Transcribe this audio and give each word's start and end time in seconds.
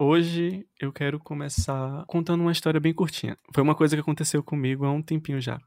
Hoje 0.00 0.67
eu 0.80 0.92
quero 0.92 1.18
começar 1.18 2.04
contando 2.06 2.40
uma 2.40 2.52
história 2.52 2.80
bem 2.80 2.94
curtinha. 2.94 3.36
Foi 3.52 3.62
uma 3.62 3.74
coisa 3.74 3.96
que 3.96 4.00
aconteceu 4.00 4.42
comigo 4.42 4.84
há 4.84 4.92
um 4.92 5.02
tempinho 5.02 5.40
já. 5.40 5.58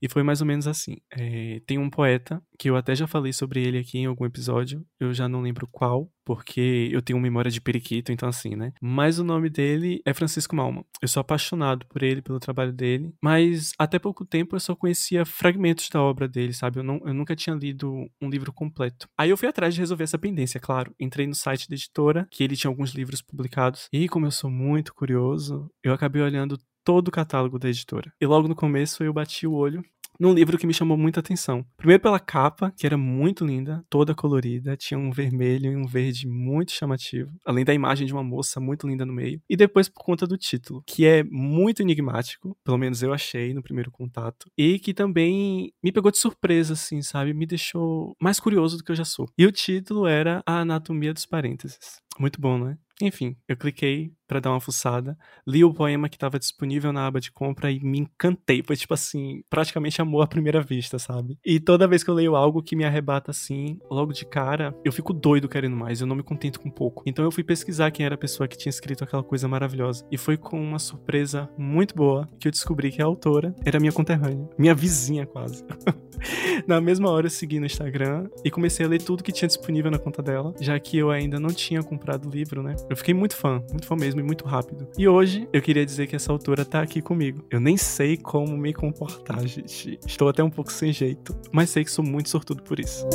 E 0.00 0.08
foi 0.08 0.22
mais 0.22 0.40
ou 0.40 0.46
menos 0.46 0.66
assim. 0.66 0.96
É, 1.10 1.60
tem 1.66 1.78
um 1.78 1.90
poeta, 1.90 2.42
que 2.58 2.70
eu 2.70 2.76
até 2.76 2.94
já 2.94 3.06
falei 3.06 3.32
sobre 3.32 3.62
ele 3.62 3.78
aqui 3.78 3.98
em 3.98 4.06
algum 4.06 4.24
episódio, 4.24 4.84
eu 5.00 5.12
já 5.12 5.28
não 5.28 5.40
lembro 5.40 5.66
qual, 5.70 6.10
porque 6.24 6.88
eu 6.92 7.02
tenho 7.02 7.18
memória 7.18 7.50
de 7.50 7.60
periquito, 7.60 8.12
então 8.12 8.28
assim, 8.28 8.54
né? 8.54 8.72
Mas 8.80 9.18
o 9.18 9.24
nome 9.24 9.48
dele 9.48 10.00
é 10.04 10.12
Francisco 10.12 10.54
Malman. 10.54 10.84
Eu 11.00 11.08
sou 11.08 11.20
apaixonado 11.20 11.86
por 11.86 12.02
ele, 12.02 12.22
pelo 12.22 12.38
trabalho 12.38 12.72
dele, 12.72 13.12
mas 13.22 13.72
até 13.78 13.98
pouco 13.98 14.24
tempo 14.24 14.54
eu 14.54 14.60
só 14.60 14.76
conhecia 14.76 15.24
fragmentos 15.24 15.88
da 15.88 16.00
obra 16.02 16.28
dele, 16.28 16.52
sabe? 16.52 16.78
Eu, 16.78 16.84
não, 16.84 17.00
eu 17.04 17.14
nunca 17.14 17.34
tinha 17.34 17.56
lido 17.56 18.08
um 18.20 18.28
livro 18.28 18.52
completo. 18.52 19.08
Aí 19.18 19.30
eu 19.30 19.36
fui 19.36 19.48
atrás 19.48 19.74
de 19.74 19.80
resolver 19.80 20.04
essa 20.04 20.18
pendência, 20.18 20.60
claro. 20.60 20.94
Entrei 21.00 21.26
no 21.26 21.34
site 21.34 21.68
da 21.68 21.74
editora, 21.74 22.28
que 22.30 22.44
ele 22.44 22.56
tinha 22.56 22.70
alguns 22.70 22.90
livros 22.90 23.22
publicados, 23.22 23.88
e 23.92 24.08
como 24.08 24.26
eu 24.26 24.30
sou 24.38 24.50
muito 24.50 24.94
curioso, 24.94 25.68
eu 25.82 25.92
acabei 25.92 26.22
olhando 26.22 26.58
todo 26.84 27.08
o 27.08 27.12
catálogo 27.12 27.58
da 27.58 27.68
editora. 27.68 28.12
E 28.20 28.26
logo 28.26 28.46
no 28.46 28.54
começo 28.54 29.02
eu 29.02 29.12
bati 29.12 29.46
o 29.46 29.52
olho 29.52 29.82
num 30.18 30.32
livro 30.32 30.58
que 30.58 30.66
me 30.66 30.74
chamou 30.74 30.96
muita 30.96 31.20
atenção. 31.20 31.64
Primeiro 31.76 32.02
pela 32.02 32.18
capa, 32.18 32.72
que 32.76 32.86
era 32.86 32.96
muito 32.96 33.44
linda, 33.44 33.84
toda 33.88 34.14
colorida, 34.14 34.76
tinha 34.76 34.98
um 34.98 35.10
vermelho 35.10 35.70
e 35.70 35.76
um 35.76 35.86
verde 35.86 36.26
muito 36.26 36.72
chamativo, 36.72 37.30
além 37.44 37.64
da 37.64 37.72
imagem 37.72 38.06
de 38.06 38.12
uma 38.12 38.24
moça 38.24 38.58
muito 38.58 38.88
linda 38.88 39.06
no 39.06 39.12
meio. 39.12 39.40
E 39.48 39.56
depois 39.56 39.88
por 39.88 40.02
conta 40.02 40.26
do 40.26 40.36
título, 40.36 40.82
que 40.86 41.06
é 41.06 41.22
muito 41.22 41.82
enigmático, 41.82 42.56
pelo 42.64 42.78
menos 42.78 43.02
eu 43.02 43.12
achei 43.12 43.54
no 43.54 43.62
primeiro 43.62 43.90
contato, 43.90 44.50
e 44.56 44.78
que 44.78 44.92
também 44.92 45.72
me 45.82 45.92
pegou 45.92 46.10
de 46.10 46.18
surpresa, 46.18 46.72
assim, 46.72 47.00
sabe? 47.00 47.32
Me 47.32 47.46
deixou 47.46 48.16
mais 48.20 48.40
curioso 48.40 48.78
do 48.78 48.82
que 48.82 48.90
eu 48.90 48.96
já 48.96 49.04
sou. 49.04 49.28
E 49.38 49.46
o 49.46 49.52
título 49.52 50.06
era 50.06 50.42
A 50.44 50.60
Anatomia 50.60 51.14
dos 51.14 51.26
Parênteses. 51.26 52.00
Muito 52.18 52.40
bom, 52.40 52.58
né? 52.58 52.76
Enfim, 53.00 53.36
eu 53.46 53.56
cliquei 53.56 54.12
para 54.28 54.40
dar 54.40 54.50
uma 54.50 54.60
fuçada, 54.60 55.16
li 55.46 55.64
o 55.64 55.72
poema 55.72 56.08
que 56.08 56.16
estava 56.16 56.38
disponível 56.38 56.92
na 56.92 57.06
aba 57.06 57.18
de 57.18 57.32
compra 57.32 57.72
e 57.72 57.80
me 57.80 58.00
encantei. 58.00 58.62
Foi 58.64 58.76
tipo 58.76 58.92
assim, 58.92 59.42
praticamente 59.48 60.00
amor 60.02 60.22
à 60.22 60.26
primeira 60.26 60.60
vista, 60.60 60.98
sabe? 60.98 61.38
E 61.44 61.58
toda 61.58 61.88
vez 61.88 62.04
que 62.04 62.10
eu 62.10 62.14
leio 62.14 62.36
algo 62.36 62.62
que 62.62 62.76
me 62.76 62.84
arrebata 62.84 63.30
assim, 63.30 63.78
logo 63.90 64.12
de 64.12 64.26
cara, 64.26 64.74
eu 64.84 64.92
fico 64.92 65.12
doido 65.12 65.48
querendo 65.48 65.76
mais, 65.76 66.00
eu 66.00 66.06
não 66.06 66.14
me 66.14 66.22
contento 66.22 66.60
com 66.60 66.70
pouco. 66.70 67.02
Então 67.06 67.24
eu 67.24 67.32
fui 67.32 67.42
pesquisar 67.42 67.90
quem 67.90 68.04
era 68.04 68.14
a 68.14 68.18
pessoa 68.18 68.46
que 68.46 68.58
tinha 68.58 68.70
escrito 68.70 69.02
aquela 69.02 69.22
coisa 69.22 69.48
maravilhosa. 69.48 70.06
E 70.12 70.18
foi 70.18 70.36
com 70.36 70.60
uma 70.60 70.78
surpresa 70.78 71.48
muito 71.56 71.94
boa 71.94 72.28
que 72.38 72.46
eu 72.46 72.52
descobri 72.52 72.92
que 72.92 73.00
a 73.00 73.06
autora 73.06 73.54
era 73.64 73.80
minha 73.80 73.92
conterrânea, 73.92 74.48
minha 74.58 74.74
vizinha 74.74 75.26
quase. 75.26 75.64
na 76.66 76.80
mesma 76.80 77.10
hora 77.10 77.26
eu 77.26 77.30
segui 77.30 77.60
no 77.60 77.66
Instagram 77.66 78.28
e 78.44 78.50
comecei 78.50 78.84
a 78.84 78.88
ler 78.88 79.00
tudo 79.00 79.22
que 79.22 79.32
tinha 79.32 79.48
disponível 79.48 79.90
na 79.90 79.98
conta 79.98 80.22
dela, 80.22 80.54
já 80.60 80.78
que 80.78 80.98
eu 80.98 81.10
ainda 81.10 81.38
não 81.38 81.50
tinha 81.50 81.82
comprado 81.82 82.28
o 82.28 82.30
livro, 82.30 82.62
né? 82.62 82.74
Eu 82.90 82.96
fiquei 82.96 83.14
muito 83.14 83.36
fã, 83.36 83.62
muito 83.70 83.86
fã 83.86 83.96
mesmo 83.96 84.17
muito 84.22 84.44
rápido. 84.44 84.88
E 84.96 85.08
hoje 85.08 85.48
eu 85.52 85.60
queria 85.60 85.84
dizer 85.84 86.06
que 86.06 86.16
essa 86.16 86.32
autora 86.32 86.64
tá 86.64 86.80
aqui 86.80 87.00
comigo. 87.00 87.44
Eu 87.50 87.60
nem 87.60 87.76
sei 87.76 88.16
como 88.16 88.56
me 88.56 88.72
comportar, 88.72 89.46
gente. 89.46 89.98
Estou 90.06 90.28
até 90.28 90.42
um 90.42 90.50
pouco 90.50 90.72
sem 90.72 90.92
jeito, 90.92 91.36
mas 91.52 91.70
sei 91.70 91.84
que 91.84 91.90
sou 91.90 92.04
muito 92.04 92.28
sortudo 92.28 92.62
por 92.62 92.78
isso. 92.78 93.06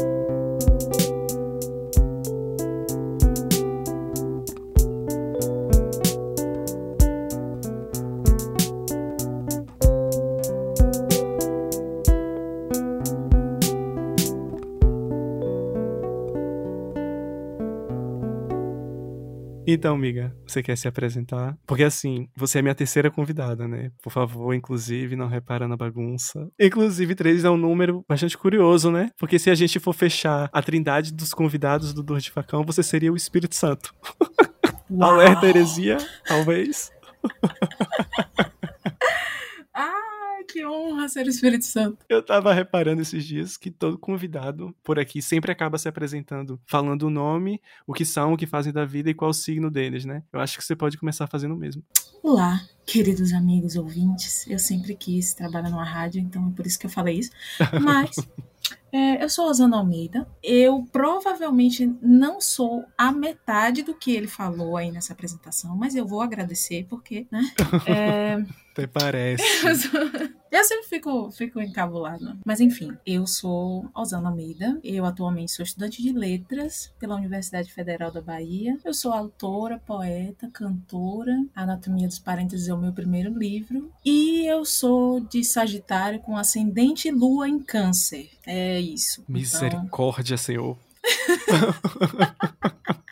Então, 19.83 19.95
amiga, 19.95 20.33
você 20.47 20.63
quer 20.63 20.77
se 20.77 20.87
apresentar? 20.87 21.57
Porque 21.67 21.83
assim, 21.83 22.29
você 22.37 22.59
é 22.59 22.61
minha 22.61 22.73
terceira 22.73 23.11
convidada, 23.11 23.67
né? 23.67 23.91
Por 24.01 24.13
favor, 24.13 24.53
inclusive, 24.53 25.13
não 25.13 25.27
repara 25.27 25.67
na 25.67 25.75
bagunça. 25.75 26.49
Inclusive, 26.57 27.13
três 27.13 27.43
é 27.43 27.49
um 27.49 27.57
número 27.57 28.01
bastante 28.07 28.37
curioso, 28.37 28.89
né? 28.89 29.09
Porque 29.19 29.37
se 29.37 29.49
a 29.49 29.55
gente 29.55 29.81
for 29.81 29.91
fechar 29.91 30.49
a 30.53 30.61
trindade 30.61 31.11
dos 31.11 31.33
convidados 31.33 31.93
do 31.93 32.01
Dor 32.01 32.21
de 32.21 32.31
Facão, 32.31 32.63
você 32.63 32.81
seria 32.81 33.11
o 33.11 33.17
Espírito 33.17 33.55
Santo. 33.55 33.93
Alerta 35.01 35.47
heresia, 35.47 35.97
talvez. 36.25 36.89
que 40.43 40.65
honra 40.65 41.07
ser 41.09 41.25
o 41.25 41.29
Espírito 41.29 41.65
Santo. 41.65 42.05
Eu 42.07 42.21
tava 42.21 42.53
reparando 42.53 43.01
esses 43.01 43.23
dias 43.23 43.57
que 43.57 43.71
todo 43.71 43.97
convidado 43.97 44.75
por 44.83 44.99
aqui 44.99 45.21
sempre 45.21 45.51
acaba 45.51 45.77
se 45.77 45.87
apresentando, 45.87 46.59
falando 46.67 47.03
o 47.03 47.09
nome, 47.09 47.61
o 47.87 47.93
que 47.93 48.05
são, 48.05 48.33
o 48.33 48.37
que 48.37 48.45
fazem 48.45 48.73
da 48.73 48.85
vida 48.85 49.09
e 49.09 49.13
qual 49.13 49.31
o 49.31 49.33
signo 49.33 49.71
deles, 49.71 50.05
né? 50.05 50.23
Eu 50.31 50.39
acho 50.39 50.57
que 50.57 50.63
você 50.63 50.75
pode 50.75 50.97
começar 50.97 51.27
fazendo 51.27 51.55
o 51.55 51.57
mesmo. 51.57 51.83
Olá, 52.21 52.61
queridos 52.85 53.33
amigos 53.33 53.75
ouvintes. 53.75 54.45
Eu 54.47 54.59
sempre 54.59 54.95
quis 54.95 55.33
trabalhar 55.33 55.69
numa 55.69 55.83
rádio, 55.83 56.21
então 56.21 56.49
é 56.49 56.55
por 56.55 56.65
isso 56.65 56.79
que 56.79 56.85
eu 56.85 56.91
falei 56.91 57.19
isso. 57.19 57.31
Mas 57.81 58.15
É, 58.93 59.23
eu 59.23 59.27
sou 59.27 59.49
Osana 59.49 59.77
Almeida. 59.77 60.27
Eu 60.43 60.87
provavelmente 60.91 61.91
não 61.99 62.39
sou 62.39 62.85
a 62.95 63.11
metade 63.11 63.81
do 63.81 63.95
que 63.95 64.11
ele 64.11 64.27
falou 64.27 64.77
aí 64.77 64.91
nessa 64.91 65.13
apresentação, 65.13 65.75
mas 65.75 65.95
eu 65.95 66.05
vou 66.05 66.21
agradecer 66.21 66.85
porque, 66.87 67.25
né? 67.31 67.41
É... 67.87 68.45
Até 68.71 68.87
parece. 68.87 69.43
Eu 70.53 70.63
sempre 70.63 70.87
fico, 70.87 71.31
fico 71.31 71.59
encabulada. 71.59 72.37
Mas 72.45 72.59
enfim, 72.59 72.95
eu 73.07 73.25
sou 73.25 73.89
Osana 73.91 74.29
Almeida. 74.29 74.79
Eu 74.83 75.03
atualmente 75.03 75.51
sou 75.51 75.63
estudante 75.63 75.99
de 75.99 76.13
letras 76.13 76.93
pela 76.99 77.15
Universidade 77.15 77.73
Federal 77.73 78.11
da 78.11 78.21
Bahia. 78.21 78.77
Eu 78.85 78.93
sou 78.93 79.11
autora, 79.11 79.79
poeta, 79.79 80.47
cantora. 80.53 81.43
Anatomia 81.55 82.07
dos 82.07 82.19
Parênteses 82.19 82.67
é 82.67 82.73
o 82.73 82.77
meu 82.77 82.93
primeiro 82.93 83.35
livro. 83.35 83.91
E 84.05 84.45
eu 84.45 84.63
sou 84.63 85.21
de 85.21 85.43
Sagitário 85.43 86.19
com 86.19 86.37
ascendente 86.37 87.09
lua 87.09 87.49
em 87.49 87.57
Câncer. 87.57 88.29
É 88.45 88.79
isso. 88.79 89.25
Misericórdia, 89.27 90.35
então... 90.35 90.37
Senhor. 90.37 90.77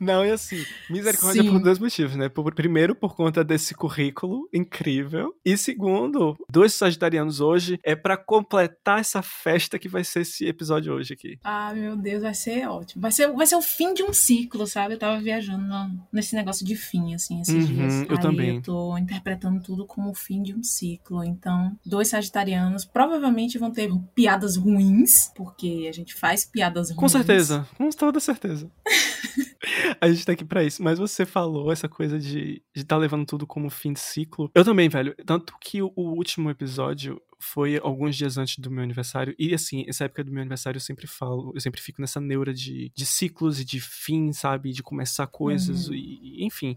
Não, 0.00 0.24
e 0.24 0.30
assim, 0.30 0.64
misericórdia 0.90 1.42
Sim. 1.42 1.50
por 1.50 1.60
dois 1.60 1.78
motivos, 1.78 2.16
né? 2.16 2.28
Por, 2.28 2.54
primeiro, 2.54 2.94
por 2.94 3.14
conta 3.14 3.44
desse 3.44 3.74
currículo 3.74 4.48
incrível. 4.52 5.34
E 5.44 5.56
segundo, 5.56 6.36
dois 6.50 6.74
sagitarianos 6.74 7.40
hoje 7.40 7.78
é 7.82 7.94
para 7.94 8.16
completar 8.16 9.00
essa 9.00 9.22
festa 9.22 9.78
que 9.78 9.88
vai 9.88 10.04
ser 10.04 10.20
esse 10.20 10.46
episódio 10.46 10.92
hoje 10.92 11.14
aqui. 11.14 11.38
Ah, 11.42 11.72
meu 11.74 11.96
Deus, 11.96 12.22
vai 12.22 12.34
ser 12.34 12.68
ótimo. 12.68 13.02
Vai 13.02 13.12
ser, 13.12 13.32
vai 13.32 13.46
ser 13.46 13.56
o 13.56 13.62
fim 13.62 13.94
de 13.94 14.02
um 14.02 14.12
ciclo, 14.12 14.66
sabe? 14.66 14.94
Eu 14.94 14.98
tava 14.98 15.20
viajando 15.20 15.64
no, 15.64 16.06
nesse 16.12 16.34
negócio 16.34 16.64
de 16.64 16.76
fim, 16.76 17.14
assim, 17.14 17.40
esses 17.40 17.54
uhum, 17.54 17.74
dias. 17.74 17.94
Eu 18.08 18.16
Aí 18.16 18.22
também. 18.22 18.56
Eu 18.56 18.62
tô 18.62 18.98
interpretando 18.98 19.60
tudo 19.62 19.86
como 19.86 20.10
o 20.10 20.14
fim 20.14 20.42
de 20.42 20.54
um 20.54 20.62
ciclo. 20.62 21.24
Então, 21.24 21.76
dois 21.84 22.08
sagitarianos 22.08 22.84
provavelmente 22.84 23.58
vão 23.58 23.70
ter 23.70 23.90
piadas 24.14 24.56
ruins, 24.56 25.30
porque 25.34 25.86
a 25.88 25.92
gente 25.92 26.14
faz 26.14 26.44
piadas 26.44 26.88
ruins. 26.90 27.00
Com 27.00 27.08
certeza, 27.08 27.66
com 27.76 27.90
toda 27.90 28.20
certeza. 28.20 28.70
a 30.00 30.08
gente 30.08 30.24
tá 30.24 30.32
aqui 30.32 30.44
pra 30.44 30.64
isso. 30.64 30.82
Mas 30.82 30.98
você 30.98 31.26
falou 31.26 31.72
essa 31.72 31.88
coisa 31.88 32.18
de 32.18 32.62
estar 32.74 32.96
tá 32.96 32.96
levando 32.96 33.26
tudo 33.26 33.46
como 33.46 33.70
fim 33.70 33.92
de 33.92 34.00
ciclo. 34.00 34.50
Eu 34.54 34.64
também, 34.64 34.88
velho. 34.88 35.14
Tanto 35.24 35.54
que 35.60 35.82
o, 35.82 35.92
último 35.96 36.50
episódio 36.50 37.20
foi 37.38 37.78
alguns 37.78 38.16
dias 38.16 38.38
antes 38.38 38.58
do 38.58 38.70
meu 38.70 38.82
aniversário. 38.82 39.34
E 39.38 39.54
assim, 39.54 39.84
essa 39.88 40.04
época 40.04 40.24
do 40.24 40.32
meu 40.32 40.40
aniversário 40.40 40.76
eu 40.76 40.82
sempre 40.82 41.06
falo, 41.06 41.52
eu 41.54 41.60
sempre 41.60 41.80
fico 41.80 42.00
nessa 42.00 42.20
neura 42.20 42.54
de, 42.54 42.90
de 42.94 43.06
ciclos 43.06 43.60
e 43.60 43.64
de 43.64 43.80
fim, 43.80 44.32
sabe? 44.32 44.72
De 44.72 44.82
começar 44.82 45.26
coisas. 45.26 45.88
Uhum. 45.88 45.94
E, 45.94 46.44
enfim, 46.44 46.76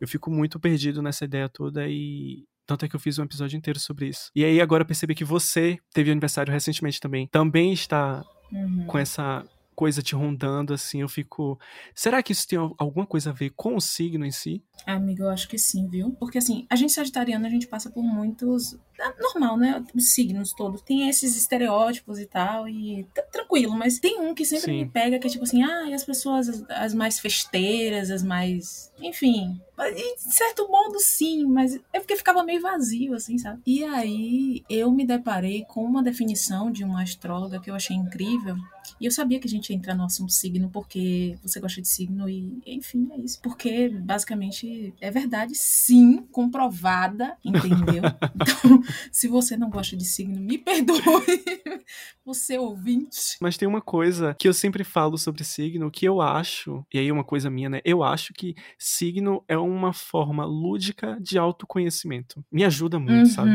eu 0.00 0.08
fico 0.08 0.30
muito 0.30 0.58
perdido 0.58 1.02
nessa 1.02 1.24
ideia 1.24 1.48
toda 1.48 1.88
e. 1.88 2.44
Tanto 2.66 2.84
é 2.84 2.88
que 2.88 2.94
eu 2.94 3.00
fiz 3.00 3.18
um 3.18 3.24
episódio 3.24 3.56
inteiro 3.56 3.80
sobre 3.80 4.06
isso. 4.06 4.30
E 4.32 4.44
aí 4.44 4.60
agora 4.60 4.84
percebi 4.84 5.12
que 5.12 5.24
você 5.24 5.76
teve 5.92 6.12
aniversário 6.12 6.52
recentemente 6.52 7.00
também. 7.00 7.26
Também 7.26 7.72
está 7.72 8.24
uhum. 8.52 8.84
com 8.86 8.96
essa 8.96 9.44
coisa 9.74 10.02
te 10.02 10.14
rondando, 10.14 10.74
assim, 10.74 11.00
eu 11.00 11.08
fico. 11.08 11.58
Será 11.94 12.22
que 12.22 12.32
isso 12.32 12.46
tem 12.46 12.58
alguma 12.58 13.06
coisa 13.06 13.30
a 13.30 13.32
ver 13.32 13.50
com 13.50 13.76
o 13.76 13.80
signo 13.80 14.24
em 14.26 14.30
si? 14.30 14.62
Amigo, 14.86 15.22
eu 15.22 15.30
acho 15.30 15.48
que 15.48 15.58
sim, 15.58 15.88
viu? 15.88 16.10
Porque 16.18 16.38
assim, 16.38 16.66
a 16.68 16.76
gente 16.76 16.92
sagitariana, 16.92 17.46
a 17.46 17.50
gente 17.50 17.66
passa 17.66 17.90
por 17.90 18.02
muitos. 18.02 18.78
É 18.98 19.22
normal, 19.22 19.56
né? 19.56 19.82
Os 19.94 20.12
signos 20.12 20.52
todos. 20.52 20.82
Tem 20.82 21.08
esses 21.08 21.36
estereótipos 21.36 22.18
e 22.18 22.26
tal, 22.26 22.68
e 22.68 23.06
tranquilo, 23.32 23.74
mas 23.74 23.98
tem 23.98 24.20
um 24.20 24.34
que 24.34 24.44
sempre 24.44 24.66
sim. 24.66 24.84
me 24.84 24.88
pega, 24.88 25.18
que 25.18 25.26
é 25.26 25.30
tipo 25.30 25.44
assim, 25.44 25.62
ah, 25.62 25.86
e 25.88 25.94
as 25.94 26.04
pessoas, 26.04 26.48
as, 26.48 26.64
as 26.70 26.94
mais 26.94 27.18
festeiras, 27.18 28.10
as 28.10 28.22
mais. 28.22 28.92
Enfim. 29.00 29.60
De 29.88 30.34
certo 30.34 30.68
modo, 30.68 30.98
sim, 31.00 31.44
mas 31.46 31.76
é 31.92 32.00
porque 32.00 32.16
ficava 32.16 32.42
meio 32.42 32.60
vazio, 32.60 33.14
assim, 33.14 33.38
sabe? 33.38 33.60
E 33.66 33.84
aí 33.84 34.62
eu 34.68 34.90
me 34.90 35.06
deparei 35.06 35.64
com 35.64 35.84
uma 35.84 36.02
definição 36.02 36.70
de 36.70 36.84
uma 36.84 37.02
astróloga 37.02 37.60
que 37.60 37.70
eu 37.70 37.74
achei 37.74 37.96
incrível. 37.96 38.56
E 39.00 39.06
eu 39.06 39.10
sabia 39.10 39.38
que 39.38 39.46
a 39.46 39.50
gente 39.50 39.70
ia 39.70 39.76
entrar 39.76 39.94
no 39.94 40.04
assunto 40.04 40.32
signo 40.32 40.68
porque 40.70 41.38
você 41.42 41.58
gosta 41.58 41.80
de 41.80 41.88
signo 41.88 42.28
e, 42.28 42.60
enfim, 42.66 43.08
é 43.12 43.18
isso. 43.18 43.40
Porque 43.40 43.88
basicamente 43.88 44.92
é 45.00 45.10
verdade, 45.10 45.54
sim, 45.54 46.18
comprovada, 46.30 47.36
entendeu? 47.44 48.02
Então, 48.40 48.82
Se 49.12 49.28
você 49.28 49.56
não 49.56 49.70
gosta 49.70 49.96
de 49.96 50.04
signo, 50.04 50.40
me 50.40 50.58
perdoe. 50.58 51.00
Você 52.24 52.58
ouvinte. 52.58 53.36
Mas 53.40 53.56
tem 53.56 53.66
uma 53.66 53.80
coisa 53.80 54.36
que 54.38 54.46
eu 54.46 54.54
sempre 54.54 54.84
falo 54.84 55.18
sobre 55.18 55.42
signo 55.42 55.90
que 55.90 56.06
eu 56.06 56.20
acho, 56.20 56.84
e 56.92 56.98
aí 56.98 57.08
é 57.08 57.12
uma 57.12 57.24
coisa 57.24 57.50
minha, 57.50 57.68
né? 57.68 57.80
Eu 57.84 58.02
acho 58.02 58.32
que 58.32 58.54
signo 58.78 59.42
é 59.48 59.58
uma 59.70 59.92
forma 59.92 60.44
lúdica 60.44 61.18
de 61.20 61.38
autoconhecimento. 61.38 62.44
Me 62.50 62.64
ajuda 62.64 62.98
muito, 62.98 63.20
uhum. 63.20 63.26
sabe? 63.26 63.50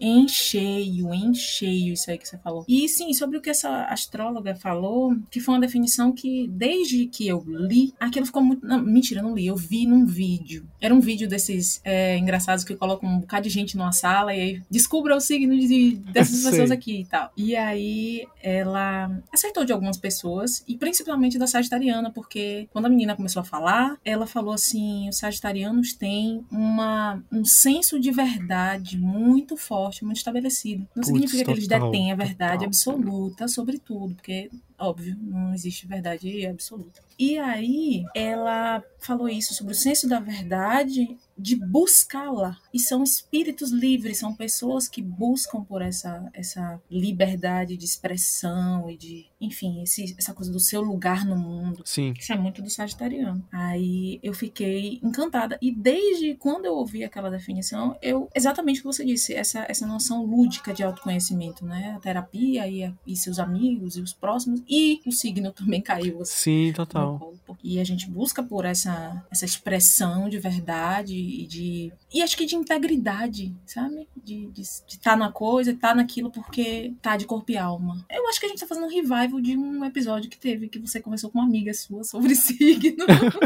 Em 0.00 0.26
cheio, 0.28 1.12
em 1.12 1.34
cheio 1.34 1.92
isso 1.92 2.10
aí 2.10 2.18
que 2.18 2.28
você 2.28 2.38
falou. 2.38 2.64
E 2.68 2.88
sim, 2.88 3.12
sobre 3.12 3.38
o 3.38 3.40
que 3.40 3.50
essa 3.50 3.84
astróloga 3.84 4.54
falou, 4.54 5.16
que 5.30 5.40
foi 5.40 5.54
uma 5.54 5.60
definição 5.60 6.12
que 6.12 6.48
desde 6.48 7.06
que 7.06 7.26
eu 7.26 7.44
li, 7.46 7.92
aquilo 7.98 8.26
ficou 8.26 8.42
muito. 8.42 8.66
Não, 8.66 8.82
mentira, 8.82 9.22
não 9.22 9.34
li, 9.34 9.46
eu 9.46 9.56
vi 9.56 9.86
num 9.86 10.04
vídeo. 10.04 10.66
Era 10.80 10.94
um 10.94 11.00
vídeo 11.00 11.28
desses 11.28 11.80
é, 11.84 12.16
engraçados 12.18 12.64
que 12.64 12.74
colocam 12.74 13.08
um 13.08 13.20
bocado 13.20 13.44
de 13.44 13.50
gente 13.50 13.76
numa 13.76 13.92
sala 13.92 14.34
e 14.34 14.40
aí 14.40 14.62
descubra 14.70 15.16
o 15.16 15.20
signo 15.20 15.56
de, 15.58 15.96
dessas 16.12 16.42
pessoas 16.44 16.70
aqui 16.70 17.00
e 17.00 17.04
tal. 17.04 17.30
E 17.36 17.54
aí 17.56 18.26
ela 18.42 19.10
acertou 19.32 19.64
de 19.64 19.72
algumas 19.72 19.96
pessoas, 19.96 20.64
e 20.68 20.76
principalmente 20.76 21.38
da 21.38 21.46
Sagitariana, 21.46 22.10
porque 22.10 22.68
quando 22.72 22.86
a 22.86 22.88
menina 22.88 23.16
começou 23.16 23.40
a 23.40 23.44
falar, 23.44 23.96
ela 24.04 24.26
falou 24.26 24.54
assim: 24.54 25.08
os 25.08 25.16
Sagitarianos 25.34 25.92
têm 25.92 26.44
uma, 26.50 27.22
um 27.30 27.44
senso 27.44 27.98
de 27.98 28.10
verdade 28.10 28.98
muito 28.98 29.56
forte, 29.56 30.04
muito 30.04 30.18
estabelecido. 30.18 30.86
Não 30.94 31.02
Puts, 31.02 31.06
significa 31.06 31.44
que 31.44 31.50
eles 31.50 31.66
detêm 31.66 32.12
a 32.12 32.16
verdade 32.16 32.64
total. 32.64 32.66
absoluta 32.66 33.48
sobre 33.48 33.78
tudo, 33.78 34.14
porque 34.14 34.50
óbvio, 34.84 35.16
não 35.20 35.52
existe 35.52 35.86
verdade 35.86 36.46
absoluta. 36.46 37.02
E 37.18 37.38
aí 37.38 38.04
ela 38.14 38.82
falou 38.98 39.28
isso 39.28 39.54
sobre 39.54 39.72
o 39.72 39.76
senso 39.76 40.08
da 40.08 40.18
verdade 40.18 41.16
de 41.36 41.56
buscá-la. 41.56 42.56
E 42.72 42.78
são 42.78 43.02
espíritos 43.02 43.70
livres, 43.70 44.18
são 44.18 44.34
pessoas 44.34 44.88
que 44.88 45.02
buscam 45.02 45.62
por 45.62 45.82
essa, 45.82 46.28
essa 46.32 46.80
liberdade 46.90 47.76
de 47.76 47.84
expressão 47.84 48.88
e 48.88 48.96
de, 48.96 49.26
enfim, 49.40 49.82
esse, 49.82 50.14
essa 50.18 50.32
coisa 50.32 50.50
do 50.50 50.60
seu 50.60 50.80
lugar 50.80 51.24
no 51.24 51.36
mundo. 51.36 51.82
Sim. 51.84 52.14
Isso 52.18 52.32
é 52.32 52.36
muito 52.36 52.62
do 52.62 52.70
sagitariano. 52.70 53.44
Aí 53.52 54.18
eu 54.22 54.32
fiquei 54.32 55.00
encantada. 55.02 55.58
E 55.60 55.72
desde 55.72 56.34
quando 56.34 56.66
eu 56.66 56.74
ouvi 56.74 57.04
aquela 57.04 57.30
definição, 57.30 57.96
eu, 58.00 58.28
exatamente 58.34 58.78
o 58.78 58.82
que 58.82 58.86
você 58.86 59.04
disse, 59.04 59.34
essa, 59.34 59.66
essa 59.68 59.86
noção 59.86 60.24
lúdica 60.24 60.72
de 60.72 60.82
autoconhecimento, 60.82 61.64
né? 61.64 61.94
A 61.96 62.00
terapia 62.00 62.66
e, 62.68 62.92
e 63.06 63.16
seus 63.16 63.38
amigos 63.38 63.96
e 63.96 64.00
os 64.00 64.12
próximos. 64.12 64.62
E 64.74 65.00
o 65.06 65.12
signo 65.12 65.52
também 65.52 65.80
caiu. 65.80 66.20
Assim, 66.22 66.34
Sim, 66.34 66.72
total. 66.72 67.32
E 67.62 67.78
a 67.78 67.84
gente 67.84 68.10
busca 68.10 68.42
por 68.42 68.64
essa, 68.64 69.24
essa 69.30 69.44
expressão 69.44 70.28
de 70.28 70.38
verdade 70.38 71.14
e 71.14 71.46
de. 71.46 71.92
E 72.12 72.22
acho 72.22 72.36
que 72.36 72.44
de 72.44 72.56
integridade, 72.56 73.54
sabe? 73.66 74.08
De 74.16 74.48
estar 74.60 74.84
de, 74.86 74.96
de 74.96 74.98
tá 74.98 75.16
na 75.16 75.30
coisa, 75.30 75.76
tá 75.76 75.94
naquilo 75.94 76.28
porque 76.28 76.92
tá 77.00 77.16
de 77.16 77.24
corpo 77.24 77.52
e 77.52 77.56
alma. 77.56 78.04
Eu 78.10 78.28
acho 78.28 78.40
que 78.40 78.46
a 78.46 78.48
gente 78.48 78.58
tá 78.58 78.66
fazendo 78.66 78.86
um 78.86 78.90
revival 78.90 79.40
de 79.40 79.56
um 79.56 79.84
episódio 79.84 80.28
que 80.28 80.38
teve, 80.38 80.68
que 80.68 80.80
você 80.80 81.00
conversou 81.00 81.30
com 81.30 81.38
uma 81.38 81.46
amiga 81.46 81.72
sua 81.72 82.02
sobre 82.02 82.34
signo. 82.36 83.04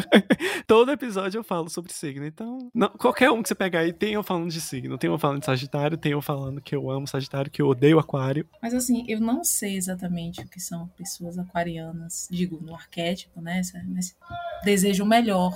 Todo 0.67 0.93
episódio 0.93 1.39
eu 1.39 1.45
falo 1.45 1.69
sobre 1.69 1.93
signo. 1.93 2.25
Então, 2.25 2.71
não, 2.75 2.89
qualquer 2.89 3.31
um 3.31 3.43
que 3.43 3.49
você 3.49 3.55
pegar 3.55 3.81
aí, 3.81 3.93
tem 3.93 4.15
eu 4.15 4.23
falando 4.23 4.51
de 4.51 4.61
signo, 4.63 4.97
tem 4.97 5.11
eu 5.11 5.19
falando 5.19 5.41
de 5.41 5.47
Sagitário, 5.47 5.99
tem 5.99 6.13
eu 6.13 6.23
falando 6.23 6.63
que 6.63 6.75
eu 6.75 6.91
amo 6.91 7.07
Sagitário, 7.07 7.51
que 7.51 7.61
eu 7.61 7.69
odeio 7.69 7.99
Aquário. 7.99 8.49
Mas 8.63 8.73
assim, 8.73 9.05
eu 9.07 9.21
não 9.21 9.45
sei 9.45 9.77
exatamente 9.77 10.41
o 10.41 10.49
que 10.49 10.61
são 10.61 10.87
pessoas 10.97 11.08
aquarianas, 11.39 12.29
digo, 12.31 12.61
no 12.61 12.75
arquétipo, 12.75 13.41
né? 13.41 13.63
Mas 13.87 14.17
desejo 14.65 15.05
o 15.05 15.07
melhor 15.07 15.53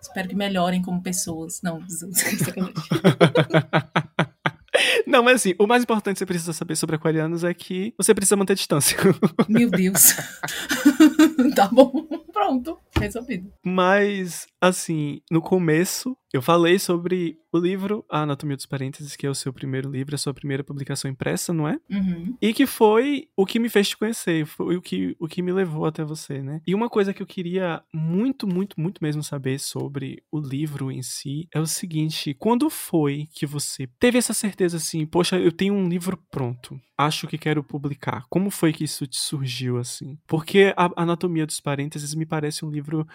Espero 0.00 0.28
que 0.28 0.36
melhorem 0.36 0.82
como 0.82 1.02
pessoas. 1.02 1.60
Não, 1.62 1.82
Não, 5.06 5.22
mas 5.22 5.36
assim, 5.36 5.54
o 5.58 5.66
mais 5.66 5.82
importante 5.82 6.16
que 6.16 6.18
você 6.18 6.26
precisa 6.26 6.52
saber 6.52 6.76
sobre 6.76 6.96
aquarianos 6.96 7.42
é 7.44 7.54
que 7.54 7.94
você 7.96 8.14
precisa 8.14 8.36
manter 8.36 8.54
distância. 8.54 8.96
Meu 9.48 9.70
Deus. 9.70 10.14
tá 11.54 11.68
bom. 11.68 12.06
Pronto, 12.32 12.78
resolvido. 12.98 13.52
Mas, 13.64 14.46
assim, 14.68 15.20
no 15.30 15.40
começo, 15.40 16.16
eu 16.32 16.42
falei 16.42 16.78
sobre 16.78 17.38
o 17.52 17.58
livro 17.58 18.04
A 18.10 18.20
Anatomia 18.20 18.56
dos 18.56 18.66
Parênteses, 18.66 19.16
que 19.16 19.26
é 19.26 19.30
o 19.30 19.34
seu 19.34 19.52
primeiro 19.52 19.90
livro, 19.90 20.14
a 20.14 20.18
sua 20.18 20.34
primeira 20.34 20.62
publicação 20.62 21.10
impressa, 21.10 21.52
não 21.52 21.66
é? 21.66 21.78
Uhum. 21.90 22.36
E 22.42 22.52
que 22.52 22.66
foi 22.66 23.28
o 23.36 23.46
que 23.46 23.58
me 23.58 23.68
fez 23.68 23.88
te 23.88 23.96
conhecer, 23.96 24.44
foi 24.44 24.76
o 24.76 24.82
que, 24.82 25.16
o 25.18 25.26
que 25.26 25.40
me 25.40 25.52
levou 25.52 25.86
até 25.86 26.04
você, 26.04 26.42
né? 26.42 26.60
E 26.66 26.74
uma 26.74 26.90
coisa 26.90 27.14
que 27.14 27.22
eu 27.22 27.26
queria 27.26 27.82
muito, 27.92 28.46
muito, 28.46 28.78
muito 28.78 29.02
mesmo 29.02 29.22
saber 29.22 29.58
sobre 29.58 30.22
o 30.30 30.38
livro 30.38 30.90
em 30.90 31.02
si 31.02 31.48
é 31.54 31.60
o 31.60 31.66
seguinte: 31.66 32.34
quando 32.34 32.68
foi 32.68 33.28
que 33.32 33.46
você 33.46 33.88
teve 33.98 34.18
essa 34.18 34.34
certeza 34.34 34.76
assim, 34.76 35.06
poxa, 35.06 35.38
eu 35.38 35.52
tenho 35.52 35.74
um 35.74 35.88
livro 35.88 36.18
pronto, 36.30 36.78
acho 36.98 37.26
que 37.26 37.38
quero 37.38 37.62
publicar? 37.62 38.24
Como 38.28 38.50
foi 38.50 38.72
que 38.72 38.84
isso 38.84 39.06
te 39.06 39.16
surgiu 39.16 39.78
assim? 39.78 40.18
Porque 40.26 40.74
a 40.76 40.90
Anatomia 40.96 41.46
dos 41.46 41.60
Parênteses 41.60 42.14
me 42.14 42.26
parece 42.26 42.64
um 42.64 42.70
livro 42.70 43.06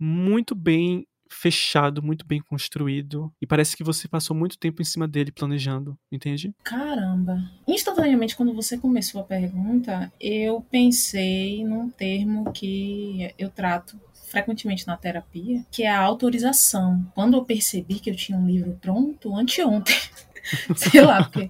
muito 0.00 0.54
bem 0.54 1.06
fechado, 1.30 2.02
muito 2.02 2.26
bem 2.26 2.40
construído. 2.40 3.32
E 3.40 3.46
parece 3.46 3.76
que 3.76 3.84
você 3.84 4.08
passou 4.08 4.34
muito 4.34 4.58
tempo 4.58 4.82
em 4.82 4.84
cima 4.84 5.06
dele 5.06 5.30
planejando, 5.30 5.96
entende? 6.10 6.52
Caramba. 6.64 7.38
Instantaneamente, 7.68 8.34
quando 8.34 8.52
você 8.52 8.76
começou 8.76 9.20
a 9.20 9.24
pergunta, 9.24 10.12
eu 10.20 10.60
pensei 10.70 11.64
num 11.64 11.88
termo 11.88 12.50
que 12.52 13.32
eu 13.38 13.48
trato 13.48 13.98
frequentemente 14.28 14.86
na 14.86 14.96
terapia, 14.96 15.64
que 15.70 15.82
é 15.82 15.90
a 15.90 16.00
autorização. 16.00 17.04
Quando 17.14 17.36
eu 17.36 17.44
percebi 17.44 17.98
que 17.98 18.10
eu 18.10 18.16
tinha 18.16 18.38
um 18.38 18.46
livro 18.46 18.76
pronto, 18.80 19.34
anteontem, 19.36 19.96
sei 20.76 21.00
lá, 21.00 21.24
porque 21.24 21.48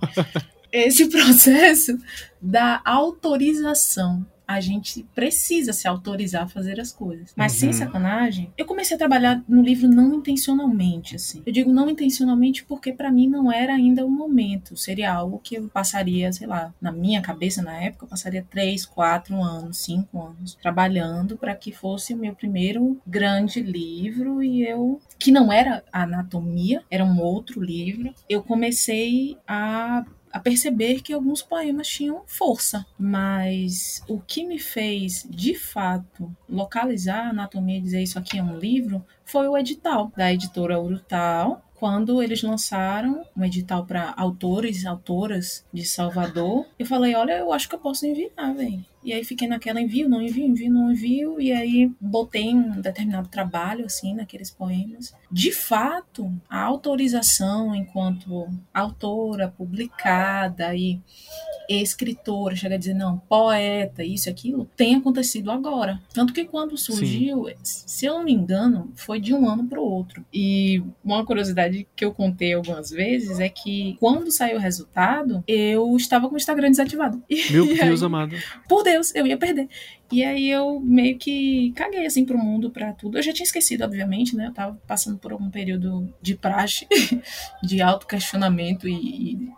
esse 0.73 1.09
processo 1.09 1.99
da 2.41 2.81
autorização 2.85 4.27
a 4.51 4.61
gente 4.61 5.05
precisa 5.15 5.73
se 5.73 5.87
autorizar 5.87 6.43
a 6.43 6.49
fazer 6.49 6.81
as 6.81 6.93
coisas. 6.93 7.33
Mas 7.37 7.53
uhum. 7.53 7.59
sem 7.59 7.73
sacanagem, 7.73 8.53
eu 8.59 8.67
comecei 8.67 8.97
a 8.97 8.99
trabalhar 8.99 9.41
no 9.49 9.63
livro 9.63 9.87
não 9.89 10.15
intencionalmente, 10.15 11.15
assim. 11.15 11.41
Eu 11.47 11.53
digo 11.53 11.73
não 11.73 11.89
intencionalmente 11.89 12.65
porque 12.65 12.93
para 12.93 13.13
mim 13.13 13.29
não 13.29 13.53
era 13.53 13.75
ainda 13.75 14.05
o 14.05 14.11
momento. 14.11 14.77
Seria 14.77 15.13
algo 15.13 15.39
que 15.39 15.55
eu 15.55 15.69
passaria, 15.69 16.33
sei 16.33 16.49
lá, 16.49 16.75
na 16.81 16.91
minha 16.91 17.23
cabeça 17.23 17.63
na 17.63 17.81
época, 17.81 18.07
eu 18.07 18.09
passaria 18.09 18.45
três, 18.51 18.85
quatro 18.85 19.41
anos, 19.41 19.79
cinco 19.79 20.21
anos 20.21 20.59
trabalhando 20.61 21.37
para 21.37 21.55
que 21.55 21.71
fosse 21.71 22.13
o 22.13 22.17
meu 22.17 22.35
primeiro 22.35 23.01
grande 23.07 23.63
livro 23.63 24.43
e 24.43 24.67
eu 24.67 25.01
que 25.17 25.31
não 25.31 25.53
era 25.53 25.85
anatomia, 25.93 26.83
era 26.91 27.05
um 27.05 27.21
outro 27.21 27.63
livro. 27.63 28.13
Eu 28.29 28.43
comecei 28.43 29.37
a 29.47 30.05
a 30.33 30.39
perceber 30.39 31.03
que 31.03 31.13
alguns 31.13 31.43
poemas 31.43 31.89
tinham 31.89 32.23
força, 32.27 32.87
mas 32.99 34.03
o 34.09 34.21
que 34.21 34.45
me 34.45 34.59
fez 34.59 35.27
de 35.29 35.55
fato 35.55 36.35
localizar 36.49 37.27
a 37.27 37.31
anatomia 37.31 37.79
e 37.79 37.83
dizer 37.83 38.03
isso 38.03 38.19
aqui 38.19 38.39
é 38.39 38.43
um 38.43 38.59
livro 38.59 39.05
foi 39.25 39.49
o 39.49 39.57
edital 39.57 40.13
da 40.17 40.33
editora 40.33 40.81
Urtal, 40.81 41.65
quando 41.81 42.23
eles 42.23 42.43
lançaram 42.43 43.25
um 43.35 43.43
edital 43.43 43.87
para 43.87 44.13
autores, 44.15 44.85
autoras 44.85 45.65
de 45.73 45.83
Salvador, 45.83 46.67
eu 46.79 46.85
falei, 46.85 47.15
olha, 47.15 47.39
eu 47.39 47.51
acho 47.53 47.69
que 47.69 47.75
eu 47.75 47.79
posso 47.79 48.07
enviar, 48.07 48.55
velho. 48.55 48.85
E 49.03 49.13
aí 49.13 49.25
fiquei 49.25 49.49
naquela 49.49 49.81
envio, 49.81 50.09
não 50.09 50.21
envio, 50.21 50.45
envio, 50.45 50.73
não 50.73 50.93
envio. 50.93 51.41
E 51.41 51.53
aí 51.53 51.91
botei 52.01 52.55
um 52.55 52.81
determinado 52.81 53.29
trabalho, 53.29 53.87
assim, 53.87 54.15
naqueles 54.15 54.51
poemas. 54.51 55.15
De 55.31 55.53
fato, 55.53 56.31
a 56.49 56.61
autorização 56.63 57.75
enquanto 57.75 58.49
autora, 58.73 59.49
publicada 59.49 60.75
e 60.75 61.01
escritora, 61.69 62.57
chega 62.57 62.75
a 62.75 62.79
dizer, 62.79 62.95
não, 62.95 63.19
poeta, 63.19 64.03
isso 64.05 64.29
e 64.29 64.31
aquilo, 64.31 64.69
tem 64.77 64.97
acontecido 64.97 65.51
agora. 65.51 66.01
Tanto 66.13 66.33
que 66.33 66.45
quando 66.45 66.77
surgiu, 66.77 67.47
Sim. 67.63 67.85
se 67.87 68.07
eu 68.07 68.15
não 68.15 68.25
me 68.25 68.33
engano, 68.33 68.91
foi 68.97 69.21
de 69.21 69.33
um 69.33 69.49
ano 69.49 69.65
para 69.65 69.81
o 69.81 69.85
outro. 69.85 70.25
E 70.33 70.83
uma 71.05 71.25
curiosidade 71.25 71.87
que 71.95 72.05
eu 72.05 72.13
contei 72.13 72.55
algumas 72.55 72.91
vezes 72.91 73.39
é 73.39 73.49
que 73.49 73.97
quando 74.01 74.31
saiu 74.33 74.57
o 74.57 74.61
resultado, 74.61 75.45
eu 75.47 75.97
estava 75.97 76.29
com 76.29 76.35
o 76.35 76.39
Instagram 76.39 76.71
desativado. 76.71 77.23
Meu 77.51 77.67
Deus 77.77 78.03
aí, 78.03 78.07
amado. 78.07 78.37
Por 78.69 78.83
Deus, 78.91 79.15
eu 79.15 79.27
ia 79.27 79.37
perder. 79.37 79.69
E 80.11 80.25
aí 80.25 80.51
eu 80.51 80.81
meio 80.81 81.17
que 81.17 81.73
caguei 81.77 82.05
assim 82.05 82.25
pro 82.25 82.39
mundo, 82.39 82.71
para 82.71 82.93
tudo. 82.93 83.19
Eu 83.19 83.23
já 83.23 83.33
tinha 83.33 83.45
esquecido, 83.45 83.85
obviamente, 83.85 84.35
né? 84.35 84.47
Eu 84.49 84.53
tava 84.53 84.81
passando 84.87 85.19
por 85.19 85.33
um 85.33 85.51
período 85.51 86.13
de 86.21 86.35
praxe, 86.35 86.87
de 87.63 87.81
auto-questionamento 87.81 88.89
e, 88.89 88.95
e 88.95 89.49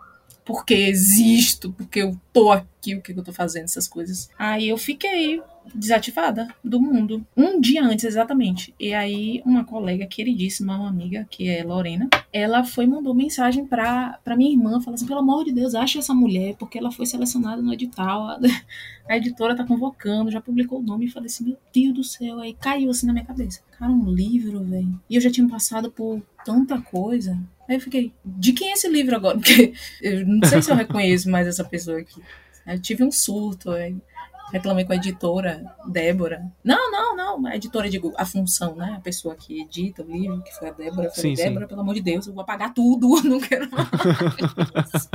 porque 0.45 0.73
existo, 0.73 1.71
porque 1.73 2.01
eu 2.01 2.19
tô 2.31 2.51
aqui, 2.51 2.95
o 2.95 3.01
que 3.01 3.11
eu 3.11 3.23
tô 3.23 3.33
fazendo, 3.33 3.65
essas 3.65 3.87
coisas. 3.87 4.29
Aí 4.37 4.69
eu 4.69 4.77
fiquei 4.77 5.41
desativada 5.73 6.47
do 6.63 6.79
mundo. 6.81 7.25
Um 7.35 7.59
dia 7.59 7.83
antes, 7.83 8.05
exatamente. 8.05 8.73
E 8.79 8.93
aí, 8.93 9.41
uma 9.45 9.63
colega 9.63 10.05
queridíssima, 10.05 10.75
uma 10.75 10.89
amiga, 10.89 11.25
que 11.29 11.47
é 11.47 11.63
Lorena, 11.63 12.09
ela 12.31 12.63
foi 12.63 12.85
mandou 12.85 13.13
mensagem 13.13 13.65
pra, 13.65 14.19
pra 14.23 14.35
minha 14.35 14.51
irmã, 14.51 14.81
falando 14.81 14.95
assim, 14.95 15.07
pelo 15.07 15.19
amor 15.19 15.45
de 15.45 15.53
Deus, 15.53 15.75
acha 15.75 15.99
essa 15.99 16.13
mulher, 16.13 16.55
porque 16.57 16.77
ela 16.77 16.91
foi 16.91 17.05
selecionada 17.05 17.61
no 17.61 17.73
edital, 17.73 18.27
a, 18.27 18.39
a 19.07 19.17
editora 19.17 19.55
tá 19.55 19.63
convocando, 19.63 20.31
já 20.31 20.41
publicou 20.41 20.79
o 20.79 20.83
nome, 20.83 21.05
e 21.05 21.09
falei 21.09 21.27
assim, 21.27 21.45
meu 21.45 21.57
Deus 21.73 21.93
do 21.93 22.03
céu, 22.03 22.39
aí 22.39 22.53
caiu 22.53 22.89
assim 22.89 23.07
na 23.07 23.13
minha 23.13 23.25
cabeça. 23.25 23.61
Cara, 23.77 23.91
um 23.91 24.11
livro, 24.11 24.63
velho. 24.63 24.99
E 25.09 25.15
eu 25.15 25.21
já 25.21 25.31
tinha 25.31 25.47
passado 25.47 25.91
por 25.91 26.21
tanta 26.43 26.81
coisa. 26.81 27.37
Aí 27.67 27.75
eu 27.75 27.81
fiquei, 27.81 28.13
de 28.25 28.53
quem 28.53 28.69
é 28.69 28.73
esse 28.73 28.87
livro 28.87 29.15
agora? 29.15 29.37
Porque 29.39 29.73
eu 30.01 30.25
não 30.25 30.47
sei 30.47 30.61
se 30.61 30.71
eu 30.71 30.75
reconheço 30.75 31.29
mais 31.29 31.47
essa 31.47 31.63
pessoa 31.63 31.99
aqui. 31.99 32.21
Eu 32.65 32.79
tive 32.79 33.03
um 33.03 33.11
surto, 33.11 33.71
aí 33.71 33.95
reclamei 34.53 34.85
com 34.85 34.93
a 34.93 34.95
editora, 34.95 35.65
Débora. 35.87 36.45
Não, 36.63 36.91
não, 36.91 37.15
não, 37.15 37.45
a 37.47 37.55
editora, 37.55 37.89
digo, 37.89 38.13
a 38.15 38.23
função, 38.23 38.75
né? 38.75 38.93
A 38.97 39.01
pessoa 39.01 39.35
que 39.35 39.61
edita 39.61 40.03
o 40.03 40.11
livro, 40.11 40.43
que 40.43 40.53
foi 40.53 40.69
a 40.69 40.71
Débora. 40.71 41.07
Eu 41.07 41.11
falei, 41.11 41.35
sim, 41.35 41.43
Débora, 41.43 41.65
sim. 41.65 41.69
pelo 41.69 41.81
amor 41.81 41.95
de 41.95 42.01
Deus, 42.01 42.27
eu 42.27 42.33
vou 42.33 42.43
apagar 42.43 42.71
tudo, 42.71 43.21
não 43.27 43.39
quero 43.39 43.67
mais. 43.71 43.89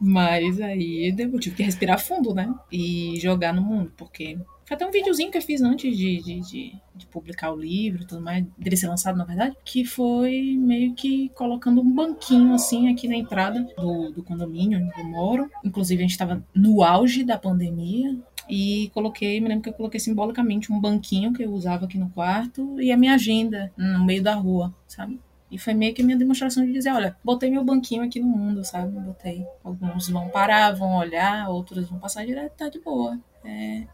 Mas 0.00 0.60
aí 0.60 1.14
eu 1.18 1.40
tive 1.40 1.56
que 1.56 1.62
respirar 1.64 1.98
fundo, 1.98 2.32
né? 2.32 2.54
E 2.70 3.18
jogar 3.18 3.52
no 3.52 3.62
mundo, 3.62 3.92
porque 3.96 4.38
foi 4.66 4.74
até 4.74 4.86
um 4.86 4.90
videozinho 4.90 5.30
que 5.30 5.38
eu 5.38 5.42
fiz 5.42 5.62
antes 5.62 5.96
de, 5.96 6.20
de, 6.20 6.40
de, 6.40 6.74
de 6.94 7.06
publicar 7.06 7.52
o 7.52 7.56
livro 7.56 8.02
e 8.02 8.06
tudo 8.06 8.20
mais, 8.20 8.44
dele 8.58 8.76
ser 8.76 8.88
lançado, 8.88 9.16
na 9.16 9.24
verdade, 9.24 9.56
que 9.64 9.84
foi 9.84 10.56
meio 10.58 10.92
que 10.94 11.28
colocando 11.30 11.80
um 11.80 11.94
banquinho 11.94 12.52
assim 12.52 12.88
aqui 12.88 13.06
na 13.06 13.14
entrada 13.14 13.64
do, 13.76 14.10
do 14.10 14.22
condomínio 14.24 14.80
onde 14.80 15.00
eu 15.00 15.04
moro. 15.06 15.50
Inclusive, 15.64 16.00
a 16.00 16.02
gente 16.02 16.12
estava 16.12 16.44
no 16.54 16.82
auge 16.82 17.22
da 17.22 17.38
pandemia, 17.38 18.16
e 18.48 18.90
coloquei, 18.94 19.40
me 19.40 19.48
lembro 19.48 19.64
que 19.64 19.68
eu 19.70 19.72
coloquei 19.72 19.98
simbolicamente 19.98 20.72
um 20.72 20.80
banquinho 20.80 21.32
que 21.32 21.42
eu 21.42 21.50
usava 21.50 21.84
aqui 21.84 21.98
no 21.98 22.10
quarto 22.10 22.80
e 22.80 22.92
a 22.92 22.96
minha 22.96 23.14
agenda 23.14 23.72
no 23.76 24.04
meio 24.04 24.22
da 24.22 24.34
rua, 24.34 24.72
sabe? 24.86 25.20
E 25.50 25.58
foi 25.58 25.74
meio 25.74 25.94
que 25.94 26.02
minha 26.02 26.16
demonstração 26.16 26.64
de 26.64 26.72
dizer, 26.72 26.90
olha, 26.90 27.16
botei 27.24 27.50
meu 27.50 27.64
banquinho 27.64 28.02
aqui 28.02 28.20
no 28.20 28.26
mundo, 28.26 28.64
sabe? 28.64 28.98
Botei. 28.98 29.44
Alguns 29.62 30.08
vão 30.08 30.28
parar, 30.28 30.72
vão 30.72 30.96
olhar, 30.96 31.48
outros 31.48 31.88
vão 31.88 31.98
passar 31.98 32.24
direto, 32.24 32.52
tá 32.56 32.68
de 32.68 32.80
boa. 32.80 33.18
É, 33.44 33.86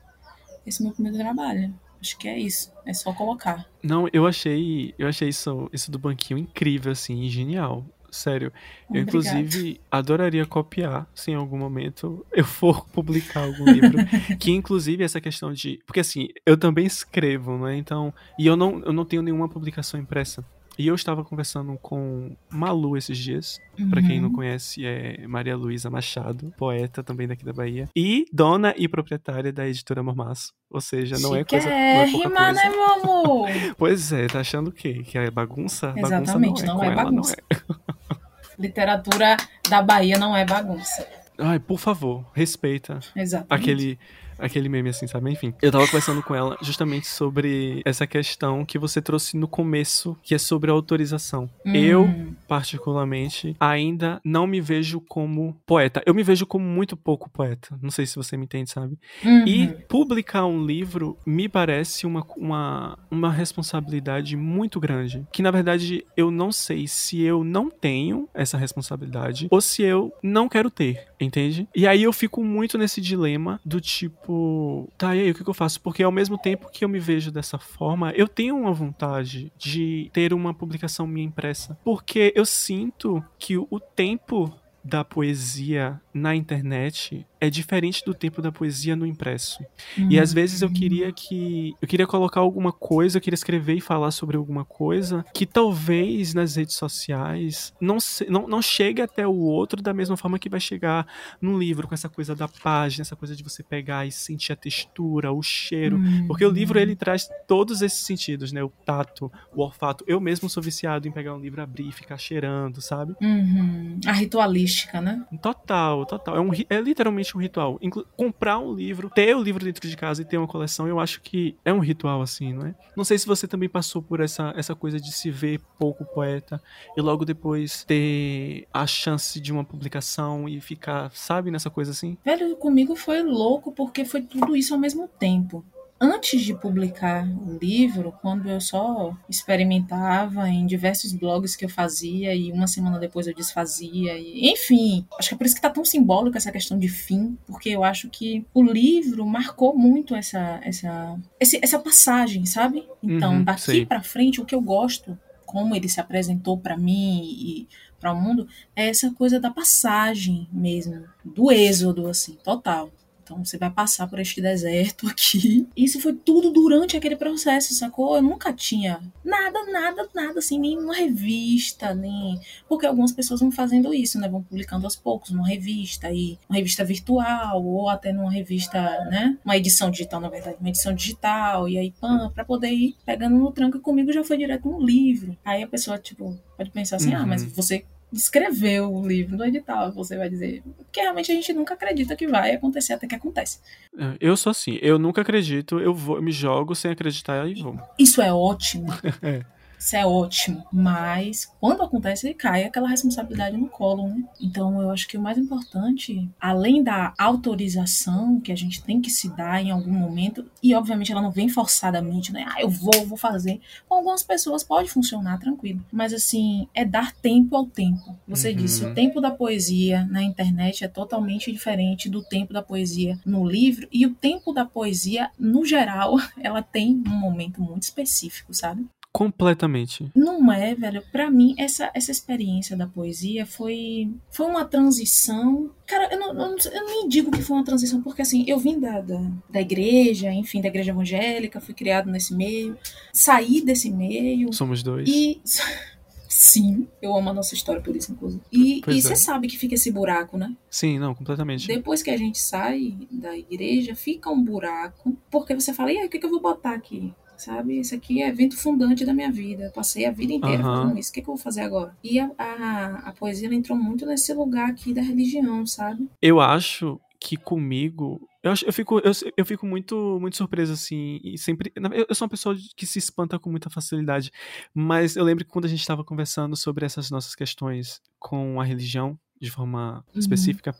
esse 0.66 0.82
é 0.82 0.84
meu 0.84 0.92
primeiro 0.92 1.18
trabalho. 1.18 1.74
Acho 2.00 2.18
que 2.18 2.26
é 2.26 2.38
isso. 2.38 2.72
É 2.84 2.92
só 2.92 3.12
colocar. 3.12 3.64
Não, 3.82 4.08
eu 4.12 4.26
achei, 4.26 4.92
eu 4.98 5.06
achei 5.06 5.28
isso, 5.28 5.70
isso 5.72 5.90
do 5.90 5.98
banquinho 5.98 6.38
incrível, 6.38 6.90
assim, 6.90 7.28
genial. 7.28 7.86
Sério. 8.10 8.52
Eu, 8.92 9.00
inclusive, 9.00 9.80
adoraria 9.90 10.44
copiar, 10.44 11.08
se 11.14 11.30
em 11.30 11.34
algum 11.34 11.56
momento 11.56 12.26
eu 12.30 12.44
for 12.44 12.84
publicar 12.92 13.44
algum 13.44 13.64
livro. 13.64 13.96
que, 14.38 14.50
inclusive, 14.50 15.02
essa 15.02 15.20
questão 15.20 15.50
de. 15.52 15.80
Porque, 15.86 16.00
assim, 16.00 16.28
eu 16.44 16.56
também 16.56 16.84
escrevo, 16.84 17.56
né? 17.56 17.74
Então. 17.76 18.12
E 18.38 18.46
eu 18.46 18.54
não, 18.54 18.80
eu 18.80 18.92
não 18.92 19.06
tenho 19.06 19.22
nenhuma 19.22 19.48
publicação 19.48 19.98
impressa. 19.98 20.44
E 20.78 20.86
eu 20.86 20.94
estava 20.94 21.24
conversando 21.24 21.76
com 21.78 22.34
Malu 22.50 22.96
esses 22.96 23.18
dias. 23.18 23.60
Uhum. 23.78 23.90
Para 23.90 24.02
quem 24.02 24.20
não 24.20 24.28
uhum. 24.28 24.34
conhece, 24.34 24.84
é 24.84 25.26
Maria 25.26 25.56
Luísa 25.56 25.90
Machado, 25.90 26.52
poeta 26.56 27.02
também 27.02 27.28
daqui 27.28 27.44
da 27.44 27.52
Bahia. 27.52 27.88
E 27.94 28.24
dona 28.32 28.74
e 28.76 28.88
proprietária 28.88 29.52
da 29.52 29.68
editora 29.68 30.02
Mormaço. 30.02 30.52
Ou 30.70 30.80
seja, 30.80 31.18
não 31.18 31.36
é 31.36 31.44
coisa. 31.44 31.68
Não 31.68 31.74
é 31.74 32.04
rima, 32.06 32.52
né, 32.52 32.70
meu 32.70 32.84
amor? 32.84 33.48
pois 33.76 34.12
é, 34.12 34.26
tá 34.26 34.40
achando 34.40 34.68
o 34.68 34.72
quê? 34.72 35.02
Que 35.04 35.18
é 35.18 35.30
bagunça? 35.30 35.92
Exatamente, 35.96 36.64
bagunça 36.64 36.66
não, 36.66 36.82
é, 36.82 36.86
não 36.86 36.92
é 36.92 36.96
bagunça. 36.96 37.36
Não 37.50 37.76
é. 37.76 38.22
Literatura 38.58 39.36
da 39.68 39.82
Bahia 39.82 40.18
não 40.18 40.36
é 40.36 40.44
bagunça. 40.44 41.06
Ai, 41.38 41.58
por 41.58 41.78
favor, 41.78 42.24
respeita 42.34 43.00
Exatamente. 43.16 43.52
aquele 43.52 43.98
aquele 44.38 44.68
meme 44.68 44.90
assim, 44.90 45.06
sabe? 45.06 45.30
Enfim, 45.30 45.54
eu 45.60 45.70
tava 45.70 45.86
conversando 45.86 46.22
com 46.22 46.34
ela 46.34 46.56
justamente 46.62 47.06
sobre 47.06 47.82
essa 47.84 48.06
questão 48.06 48.64
que 48.64 48.78
você 48.78 49.00
trouxe 49.00 49.36
no 49.36 49.48
começo, 49.48 50.16
que 50.22 50.34
é 50.34 50.38
sobre 50.38 50.70
a 50.70 50.74
autorização. 50.74 51.48
Hum. 51.64 51.74
Eu, 51.74 52.34
particularmente, 52.48 53.56
ainda 53.58 54.20
não 54.24 54.46
me 54.46 54.60
vejo 54.60 55.00
como 55.00 55.56
poeta. 55.66 56.02
Eu 56.06 56.14
me 56.14 56.22
vejo 56.22 56.46
como 56.46 56.64
muito 56.64 56.96
pouco 56.96 57.30
poeta. 57.30 57.78
Não 57.80 57.90
sei 57.90 58.06
se 58.06 58.16
você 58.16 58.36
me 58.36 58.44
entende, 58.44 58.70
sabe? 58.70 58.98
Uhum. 59.24 59.46
E 59.46 59.68
publicar 59.88 60.46
um 60.46 60.64
livro 60.64 61.16
me 61.26 61.48
parece 61.48 62.06
uma, 62.06 62.26
uma, 62.36 62.98
uma 63.10 63.30
responsabilidade 63.30 64.36
muito 64.36 64.80
grande. 64.80 65.26
Que 65.32 65.42
na 65.42 65.50
verdade 65.50 66.04
eu 66.16 66.30
não 66.30 66.52
sei 66.52 66.86
se 66.86 67.20
eu 67.22 67.44
não 67.44 67.70
tenho 67.70 68.28
essa 68.34 68.56
responsabilidade 68.56 69.48
ou 69.50 69.60
se 69.60 69.82
eu 69.82 70.12
não 70.22 70.48
quero 70.48 70.70
ter, 70.70 71.06
entende? 71.20 71.68
E 71.74 71.86
aí 71.86 72.02
eu 72.02 72.12
fico 72.12 72.42
muito 72.44 72.78
nesse 72.78 73.00
dilema 73.00 73.60
do 73.64 73.80
tipo 73.80 74.21
tipo, 74.22 74.88
tá, 74.96 75.14
e 75.16 75.20
aí, 75.20 75.30
o 75.30 75.34
que, 75.34 75.42
que 75.42 75.50
eu 75.50 75.54
faço? 75.54 75.80
Porque 75.80 76.02
ao 76.02 76.12
mesmo 76.12 76.38
tempo 76.38 76.70
que 76.70 76.84
eu 76.84 76.88
me 76.88 77.00
vejo 77.00 77.30
dessa 77.30 77.58
forma, 77.58 78.12
eu 78.12 78.28
tenho 78.28 78.56
uma 78.56 78.72
vontade 78.72 79.52
de 79.58 80.08
ter 80.12 80.32
uma 80.32 80.54
publicação 80.54 81.06
minha 81.06 81.26
impressa. 81.26 81.76
Porque 81.84 82.32
eu 82.36 82.46
sinto 82.46 83.22
que 83.38 83.58
o 83.58 83.80
tempo 83.80 84.52
da 84.84 85.04
poesia 85.04 86.00
na 86.12 86.34
internet 86.34 87.26
é 87.42 87.50
diferente 87.50 88.04
do 88.04 88.14
tempo 88.14 88.40
da 88.40 88.52
poesia 88.52 88.94
no 88.94 89.04
impresso. 89.04 89.64
Uhum. 89.98 90.08
E 90.08 90.20
às 90.20 90.32
vezes 90.32 90.62
eu 90.62 90.70
queria 90.70 91.10
que 91.10 91.74
eu 91.82 91.88
queria 91.88 92.06
colocar 92.06 92.38
alguma 92.38 92.70
coisa, 92.70 93.18
eu 93.18 93.20
queria 93.20 93.34
escrever 93.34 93.74
e 93.74 93.80
falar 93.80 94.12
sobre 94.12 94.36
alguma 94.36 94.64
coisa 94.64 95.24
que 95.34 95.44
talvez 95.44 96.34
nas 96.34 96.54
redes 96.54 96.76
sociais 96.76 97.74
não, 97.80 97.98
se, 97.98 98.30
não, 98.30 98.46
não 98.46 98.62
chegue 98.62 99.02
até 99.02 99.26
o 99.26 99.34
outro 99.34 99.82
da 99.82 99.92
mesma 99.92 100.16
forma 100.16 100.38
que 100.38 100.48
vai 100.48 100.60
chegar 100.60 101.04
no 101.40 101.58
livro, 101.58 101.88
com 101.88 101.94
essa 101.94 102.08
coisa 102.08 102.32
da 102.36 102.46
página, 102.46 103.02
essa 103.02 103.16
coisa 103.16 103.34
de 103.34 103.42
você 103.42 103.60
pegar 103.60 104.06
e 104.06 104.12
sentir 104.12 104.52
a 104.52 104.56
textura, 104.56 105.32
o 105.32 105.42
cheiro, 105.42 105.96
uhum. 105.96 106.28
porque 106.28 106.46
o 106.46 106.50
livro 106.50 106.78
ele 106.78 106.94
traz 106.94 107.28
todos 107.48 107.82
esses 107.82 108.06
sentidos, 108.06 108.52
né? 108.52 108.62
O 108.62 108.68
tato, 108.68 109.32
o 109.52 109.62
olfato. 109.62 110.04
Eu 110.06 110.20
mesmo 110.20 110.48
sou 110.48 110.62
viciado 110.62 111.08
em 111.08 111.10
pegar 111.10 111.34
um 111.34 111.40
livro, 111.40 111.60
abrir 111.60 111.88
e 111.88 111.92
ficar 111.92 112.18
cheirando, 112.18 112.80
sabe? 112.80 113.16
Uhum. 113.20 113.98
A 114.06 114.12
ritualística, 114.12 115.00
né? 115.00 115.26
Total, 115.42 116.06
total. 116.06 116.36
É, 116.36 116.40
um, 116.40 116.52
é 116.70 116.80
literalmente 116.80 117.31
um 117.36 117.40
ritual. 117.40 117.78
Inclu 117.80 118.06
comprar 118.16 118.58
um 118.58 118.74
livro, 118.74 119.10
ter 119.10 119.34
o 119.36 119.42
livro 119.42 119.64
dentro 119.64 119.88
de 119.88 119.96
casa 119.96 120.22
e 120.22 120.24
ter 120.24 120.38
uma 120.38 120.46
coleção, 120.46 120.86
eu 120.86 121.00
acho 121.00 121.20
que 121.20 121.56
é 121.64 121.72
um 121.72 121.78
ritual, 121.78 122.22
assim, 122.22 122.52
não 122.52 122.66
é? 122.66 122.74
Não 122.96 123.04
sei 123.04 123.18
se 123.18 123.26
você 123.26 123.46
também 123.46 123.68
passou 123.68 124.02
por 124.02 124.20
essa, 124.20 124.52
essa 124.56 124.74
coisa 124.74 125.00
de 125.00 125.12
se 125.12 125.30
ver 125.30 125.60
pouco 125.78 126.04
poeta 126.04 126.62
e 126.96 127.00
logo 127.00 127.24
depois 127.24 127.84
ter 127.84 128.66
a 128.72 128.86
chance 128.86 129.40
de 129.40 129.52
uma 129.52 129.64
publicação 129.64 130.48
e 130.48 130.60
ficar, 130.60 131.10
sabe, 131.12 131.50
nessa 131.50 131.70
coisa 131.70 131.90
assim. 131.90 132.16
Velho, 132.24 132.56
comigo 132.56 132.94
foi 132.96 133.22
louco 133.22 133.72
porque 133.72 134.04
foi 134.04 134.22
tudo 134.22 134.54
isso 134.56 134.74
ao 134.74 134.80
mesmo 134.80 135.08
tempo 135.08 135.64
antes 136.02 136.42
de 136.42 136.52
publicar 136.52 137.24
o 137.24 137.56
livro, 137.62 138.12
quando 138.20 138.50
eu 138.50 138.60
só 138.60 139.16
experimentava 139.28 140.48
em 140.48 140.66
diversos 140.66 141.12
blogs 141.12 141.54
que 141.54 141.64
eu 141.64 141.68
fazia 141.68 142.34
e 142.34 142.50
uma 142.50 142.66
semana 142.66 142.98
depois 142.98 143.28
eu 143.28 143.34
desfazia, 143.34 144.18
e, 144.18 144.50
enfim, 144.50 145.06
acho 145.16 145.28
que 145.28 145.34
é 145.36 145.38
por 145.38 145.46
isso 145.46 145.54
que 145.54 145.60
tá 145.62 145.70
tão 145.70 145.84
simbólico 145.84 146.36
essa 146.36 146.50
questão 146.50 146.76
de 146.76 146.88
fim, 146.88 147.38
porque 147.46 147.68
eu 147.68 147.84
acho 147.84 148.10
que 148.10 148.44
o 148.52 148.64
livro 148.64 149.24
marcou 149.24 149.78
muito 149.78 150.16
essa 150.16 150.60
essa 150.64 151.16
esse, 151.38 151.60
essa 151.62 151.78
passagem, 151.78 152.44
sabe? 152.46 152.84
Então, 153.00 153.36
uhum, 153.36 153.44
daqui 153.44 153.86
para 153.86 154.02
frente 154.02 154.40
o 154.40 154.44
que 154.44 154.56
eu 154.56 154.60
gosto 154.60 155.16
como 155.46 155.76
ele 155.76 155.88
se 155.88 156.00
apresentou 156.00 156.58
para 156.58 156.76
mim 156.76 157.22
e 157.22 157.68
para 158.00 158.12
o 158.12 158.20
mundo 158.20 158.48
é 158.74 158.88
essa 158.88 159.12
coisa 159.12 159.38
da 159.38 159.50
passagem 159.50 160.48
mesmo, 160.50 161.04
do 161.24 161.52
êxodo 161.52 162.08
assim, 162.08 162.36
total. 162.42 162.90
Então 163.32 163.44
você 163.44 163.56
vai 163.56 163.70
passar 163.70 164.06
por 164.06 164.18
este 164.18 164.40
deserto 164.40 165.08
aqui. 165.08 165.66
Isso 165.76 166.00
foi 166.00 166.12
tudo 166.12 166.50
durante 166.50 166.96
aquele 166.96 167.16
processo, 167.16 167.74
sacou? 167.74 168.16
Eu 168.16 168.22
nunca 168.22 168.52
tinha 168.52 169.00
nada, 169.24 169.64
nada, 169.72 170.08
nada 170.14 170.38
assim, 170.38 170.58
nem 170.58 170.78
uma 170.78 170.94
revista, 170.94 171.94
nem. 171.94 172.38
Porque 172.68 172.86
algumas 172.86 173.12
pessoas 173.12 173.40
vão 173.40 173.50
fazendo 173.50 173.94
isso, 173.94 174.18
né? 174.18 174.28
Vão 174.28 174.42
publicando 174.42 174.86
aos 174.86 174.96
poucos, 174.96 175.30
numa 175.30 175.48
revista, 175.48 176.10
e 176.12 176.38
uma 176.48 176.56
revista 176.56 176.84
virtual, 176.84 177.64
ou 177.64 177.88
até 177.88 178.12
numa 178.12 178.30
revista, 178.30 178.80
né? 179.10 179.38
Uma 179.44 179.56
edição 179.56 179.90
digital, 179.90 180.20
na 180.20 180.28
verdade, 180.28 180.56
uma 180.60 180.68
edição 180.68 180.94
digital, 180.94 181.68
e 181.68 181.78
aí, 181.78 181.92
pã, 182.00 182.30
pra 182.34 182.44
poder 182.44 182.70
ir 182.70 182.96
pegando 183.04 183.36
no 183.36 183.50
tranco. 183.50 183.78
E 183.78 183.80
comigo 183.80 184.12
já 184.12 184.22
foi 184.22 184.36
direto 184.36 184.68
um 184.68 184.84
livro. 184.84 185.36
Aí 185.44 185.62
a 185.62 185.66
pessoa, 185.66 185.98
tipo, 185.98 186.38
pode 186.56 186.70
pensar 186.70 186.96
assim, 186.96 187.14
uhum. 187.14 187.22
ah, 187.22 187.26
mas 187.26 187.44
você 187.44 187.84
escreveu 188.12 188.92
o 188.92 189.06
livro 189.06 189.36
no 189.36 189.44
edital, 189.44 189.90
você 189.92 190.16
vai 190.16 190.28
dizer. 190.28 190.62
Porque 190.76 191.00
realmente 191.00 191.32
a 191.32 191.34
gente 191.34 191.52
nunca 191.52 191.74
acredita 191.74 192.14
que 192.14 192.26
vai 192.26 192.54
acontecer 192.54 192.92
até 192.92 193.06
que 193.06 193.14
acontece. 193.14 193.60
É, 193.96 194.16
eu 194.20 194.36
sou 194.36 194.50
assim, 194.50 194.78
eu 194.82 194.98
nunca 194.98 195.22
acredito, 195.22 195.78
eu 195.78 195.94
vou, 195.94 196.16
eu 196.16 196.22
me 196.22 196.32
jogo 196.32 196.74
sem 196.74 196.90
acreditar 196.90 197.48
e 197.48 197.54
vou. 197.62 197.78
Isso 197.98 198.20
é 198.20 198.32
ótimo. 198.32 198.86
é. 199.22 199.44
Isso 199.82 199.96
é 199.96 200.06
ótimo. 200.06 200.64
Mas 200.72 201.52
quando 201.58 201.82
acontece, 201.82 202.32
cai 202.34 202.62
aquela 202.62 202.88
responsabilidade 202.88 203.56
no 203.56 203.68
colo, 203.68 204.06
né? 204.06 204.22
Então 204.40 204.80
eu 204.80 204.90
acho 204.90 205.08
que 205.08 205.16
o 205.18 205.20
mais 205.20 205.36
importante, 205.36 206.30
além 206.40 206.84
da 206.84 207.12
autorização 207.18 208.40
que 208.40 208.52
a 208.52 208.56
gente 208.56 208.80
tem 208.80 209.00
que 209.00 209.10
se 209.10 209.28
dar 209.30 209.60
em 209.60 209.72
algum 209.72 209.90
momento, 209.90 210.48
e 210.62 210.72
obviamente 210.72 211.10
ela 211.10 211.20
não 211.20 211.32
vem 211.32 211.48
forçadamente, 211.48 212.32
né? 212.32 212.46
Ah, 212.48 212.62
eu 212.62 212.70
vou, 212.70 213.04
vou 213.06 213.18
fazer. 213.18 213.60
Com 213.88 213.96
algumas 213.96 214.22
pessoas 214.22 214.62
pode 214.62 214.88
funcionar 214.88 215.40
tranquilo. 215.40 215.84
Mas 215.90 216.14
assim, 216.14 216.68
é 216.72 216.84
dar 216.84 217.12
tempo 217.16 217.56
ao 217.56 217.66
tempo. 217.66 218.16
Você 218.28 218.50
uhum. 218.50 218.56
disse, 218.56 218.84
o 218.84 218.94
tempo 218.94 219.20
da 219.20 219.32
poesia 219.32 220.06
na 220.08 220.22
internet 220.22 220.84
é 220.84 220.88
totalmente 220.88 221.50
diferente 221.50 222.08
do 222.08 222.22
tempo 222.22 222.52
da 222.52 222.62
poesia 222.62 223.18
no 223.26 223.44
livro. 223.44 223.88
E 223.90 224.06
o 224.06 224.14
tempo 224.14 224.52
da 224.52 224.64
poesia, 224.64 225.28
no 225.36 225.66
geral, 225.66 226.14
ela 226.40 226.62
tem 226.62 227.02
um 227.04 227.16
momento 227.16 227.60
muito 227.60 227.82
específico, 227.82 228.54
sabe? 228.54 228.86
Completamente. 229.12 230.10
Não 230.16 230.50
é, 230.50 230.74
velho. 230.74 231.02
Para 231.12 231.30
mim, 231.30 231.54
essa, 231.58 231.90
essa 231.92 232.10
experiência 232.10 232.74
da 232.74 232.86
poesia 232.86 233.44
foi, 233.44 234.10
foi 234.30 234.46
uma 234.46 234.64
transição. 234.64 235.70
Cara, 235.86 236.08
eu, 236.10 236.18
não, 236.18 236.28
eu, 236.28 236.34
não, 236.34 236.56
eu 236.56 236.86
nem 236.86 237.08
digo 237.08 237.30
que 237.30 237.42
foi 237.42 237.56
uma 237.56 237.64
transição, 237.64 238.00
porque 238.00 238.22
assim, 238.22 238.44
eu 238.48 238.58
vim 238.58 238.80
da, 238.80 239.02
da, 239.02 239.20
da 239.50 239.60
igreja, 239.60 240.32
enfim, 240.32 240.62
da 240.62 240.68
igreja 240.68 240.92
evangélica, 240.92 241.60
fui 241.60 241.74
criado 241.74 242.10
nesse 242.10 242.34
meio, 242.34 242.76
saí 243.12 243.60
desse 243.60 243.90
meio. 243.90 244.52
Somos 244.52 244.82
dois. 244.82 245.06
E. 245.08 245.40
Sim, 246.34 246.88
eu 247.02 247.14
amo 247.14 247.28
a 247.28 247.34
nossa 247.34 247.54
história 247.54 247.82
por 247.82 247.94
isso, 247.94 248.10
inclusive. 248.10 248.42
E, 248.50 248.80
e 248.88 249.02
você 249.02 249.12
é. 249.12 249.16
sabe 249.16 249.46
que 249.48 249.58
fica 249.58 249.74
esse 249.74 249.92
buraco, 249.92 250.38
né? 250.38 250.56
Sim, 250.70 250.98
não, 250.98 251.14
completamente. 251.14 251.66
Depois 251.66 252.02
que 252.02 252.10
a 252.10 252.16
gente 252.16 252.38
sai 252.38 252.96
da 253.10 253.36
igreja, 253.36 253.94
fica 253.94 254.30
um 254.30 254.42
buraco, 254.42 255.14
porque 255.30 255.54
você 255.54 255.74
fala, 255.74 255.92
e 255.92 255.98
aí, 255.98 256.06
o 256.06 256.08
que, 256.08 256.18
que 256.18 256.24
eu 256.24 256.30
vou 256.30 256.40
botar 256.40 256.72
aqui? 256.72 257.12
Sabe? 257.44 257.80
Isso 257.80 257.94
aqui 257.94 258.22
é 258.22 258.28
evento 258.28 258.56
fundante 258.56 259.04
da 259.04 259.12
minha 259.12 259.30
vida. 259.30 259.64
Eu 259.64 259.72
passei 259.72 260.04
a 260.06 260.10
vida 260.10 260.32
inteira 260.32 260.66
uhum. 260.66 260.76
fazendo 260.76 260.98
isso. 260.98 261.10
O 261.10 261.14
que, 261.14 261.22
que, 261.22 261.28
eu 261.28 261.34
vou 261.34 261.42
fazer 261.42 261.62
agora? 261.62 261.96
E 262.02 262.18
a, 262.18 262.30
a, 262.38 262.86
a 263.08 263.12
poesia 263.12 263.48
ela 263.48 263.54
entrou 263.54 263.76
muito 263.76 264.06
nesse 264.06 264.32
lugar 264.32 264.70
aqui 264.70 264.92
da 264.92 265.02
religião, 265.02 265.66
sabe? 265.66 266.08
Eu 266.20 266.40
acho 266.40 267.00
que 267.20 267.36
comigo 267.36 268.20
eu, 268.42 268.50
acho, 268.50 268.66
eu, 268.66 268.72
fico, 268.72 268.98
eu, 268.98 269.12
eu 269.36 269.46
fico 269.46 269.64
muito, 269.64 270.18
muito 270.20 270.36
surpreso, 270.36 270.72
assim, 270.72 271.20
e 271.22 271.38
sempre. 271.38 271.72
Eu 272.08 272.12
sou 272.12 272.24
uma 272.24 272.30
pessoa 272.30 272.56
que 272.76 272.84
se 272.84 272.98
espanta 272.98 273.38
com 273.38 273.48
muita 273.48 273.70
facilidade, 273.70 274.32
mas 274.74 275.14
eu 275.14 275.22
lembro 275.22 275.44
que 275.44 275.50
quando 275.50 275.66
a 275.66 275.68
gente 275.68 275.78
estava 275.78 276.04
conversando 276.04 276.56
sobre 276.56 276.84
essas 276.84 277.08
nossas 277.08 277.36
questões 277.36 278.02
com 278.18 278.60
a 278.60 278.64
religião, 278.64 279.16
de 279.42 279.50
forma 279.50 280.04
uhum. 280.14 280.20
específica. 280.20 280.74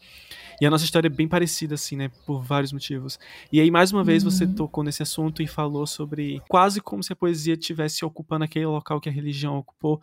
E 0.61 0.66
a 0.66 0.71
nossa 0.71 0.85
história 0.85 1.09
é 1.09 1.11
bem 1.11 1.26
parecida, 1.26 1.75
assim, 1.75 1.97
né? 1.97 2.11
Por 2.25 2.40
vários 2.42 2.73
motivos. 2.73 3.19
E 3.52 3.61
aí, 3.61 3.71
mais 3.71 3.90
uma 3.90 4.04
vez, 4.04 4.23
uhum. 4.23 4.31
você 4.31 4.47
tocou 4.47 4.85
nesse 4.85 5.02
assunto 5.02 5.42
e 5.42 5.47
falou 5.49 5.85
sobre 5.87 6.40
quase 6.49 6.81
como 6.81 7.02
se 7.02 7.12
a 7.12 7.16
poesia 7.16 7.54
estivesse 7.54 8.04
ocupando 8.04 8.45
aquele 8.45 8.66
local 8.66 9.00
que 9.00 9.09
a 9.09 9.12
religião 9.12 9.59
ocupou. 9.59 10.00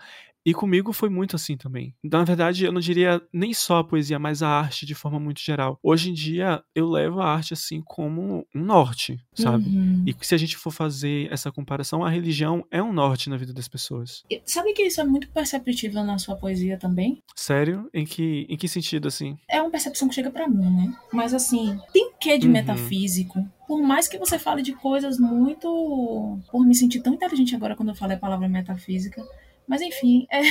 E 0.49 0.53
comigo 0.53 0.91
foi 0.91 1.09
muito 1.09 1.35
assim 1.35 1.55
também. 1.55 1.93
Na 2.03 2.23
verdade, 2.23 2.65
eu 2.65 2.71
não 2.71 2.81
diria 2.81 3.21
nem 3.31 3.53
só 3.53 3.77
a 3.77 3.83
poesia, 3.83 4.17
mas 4.17 4.41
a 4.41 4.49
arte 4.49 4.83
de 4.83 4.95
forma 4.95 5.19
muito 5.19 5.39
geral. 5.41 5.77
Hoje 5.83 6.09
em 6.09 6.13
dia, 6.13 6.63
eu 6.73 6.89
levo 6.89 7.21
a 7.21 7.31
arte 7.31 7.53
assim 7.53 7.83
como 7.85 8.43
um 8.55 8.59
norte, 8.59 9.19
sabe? 9.35 9.69
Uhum. 9.69 10.03
E 10.07 10.15
se 10.25 10.33
a 10.33 10.39
gente 10.39 10.57
for 10.57 10.71
fazer 10.71 11.31
essa 11.31 11.51
comparação, 11.51 12.03
a 12.03 12.09
religião 12.09 12.65
é 12.71 12.81
um 12.81 12.91
norte 12.91 13.29
na 13.29 13.37
vida 13.37 13.53
das 13.53 13.67
pessoas. 13.67 14.23
Sabe 14.43 14.73
que 14.73 14.81
isso 14.81 14.99
é 14.99 15.03
muito 15.03 15.29
perceptível 15.29 16.03
na 16.03 16.17
sua 16.17 16.35
poesia 16.35 16.79
também? 16.79 17.21
Sério? 17.35 17.87
Em 17.93 18.03
que, 18.03 18.47
em 18.49 18.57
que 18.57 18.67
sentido, 18.67 19.07
assim? 19.07 19.37
É 19.47 19.61
uma 19.61 19.69
percepção 19.69 20.09
que 20.09 20.15
chega 20.15 20.31
para 20.31 20.47
mim, 20.47 20.65
né? 20.65 20.97
Mas 21.13 21.31
assim, 21.31 21.79
tem 21.93 22.11
que 22.19 22.39
de 22.39 22.47
uhum. 22.47 22.53
metafísico, 22.53 23.47
por 23.67 23.83
mais 23.83 24.07
que 24.07 24.17
você 24.17 24.39
fale 24.39 24.63
de 24.63 24.73
coisas 24.73 25.19
muito. 25.19 26.39
Por 26.51 26.65
me 26.65 26.73
sentir 26.73 27.01
tão 27.01 27.13
inteligente 27.13 27.55
agora 27.55 27.75
quando 27.75 27.89
eu 27.89 27.95
falei 27.95 28.17
a 28.17 28.19
palavra 28.19 28.49
metafísica, 28.49 29.23
mas 29.69 29.81
enfim, 29.81 30.25
é... 30.31 30.41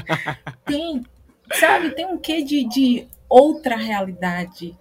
tem, 0.64 1.04
sabe, 1.52 1.90
tem 1.90 2.06
um 2.06 2.16
quê 2.16 2.42
de, 2.42 2.64
de 2.64 3.06
outra 3.28 3.76
realidade 3.76 4.74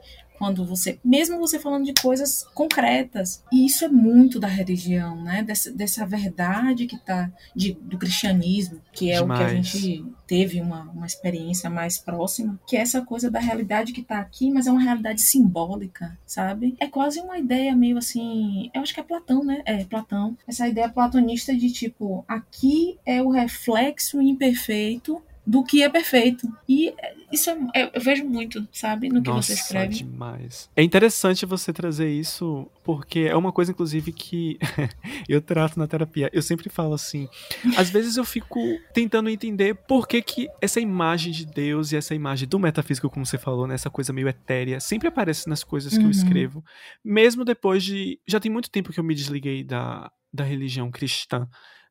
quando 0.43 0.65
você, 0.65 0.99
mesmo 1.05 1.39
você 1.39 1.57
falando 1.57 1.85
de 1.85 1.93
coisas 1.93 2.45
concretas, 2.53 3.41
e 3.49 3.65
isso 3.65 3.85
é 3.85 3.87
muito 3.87 4.41
da 4.41 4.47
religião, 4.47 5.23
né? 5.23 5.41
Dessa, 5.41 5.71
dessa 5.71 6.05
verdade 6.05 6.85
que 6.85 6.97
tá 6.97 7.31
de, 7.55 7.71
do 7.79 7.97
cristianismo, 7.97 8.81
que 8.91 9.09
é 9.09 9.21
Demais. 9.21 9.39
o 9.39 9.45
que 9.45 9.49
a 9.49 9.55
gente 9.55 10.05
teve 10.27 10.59
uma, 10.59 10.81
uma 10.91 11.05
experiência 11.05 11.69
mais 11.69 11.97
próxima, 11.97 12.59
que 12.67 12.75
é 12.75 12.81
essa 12.81 13.01
coisa 13.01 13.31
da 13.31 13.39
realidade 13.39 13.93
que 13.93 14.03
tá 14.03 14.19
aqui, 14.19 14.51
mas 14.51 14.67
é 14.67 14.71
uma 14.71 14.81
realidade 14.81 15.21
simbólica, 15.21 16.19
sabe? 16.25 16.75
É 16.77 16.87
quase 16.87 17.21
uma 17.21 17.39
ideia 17.39 17.73
meio 17.73 17.97
assim, 17.97 18.69
eu 18.73 18.81
acho 18.81 18.93
que 18.93 18.99
é 18.99 19.03
Platão, 19.03 19.45
né? 19.45 19.61
É, 19.63 19.85
Platão. 19.85 20.37
Essa 20.45 20.67
ideia 20.67 20.89
platonista 20.89 21.55
de 21.55 21.71
tipo, 21.71 22.25
aqui 22.27 22.99
é 23.05 23.21
o 23.21 23.29
reflexo 23.29 24.21
imperfeito 24.21 25.23
do 25.45 25.63
que 25.63 25.83
é 25.83 25.89
perfeito. 25.89 26.47
E 26.67 26.93
isso 27.31 27.49
é, 27.49 27.57
é, 27.75 27.91
eu 27.93 28.01
vejo 28.01 28.23
muito, 28.23 28.65
sabe, 28.71 29.09
no 29.09 29.21
que 29.21 29.29
Nossa, 29.29 29.47
você 29.47 29.61
escreve. 29.61 29.95
demais. 29.95 30.69
É 30.75 30.81
interessante 30.81 31.45
você 31.45 31.73
trazer 31.73 32.09
isso, 32.09 32.69
porque 32.83 33.21
é 33.21 33.35
uma 33.35 33.51
coisa, 33.51 33.71
inclusive, 33.71 34.13
que 34.13 34.57
eu 35.27 35.41
trato 35.41 35.77
na 35.77 35.87
terapia. 35.87 36.29
Eu 36.31 36.41
sempre 36.41 36.69
falo 36.69 36.93
assim, 36.93 37.27
às 37.75 37.89
vezes 37.89 38.15
eu 38.15 38.23
fico 38.23 38.59
tentando 38.93 39.29
entender 39.29 39.75
por 39.75 40.07
que 40.07 40.21
que 40.21 40.47
essa 40.61 40.79
imagem 40.79 41.33
de 41.33 41.45
Deus 41.45 41.91
e 41.91 41.97
essa 41.97 42.15
imagem 42.15 42.47
do 42.47 42.59
metafísico, 42.59 43.09
como 43.09 43.25
você 43.25 43.37
falou, 43.37 43.67
né, 43.67 43.75
essa 43.75 43.89
coisa 43.89 44.13
meio 44.13 44.29
etérea, 44.29 44.79
sempre 44.79 45.09
aparece 45.09 45.49
nas 45.49 45.63
coisas 45.63 45.93
que 45.93 45.99
uhum. 45.99 46.05
eu 46.05 46.11
escrevo, 46.11 46.63
mesmo 47.03 47.43
depois 47.43 47.83
de... 47.83 48.19
Já 48.27 48.39
tem 48.39 48.51
muito 48.51 48.71
tempo 48.71 48.93
que 48.93 48.99
eu 48.99 49.03
me 49.03 49.15
desliguei 49.15 49.63
da, 49.63 50.09
da 50.31 50.43
religião 50.43 50.89
cristã, 50.89 51.47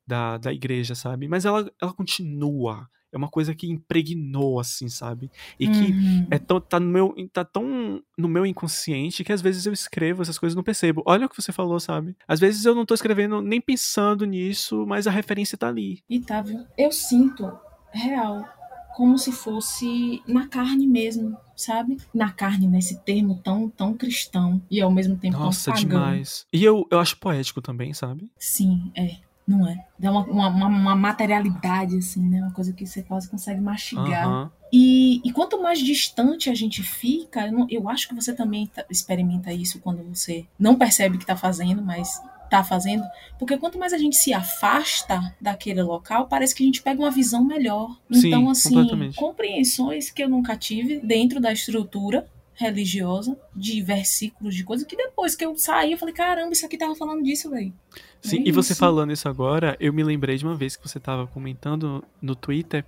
da, 0.07 0.37
da 0.37 0.51
igreja, 0.51 0.95
sabe? 0.95 1.27
Mas 1.27 1.45
ela, 1.45 1.71
ela 1.81 1.93
continua 1.93 2.87
é 3.13 3.17
uma 3.17 3.29
coisa 3.29 3.53
que 3.53 3.69
impregnou, 3.69 4.59
assim, 4.59 4.89
sabe? 4.89 5.31
E 5.59 5.67
que 5.67 5.91
uhum. 5.91 6.27
é 6.31 6.39
tão, 6.39 6.59
tá, 6.59 6.79
no 6.79 6.87
meu, 6.87 7.15
tá 7.31 7.45
tão 7.45 8.01
no 8.17 8.27
meu 8.27 8.45
inconsciente 8.45 9.23
que 9.23 9.31
às 9.31 9.41
vezes 9.41 9.65
eu 9.65 9.71
escrevo 9.71 10.23
essas 10.23 10.39
coisas 10.39 10.53
e 10.53 10.57
não 10.57 10.63
percebo. 10.63 11.03
Olha 11.05 11.27
o 11.27 11.29
que 11.29 11.39
você 11.39 11.51
falou, 11.51 11.79
sabe? 11.79 12.17
Às 12.27 12.39
vezes 12.39 12.65
eu 12.65 12.73
não 12.73 12.85
tô 12.85 12.93
escrevendo 12.93 13.41
nem 13.41 13.61
pensando 13.61 14.25
nisso, 14.25 14.85
mas 14.87 15.05
a 15.05 15.11
referência 15.11 15.57
tá 15.57 15.67
ali. 15.67 16.03
E 16.09 16.19
tá, 16.19 16.41
viu? 16.41 16.65
Eu 16.75 16.91
sinto, 16.91 17.51
real, 17.91 18.43
como 18.95 19.17
se 19.17 19.31
fosse 19.31 20.21
na 20.27 20.47
carne 20.47 20.87
mesmo, 20.87 21.37
sabe? 21.55 21.97
Na 22.13 22.31
carne, 22.31 22.67
nesse 22.67 22.99
termo 23.03 23.39
tão, 23.43 23.69
tão 23.69 23.93
cristão 23.93 24.61
e 24.69 24.81
ao 24.81 24.91
mesmo 24.91 25.17
tempo 25.17 25.37
Nossa, 25.37 25.71
tão 25.71 25.81
pagão. 25.81 25.99
demais. 25.99 26.45
E 26.51 26.63
eu, 26.63 26.87
eu 26.89 26.99
acho 26.99 27.17
poético 27.17 27.61
também, 27.61 27.93
sabe? 27.93 28.29
Sim, 28.37 28.91
é. 28.95 29.17
Não 29.45 29.67
é? 29.67 29.85
Dá 29.99 30.09
uma, 30.09 30.47
uma, 30.49 30.67
uma, 30.67 30.95
materialidade, 30.95 31.97
assim, 31.97 32.27
né? 32.29 32.41
Uma 32.41 32.51
coisa 32.51 32.71
que 32.71 32.85
você 32.85 33.03
quase 33.03 33.29
consegue 33.29 33.59
mastigar. 33.59 34.29
Uhum. 34.29 34.49
E, 34.71 35.21
e, 35.23 35.31
quanto 35.31 35.61
mais 35.61 35.79
distante 35.79 36.49
a 36.49 36.55
gente 36.55 36.81
fica, 36.81 37.45
eu, 37.47 37.51
não, 37.51 37.67
eu 37.69 37.89
acho 37.89 38.07
que 38.07 38.15
você 38.15 38.33
também 38.33 38.67
tá, 38.67 38.85
experimenta 38.89 39.51
isso 39.51 39.79
quando 39.79 40.01
você 40.03 40.45
não 40.57 40.75
percebe 40.75 41.17
que 41.17 41.23
está 41.23 41.35
fazendo, 41.35 41.81
mas 41.81 42.21
está 42.45 42.63
fazendo. 42.63 43.03
Porque 43.37 43.57
quanto 43.57 43.77
mais 43.77 43.91
a 43.91 43.97
gente 43.97 44.15
se 44.15 44.33
afasta 44.33 45.35
daquele 45.41 45.81
local, 45.81 46.27
parece 46.27 46.55
que 46.55 46.63
a 46.63 46.65
gente 46.65 46.81
pega 46.81 47.01
uma 47.01 47.11
visão 47.11 47.43
melhor. 47.43 47.99
Sim, 48.11 48.27
então, 48.27 48.49
assim, 48.49 49.11
compreensões 49.15 50.09
que 50.09 50.23
eu 50.23 50.29
nunca 50.29 50.55
tive 50.55 50.99
dentro 50.99 51.41
da 51.41 51.51
estrutura 51.51 52.27
religiosa, 52.53 53.37
de 53.55 53.81
versículos, 53.81 54.55
de 54.55 54.63
coisas, 54.63 54.87
que 54.87 54.95
depois 54.95 55.35
que 55.35 55.43
eu 55.43 55.57
saí, 55.57 55.91
eu 55.91 55.97
falei, 55.97 56.13
caramba, 56.13 56.53
isso 56.53 56.65
aqui 56.65 56.77
tava 56.77 56.95
falando 56.95 57.23
disso, 57.23 57.49
velho. 57.49 57.73
Sim, 58.23 58.39
é 58.39 58.47
e 58.47 58.51
você 58.51 58.73
falando 58.73 59.11
isso 59.11 59.27
agora, 59.27 59.75
eu 59.79 59.91
me 59.91 60.03
lembrei 60.03 60.37
de 60.37 60.45
uma 60.45 60.55
vez 60.55 60.75
que 60.75 60.87
você 60.87 60.97
estava 60.97 61.27
comentando 61.27 62.03
no 62.21 62.35
Twitter, 62.35 62.85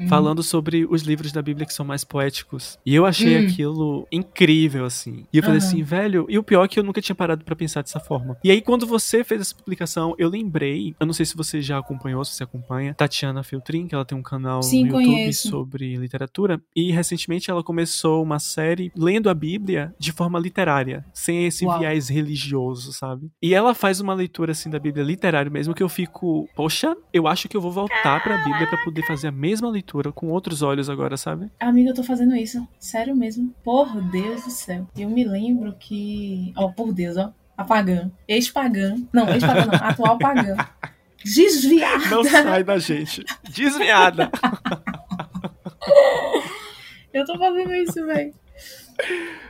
hum. 0.00 0.08
falando 0.08 0.42
sobre 0.42 0.86
os 0.88 1.02
livros 1.02 1.30
da 1.30 1.42
Bíblia 1.42 1.66
que 1.66 1.74
são 1.74 1.84
mais 1.84 2.04
poéticos. 2.04 2.78
E 2.84 2.94
eu 2.94 3.04
achei 3.04 3.36
hum. 3.36 3.46
aquilo 3.46 4.08
incrível, 4.10 4.86
assim. 4.86 5.26
E 5.32 5.36
eu 5.36 5.42
falei 5.42 5.60
uhum. 5.60 5.66
assim, 5.66 5.82
velho, 5.82 6.26
e 6.28 6.38
o 6.38 6.42
pior 6.42 6.64
é 6.64 6.68
que 6.68 6.80
eu 6.80 6.84
nunca 6.84 7.02
tinha 7.02 7.14
parado 7.14 7.44
para 7.44 7.54
pensar 7.54 7.82
dessa 7.82 8.00
forma. 8.00 8.36
E 8.42 8.50
aí, 8.50 8.62
quando 8.62 8.86
você 8.86 9.22
fez 9.22 9.42
essa 9.42 9.54
publicação, 9.54 10.14
eu 10.18 10.28
lembrei, 10.28 10.94
eu 10.98 11.06
não 11.06 11.12
sei 11.12 11.26
se 11.26 11.36
você 11.36 11.60
já 11.60 11.78
acompanhou, 11.78 12.24
se 12.24 12.34
você 12.34 12.44
acompanha, 12.44 12.94
Tatiana 12.94 13.42
Filtrin, 13.42 13.86
que 13.86 13.94
ela 13.94 14.04
tem 14.04 14.16
um 14.16 14.22
canal 14.22 14.62
Sim, 14.62 14.84
no 14.84 15.00
YouTube 15.00 15.04
conheço. 15.04 15.48
sobre 15.48 15.96
literatura, 15.96 16.60
e 16.74 16.90
recentemente 16.90 17.50
ela 17.50 17.62
começou 17.62 18.22
uma 18.22 18.38
série 18.38 18.90
lendo 18.96 19.28
a 19.28 19.34
Bíblia 19.34 19.94
de 19.98 20.12
forma 20.12 20.38
literária, 20.38 21.04
sem 21.12 21.46
esse 21.46 21.66
Uau. 21.66 21.78
viés 21.78 22.08
religioso, 22.08 22.92
sabe? 22.92 23.30
E 23.42 23.54
ela 23.54 23.74
faz 23.74 24.00
uma 24.00 24.14
leitura 24.14 24.54
assim 24.62 24.70
da 24.70 24.78
Bíblia 24.78 25.04
literária 25.04 25.50
mesmo 25.50 25.74
que 25.74 25.82
eu 25.82 25.88
fico, 25.88 26.48
poxa, 26.54 26.96
eu 27.12 27.26
acho 27.26 27.48
que 27.48 27.56
eu 27.56 27.60
vou 27.60 27.72
voltar 27.72 28.22
para 28.22 28.36
a 28.36 28.44
Bíblia 28.44 28.66
para 28.68 28.78
poder 28.84 29.02
fazer 29.04 29.28
a 29.28 29.32
mesma 29.32 29.68
leitura 29.68 30.12
com 30.12 30.28
outros 30.28 30.62
olhos 30.62 30.88
agora, 30.88 31.16
sabe? 31.16 31.50
Amiga, 31.58 31.90
eu 31.90 31.94
tô 31.94 32.04
fazendo 32.04 32.36
isso, 32.36 32.66
sério 32.78 33.16
mesmo. 33.16 33.52
Por 33.64 34.00
Deus 34.10 34.44
do 34.44 34.50
céu. 34.50 34.86
Eu 34.96 35.10
me 35.10 35.24
lembro 35.24 35.74
que, 35.78 36.52
ó, 36.56 36.68
por 36.68 36.92
Deus, 36.92 37.16
ó, 37.16 37.32
a 37.56 37.64
pagã, 37.64 38.10
ex-pagã, 38.28 38.96
não, 39.12 39.28
ex-pagã 39.28 39.66
não, 39.66 39.74
atual 39.74 40.18
pagã. 40.18 40.56
Desviada. 41.24 42.08
Não 42.10 42.24
sai 42.24 42.64
da 42.64 42.78
gente. 42.78 43.24
Desviada. 43.48 44.30
eu 47.14 47.24
tô 47.24 47.38
fazendo 47.38 47.72
isso, 47.74 48.04
velho. 48.04 48.34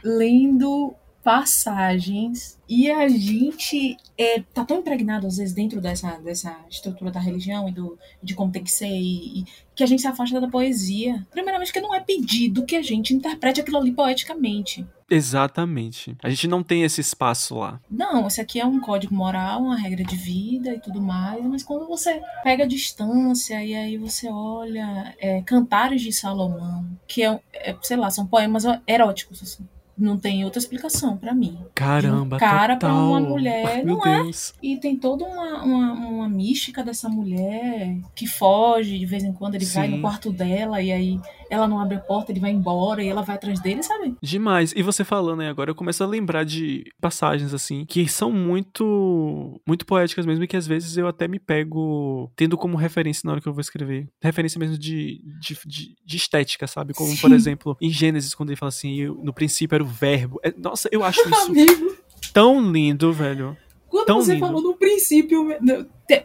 Lendo 0.04 0.94
passagens 1.22 2.58
e 2.68 2.90
a 2.90 3.08
gente 3.08 3.96
é, 4.18 4.40
tá 4.40 4.64
tão 4.64 4.78
impregnado, 4.78 5.26
às 5.26 5.36
vezes, 5.36 5.54
dentro 5.54 5.80
dessa, 5.80 6.12
dessa 6.18 6.56
estrutura 6.68 7.10
da 7.10 7.20
religião 7.20 7.68
e 7.68 7.72
do, 7.72 7.98
de 8.22 8.34
como 8.34 8.50
tem 8.50 8.64
que 8.64 8.70
ser, 8.70 8.88
e, 8.88 9.40
e 9.40 9.44
que 9.74 9.84
a 9.84 9.86
gente 9.86 10.02
se 10.02 10.08
afasta 10.08 10.40
da 10.40 10.48
poesia. 10.48 11.24
Primeiramente, 11.30 11.72
que 11.72 11.80
não 11.80 11.94
é 11.94 12.00
pedido 12.00 12.64
que 12.64 12.76
a 12.76 12.82
gente 12.82 13.14
interprete 13.14 13.60
aquilo 13.60 13.78
ali 13.78 13.92
poeticamente. 13.92 14.86
Exatamente. 15.08 16.16
A 16.22 16.30
gente 16.30 16.48
não 16.48 16.62
tem 16.62 16.82
esse 16.82 17.00
espaço 17.00 17.56
lá. 17.56 17.78
Não, 17.90 18.26
esse 18.26 18.40
aqui 18.40 18.58
é 18.58 18.64
um 18.64 18.80
código 18.80 19.14
moral, 19.14 19.60
uma 19.60 19.76
regra 19.76 20.02
de 20.02 20.16
vida 20.16 20.74
e 20.74 20.80
tudo 20.80 21.02
mais, 21.02 21.44
mas 21.44 21.62
quando 21.62 21.86
você 21.86 22.22
pega 22.42 22.64
a 22.64 22.66
distância 22.68 23.62
e 23.62 23.74
aí 23.74 23.98
você 23.98 24.28
olha 24.30 25.14
é, 25.18 25.42
Cantares 25.42 26.00
de 26.00 26.12
Salomão, 26.12 26.86
que 27.06 27.22
é, 27.22 27.38
é, 27.52 27.76
sei 27.82 27.98
lá, 27.98 28.10
são 28.10 28.26
poemas 28.26 28.64
eróticos, 28.86 29.42
assim 29.42 29.68
não 29.96 30.16
tem 30.16 30.44
outra 30.44 30.58
explicação 30.58 31.16
para 31.16 31.34
mim. 31.34 31.58
Caramba, 31.74 32.36
um 32.36 32.38
cara 32.38 32.76
para 32.76 32.92
uma 32.92 33.20
mulher, 33.20 33.84
Meu 33.84 33.96
não 33.96 34.00
Deus. 34.00 34.54
é? 34.62 34.66
E 34.66 34.76
tem 34.78 34.96
toda 34.96 35.24
uma, 35.24 35.62
uma, 35.62 35.92
uma, 35.92 36.28
mística 36.28 36.82
dessa 36.82 37.08
mulher 37.08 37.96
que 38.14 38.26
foge 38.26 38.98
de 38.98 39.06
vez 39.06 39.22
em 39.22 39.32
quando, 39.32 39.54
ele 39.54 39.66
Sim. 39.66 39.78
vai 39.78 39.88
no 39.88 40.00
quarto 40.00 40.32
dela 40.32 40.80
e 40.80 40.90
aí 40.90 41.20
ela 41.52 41.68
não 41.68 41.78
abre 41.78 41.96
a 41.96 42.00
porta, 42.00 42.32
ele 42.32 42.40
vai 42.40 42.50
embora 42.50 43.04
e 43.04 43.08
ela 43.08 43.20
vai 43.20 43.36
atrás 43.36 43.60
dele, 43.60 43.82
sabe? 43.82 44.16
Demais. 44.22 44.72
E 44.74 44.82
você 44.82 45.04
falando 45.04 45.42
aí 45.42 45.48
agora, 45.48 45.70
eu 45.70 45.74
começo 45.74 46.02
a 46.02 46.06
lembrar 46.06 46.44
de 46.44 46.82
passagens 46.98 47.52
assim 47.52 47.84
que 47.84 48.08
são 48.08 48.32
muito 48.32 49.60
muito 49.68 49.84
poéticas 49.84 50.24
mesmo 50.24 50.42
e 50.42 50.48
que 50.48 50.56
às 50.56 50.66
vezes 50.66 50.96
eu 50.96 51.06
até 51.06 51.28
me 51.28 51.38
pego 51.38 52.32
tendo 52.34 52.56
como 52.56 52.78
referência 52.78 53.20
na 53.26 53.32
hora 53.32 53.40
que 53.42 53.46
eu 53.46 53.52
vou 53.52 53.60
escrever. 53.60 54.08
Referência 54.22 54.58
mesmo 54.58 54.78
de, 54.78 55.20
de, 55.40 55.58
de, 55.66 55.94
de 56.02 56.16
estética, 56.16 56.66
sabe? 56.66 56.94
Como, 56.94 57.10
Sim. 57.10 57.20
por 57.20 57.32
exemplo, 57.32 57.76
em 57.82 57.90
Gênesis, 57.90 58.34
quando 58.34 58.48
ele 58.48 58.56
fala 58.56 58.70
assim, 58.70 59.04
no 59.22 59.34
princípio 59.34 59.74
era 59.74 59.84
o 59.84 59.86
verbo. 59.86 60.40
É, 60.42 60.54
nossa, 60.56 60.88
eu 60.90 61.04
acho 61.04 61.20
isso 61.20 61.34
Amigo. 61.50 61.96
tão 62.32 62.72
lindo, 62.72 63.12
velho. 63.12 63.54
Quando 63.88 64.06
tão 64.06 64.22
você 64.22 64.32
lindo. 64.32 64.46
falou 64.46 64.62
no 64.62 64.74
princípio, 64.74 65.48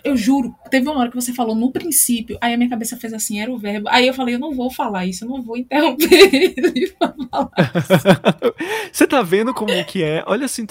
eu 0.04 0.17
juro, 0.17 0.56
teve 0.69 0.88
uma 0.88 1.00
hora 1.00 1.10
que 1.10 1.15
você 1.15 1.34
falou 1.34 1.56
no 1.56 1.71
princípio, 1.71 2.38
aí 2.41 2.54
a 2.54 2.58
minha 2.58 2.69
cabeça 2.69 2.97
fez 2.97 3.13
assim, 3.13 3.39
era 3.39 3.52
o 3.52 3.58
verbo. 3.58 3.88
Aí 3.89 4.08
eu 4.08 4.13
falei, 4.13 4.36
eu 4.36 4.39
não 4.39 4.54
vou 4.54 4.71
falar 4.71 5.06
isso, 5.06 5.26
eu 5.26 5.30
não 5.30 5.41
vou 5.41 5.58
interromper 5.58 6.08
ele 6.34 6.91
pra 6.91 7.13
falar 7.32 7.52
Você 8.91 9.08
tá 9.08 9.21
vendo 9.21 9.54
como 9.54 9.71
que 9.86 10.04
é? 10.04 10.23
Olha 10.26 10.45
assim, 10.45 10.65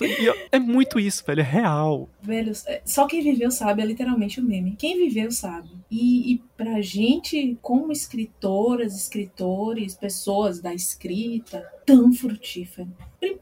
é 0.51 0.59
muito 0.59 0.99
isso, 0.99 1.25
velho, 1.27 1.41
é 1.41 1.45
real. 1.45 2.09
Velho, 2.23 2.53
é, 2.67 2.83
só 2.85 3.07
quem 3.07 3.23
viveu 3.23 3.51
sabe, 3.51 3.83
é 3.83 3.87
literalmente 3.87 4.41
o 4.41 4.45
meme. 4.45 4.77
Quem 4.77 4.99
viveu 4.99 5.31
sabe. 5.31 5.71
E, 5.91 6.33
e 6.33 6.43
pra 6.57 6.81
gente, 6.81 7.57
como 7.63 7.93
escritoras, 7.93 8.97
escritores, 8.97 9.95
pessoas 9.95 10.61
da 10.61 10.75
escrita, 10.75 11.65
tão 11.85 12.13
frutífero. 12.13 12.89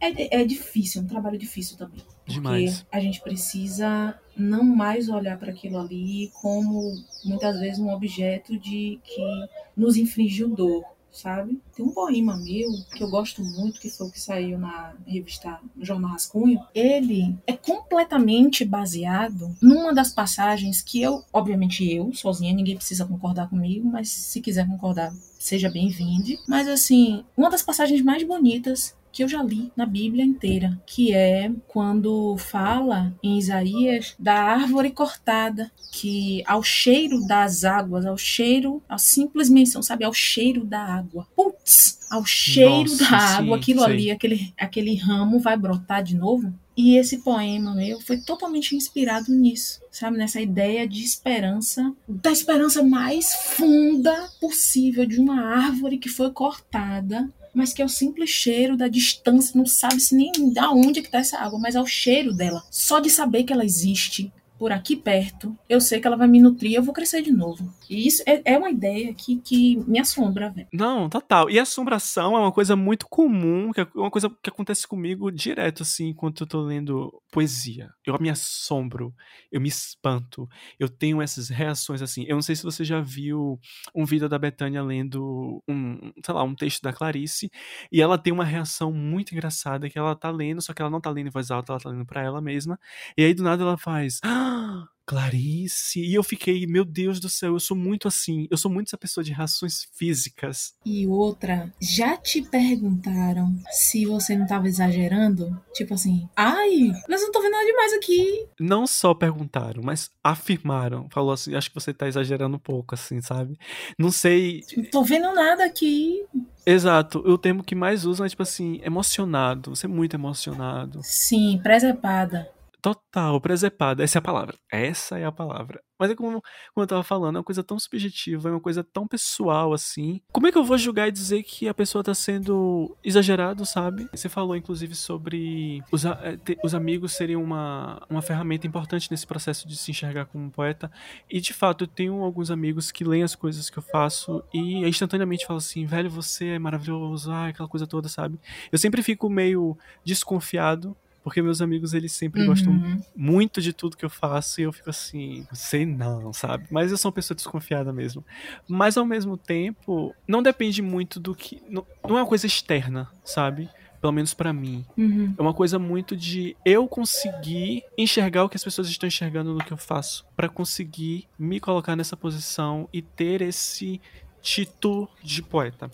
É, 0.00 0.40
é 0.40 0.44
difícil, 0.44 1.00
é 1.00 1.04
um 1.04 1.08
trabalho 1.08 1.38
difícil 1.38 1.76
também. 1.76 2.02
Demais. 2.26 2.82
Porque 2.82 2.96
a 2.96 3.00
gente 3.00 3.20
precisa 3.20 4.18
não 4.36 4.64
mais 4.64 5.08
olhar 5.08 5.38
para 5.38 5.50
aquilo 5.50 5.78
ali 5.78 6.30
como 6.40 6.92
muitas 7.24 7.58
vezes 7.60 7.78
um 7.78 7.90
objeto 7.90 8.58
de 8.58 8.98
que 9.04 9.48
nos 9.76 9.96
infligiu 9.96 10.48
dor, 10.48 10.84
sabe? 11.12 11.60
Tem 11.74 11.84
um 11.84 11.92
poema 11.92 12.36
meu 12.36 12.68
que 12.94 13.02
eu 13.02 13.08
gosto 13.08 13.42
muito, 13.42 13.80
que 13.80 13.88
foi 13.88 14.08
o 14.08 14.10
que 14.10 14.20
saiu 14.20 14.58
na 14.58 14.94
revista 15.06 15.60
no 15.76 15.84
Jornal 15.84 16.10
Rascunho. 16.12 16.60
Ele 16.74 17.36
é 17.46 17.52
completamente 17.52 18.64
baseado 18.64 19.54
numa 19.62 19.94
das 19.94 20.12
passagens 20.12 20.82
que 20.82 21.00
eu, 21.00 21.22
obviamente 21.32 21.88
eu, 21.88 22.12
sozinha, 22.12 22.52
ninguém 22.52 22.76
precisa 22.76 23.04
concordar 23.04 23.48
comigo, 23.48 23.88
mas 23.88 24.08
se 24.08 24.40
quiser 24.40 24.66
concordar, 24.66 25.14
seja 25.38 25.70
bem-vindo. 25.70 26.36
Mas 26.48 26.66
assim, 26.66 27.24
uma 27.36 27.50
das 27.50 27.62
passagens 27.62 28.02
mais 28.02 28.24
bonitas 28.24 28.96
que 29.14 29.22
eu 29.22 29.28
já 29.28 29.40
li 29.44 29.70
na 29.76 29.86
Bíblia 29.86 30.24
inteira, 30.24 30.76
que 30.84 31.14
é 31.14 31.48
quando 31.68 32.36
fala 32.36 33.14
em 33.22 33.38
Isaías 33.38 34.16
da 34.18 34.34
árvore 34.34 34.90
cortada, 34.90 35.70
que 35.92 36.42
ao 36.44 36.64
cheiro 36.64 37.24
das 37.24 37.64
águas, 37.64 38.04
ao 38.04 38.18
cheiro, 38.18 38.82
a 38.88 38.98
simples 38.98 39.48
menção, 39.48 39.80
sabe, 39.84 40.04
ao 40.04 40.12
cheiro 40.12 40.64
da 40.64 40.80
água. 40.80 41.28
Putz, 41.36 42.00
ao 42.10 42.24
cheiro 42.26 42.90
Nossa, 42.90 43.10
da 43.10 43.16
água, 43.16 43.56
sim, 43.56 43.62
aquilo 43.62 43.84
sei. 43.84 43.92
ali, 43.92 44.10
aquele, 44.10 44.52
aquele 44.58 44.96
ramo 44.96 45.38
vai 45.38 45.56
brotar 45.56 46.02
de 46.02 46.16
novo. 46.16 46.52
E 46.76 46.96
esse 46.96 47.18
poema 47.18 47.72
meu 47.72 48.00
foi 48.00 48.18
totalmente 48.18 48.74
inspirado 48.74 49.32
nisso, 49.32 49.80
sabe? 49.92 50.16
Nessa 50.16 50.40
ideia 50.40 50.88
de 50.88 51.04
esperança, 51.04 51.94
da 52.08 52.32
esperança 52.32 52.82
mais 52.82 53.32
funda 53.32 54.28
possível 54.40 55.06
de 55.06 55.20
uma 55.20 55.40
árvore 55.40 55.98
que 55.98 56.08
foi 56.08 56.32
cortada 56.32 57.32
mas 57.54 57.72
que 57.72 57.80
é 57.80 57.84
o 57.84 57.88
simples 57.88 58.30
cheiro 58.30 58.76
da 58.76 58.88
distância, 58.88 59.56
não 59.56 59.64
sabe 59.64 60.00
se 60.00 60.14
nem 60.14 60.52
da 60.52 60.70
onde 60.70 60.98
é 60.98 61.02
que 61.02 61.10
tá 61.10 61.18
essa 61.18 61.38
água, 61.38 61.58
mas 61.58 61.74
é 61.74 61.80
o 61.80 61.86
cheiro 61.86 62.32
dela. 62.32 62.62
Só 62.70 62.98
de 62.98 63.08
saber 63.08 63.44
que 63.44 63.52
ela 63.52 63.64
existe, 63.64 64.32
por 64.64 64.72
aqui 64.72 64.96
perto, 64.96 65.54
eu 65.68 65.78
sei 65.78 66.00
que 66.00 66.06
ela 66.06 66.16
vai 66.16 66.26
me 66.26 66.40
nutrir 66.40 66.72
eu 66.72 66.82
vou 66.82 66.94
crescer 66.94 67.20
de 67.20 67.30
novo. 67.30 67.70
E 67.90 68.06
isso 68.06 68.22
é, 68.26 68.40
é 68.54 68.56
uma 68.56 68.70
ideia 68.70 69.12
que, 69.12 69.36
que 69.36 69.76
me 69.86 69.98
assombra, 69.98 70.48
velho. 70.48 70.66
Não, 70.72 71.06
total. 71.06 71.50
E 71.50 71.58
assombração 71.58 72.34
é 72.34 72.40
uma 72.40 72.50
coisa 72.50 72.74
muito 72.74 73.06
comum, 73.06 73.72
que 73.72 73.82
é 73.82 73.86
uma 73.94 74.10
coisa 74.10 74.30
que 74.42 74.48
acontece 74.48 74.88
comigo 74.88 75.30
direto, 75.30 75.82
assim, 75.82 76.08
enquanto 76.08 76.44
eu 76.44 76.46
tô 76.46 76.62
lendo 76.62 77.12
poesia. 77.30 77.90
Eu 78.06 78.16
me 78.18 78.30
assombro, 78.30 79.12
eu 79.52 79.60
me 79.60 79.68
espanto, 79.68 80.48
eu 80.80 80.88
tenho 80.88 81.20
essas 81.20 81.50
reações, 81.50 82.00
assim. 82.00 82.24
Eu 82.26 82.36
não 82.36 82.42
sei 82.42 82.56
se 82.56 82.62
você 82.62 82.84
já 82.84 83.02
viu 83.02 83.60
um 83.94 84.06
vídeo 84.06 84.30
da 84.30 84.38
Betânia 84.38 84.82
lendo 84.82 85.62
um, 85.68 86.10
sei 86.24 86.34
lá, 86.34 86.42
um 86.42 86.54
texto 86.54 86.80
da 86.80 86.92
Clarice, 86.92 87.50
e 87.92 88.00
ela 88.00 88.16
tem 88.16 88.32
uma 88.32 88.46
reação 88.46 88.90
muito 88.90 89.34
engraçada 89.34 89.90
que 89.90 89.98
ela 89.98 90.16
tá 90.16 90.30
lendo, 90.30 90.62
só 90.62 90.72
que 90.72 90.80
ela 90.80 90.90
não 90.90 91.02
tá 91.02 91.10
lendo 91.10 91.26
em 91.26 91.30
voz 91.30 91.50
alta, 91.50 91.72
ela 91.72 91.80
tá 91.80 91.90
lendo 91.90 92.06
pra 92.06 92.22
ela 92.22 92.40
mesma. 92.40 92.80
E 93.14 93.22
aí 93.22 93.34
do 93.34 93.42
nada 93.42 93.62
ela 93.62 93.76
faz. 93.76 94.20
Ah! 94.54 94.88
Clarice. 95.06 96.00
E 96.00 96.14
eu 96.14 96.22
fiquei, 96.22 96.66
meu 96.66 96.84
Deus 96.84 97.20
do 97.20 97.28
céu, 97.28 97.52
eu 97.52 97.60
sou 97.60 97.76
muito 97.76 98.08
assim. 98.08 98.46
Eu 98.50 98.56
sou 98.56 98.70
muito 98.70 98.88
essa 98.88 98.96
pessoa 98.96 99.22
de 99.22 99.32
reações 99.32 99.86
físicas. 99.94 100.74
E 100.84 101.06
outra, 101.06 101.72
já 101.80 102.16
te 102.16 102.40
perguntaram 102.42 103.54
se 103.70 104.06
você 104.06 104.34
não 104.34 104.46
tava 104.46 104.66
exagerando? 104.66 105.60
Tipo 105.74 105.94
assim, 105.94 106.26
ai, 106.34 106.90
mas 107.08 107.20
não 107.20 107.30
tô 107.30 107.42
vendo 107.42 107.52
nada 107.52 107.66
demais 107.66 107.92
aqui. 107.92 108.46
Não 108.58 108.86
só 108.86 109.12
perguntaram, 109.12 109.82
mas 109.82 110.10
afirmaram. 110.22 111.08
Falou 111.10 111.32
assim, 111.32 111.54
acho 111.54 111.68
que 111.68 111.74
você 111.74 111.92
tá 111.92 112.08
exagerando 112.08 112.56
um 112.56 112.60
pouco, 112.60 112.94
assim, 112.94 113.20
sabe? 113.20 113.58
Não 113.98 114.10
sei. 114.10 114.62
Não 114.74 114.84
tô 114.84 115.04
vendo 115.04 115.34
nada 115.34 115.64
aqui. 115.66 116.24
Exato. 116.64 117.18
O 117.18 117.36
termo 117.36 117.62
que 117.62 117.74
mais 117.74 118.06
usam 118.06 118.24
é 118.24 118.28
tipo 118.28 118.42
assim, 118.42 118.80
emocionado. 118.82 119.76
Você 119.76 119.84
é 119.84 119.88
muito 119.88 120.16
emocionado. 120.16 121.00
Sim, 121.02 121.60
presepada. 121.62 122.48
Total, 122.84 123.40
presepada. 123.40 124.04
Essa 124.04 124.18
é 124.18 124.20
a 124.20 124.22
palavra. 124.22 124.58
Essa 124.70 125.18
é 125.18 125.24
a 125.24 125.32
palavra. 125.32 125.82
Mas 125.98 126.10
é 126.10 126.14
como, 126.14 126.42
como 126.74 126.82
eu 126.82 126.86
tava 126.86 127.02
falando, 127.02 127.36
é 127.36 127.38
uma 127.38 127.44
coisa 127.44 127.64
tão 127.64 127.78
subjetiva, 127.78 128.50
é 128.50 128.52
uma 128.52 128.60
coisa 128.60 128.84
tão 128.84 129.08
pessoal 129.08 129.72
assim. 129.72 130.20
Como 130.30 130.46
é 130.46 130.52
que 130.52 130.58
eu 130.58 130.64
vou 130.64 130.76
julgar 130.76 131.08
e 131.08 131.12
dizer 131.12 131.42
que 131.44 131.66
a 131.66 131.72
pessoa 131.72 132.04
tá 132.04 132.12
sendo 132.12 132.94
exagerado, 133.02 133.64
sabe? 133.64 134.06
Você 134.12 134.28
falou, 134.28 134.54
inclusive, 134.54 134.94
sobre 134.94 135.82
os, 135.90 136.04
é, 136.04 136.38
os 136.62 136.74
amigos 136.74 137.12
serem 137.14 137.36
uma, 137.36 138.02
uma 138.10 138.20
ferramenta 138.20 138.66
importante 138.66 139.10
nesse 139.10 139.26
processo 139.26 139.66
de 139.66 139.78
se 139.78 139.90
enxergar 139.90 140.26
como 140.26 140.50
poeta. 140.50 140.92
E 141.30 141.40
de 141.40 141.54
fato, 141.54 141.84
eu 141.84 141.88
tenho 141.88 142.22
alguns 142.22 142.50
amigos 142.50 142.92
que 142.92 143.02
leem 143.02 143.22
as 143.22 143.34
coisas 143.34 143.70
que 143.70 143.78
eu 143.78 143.82
faço 143.82 144.44
e 144.52 144.86
instantaneamente 144.86 145.46
falam 145.46 145.56
assim: 145.56 145.86
velho, 145.86 146.10
você 146.10 146.48
é 146.48 146.58
maravilhoso, 146.58 147.32
ah, 147.32 147.46
aquela 147.48 147.68
coisa 147.68 147.86
toda, 147.86 148.10
sabe? 148.10 148.38
Eu 148.70 148.76
sempre 148.76 149.02
fico 149.02 149.30
meio 149.30 149.74
desconfiado 150.04 150.94
porque 151.24 151.40
meus 151.40 151.62
amigos, 151.62 151.94
eles 151.94 152.12
sempre 152.12 152.42
uhum. 152.42 152.48
gostam 152.48 153.02
muito 153.16 153.62
de 153.62 153.72
tudo 153.72 153.96
que 153.96 154.04
eu 154.04 154.10
faço 154.10 154.60
e 154.60 154.64
eu 154.64 154.72
fico 154.72 154.90
assim, 154.90 155.46
sei 155.54 155.86
não, 155.86 156.34
sabe? 156.34 156.66
Mas 156.70 156.90
eu 156.90 156.98
sou 156.98 157.08
uma 157.08 157.14
pessoa 157.14 157.34
desconfiada 157.34 157.94
mesmo. 157.94 158.22
Mas 158.68 158.98
ao 158.98 159.06
mesmo 159.06 159.38
tempo, 159.38 160.14
não 160.28 160.42
depende 160.42 160.82
muito 160.82 161.18
do 161.18 161.34
que. 161.34 161.62
Não, 161.66 161.86
não 162.06 162.18
é 162.18 162.20
uma 162.20 162.28
coisa 162.28 162.46
externa, 162.46 163.10
sabe? 163.24 163.70
Pelo 164.02 164.12
menos 164.12 164.34
para 164.34 164.52
mim. 164.52 164.84
Uhum. 164.98 165.34
É 165.38 165.40
uma 165.40 165.54
coisa 165.54 165.78
muito 165.78 166.14
de 166.14 166.54
eu 166.62 166.86
conseguir 166.86 167.82
enxergar 167.96 168.44
o 168.44 168.48
que 168.50 168.58
as 168.58 168.64
pessoas 168.64 168.86
estão 168.90 169.06
enxergando 169.06 169.54
no 169.54 169.64
que 169.64 169.72
eu 169.72 169.78
faço. 169.78 170.26
para 170.36 170.46
conseguir 170.46 171.26
me 171.38 171.58
colocar 171.58 171.96
nessa 171.96 172.18
posição 172.18 172.86
e 172.92 173.00
ter 173.00 173.40
esse 173.40 173.98
título 174.42 175.08
de 175.22 175.42
poeta. 175.42 175.90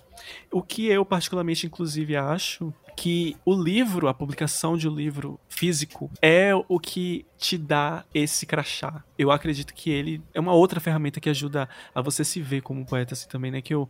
O 0.50 0.60
que 0.60 0.88
eu 0.88 1.04
particularmente, 1.04 1.68
inclusive, 1.68 2.16
acho 2.16 2.74
que 3.00 3.34
o 3.46 3.54
livro, 3.54 4.08
a 4.08 4.12
publicação 4.12 4.76
de 4.76 4.86
um 4.86 4.94
livro 4.94 5.40
físico, 5.48 6.10
é 6.20 6.50
o 6.68 6.78
que 6.78 7.24
te 7.38 7.56
dá 7.56 8.04
esse 8.12 8.44
crachá. 8.44 9.02
Eu 9.18 9.30
acredito 9.30 9.72
que 9.72 9.88
ele 9.88 10.20
é 10.34 10.38
uma 10.38 10.52
outra 10.52 10.80
ferramenta 10.80 11.18
que 11.18 11.30
ajuda 11.30 11.66
a 11.94 12.02
você 12.02 12.22
se 12.22 12.42
ver 12.42 12.60
como 12.60 12.84
poeta 12.84 13.14
assim 13.14 13.26
também, 13.26 13.50
né? 13.50 13.62
Que 13.62 13.72
eu 13.72 13.88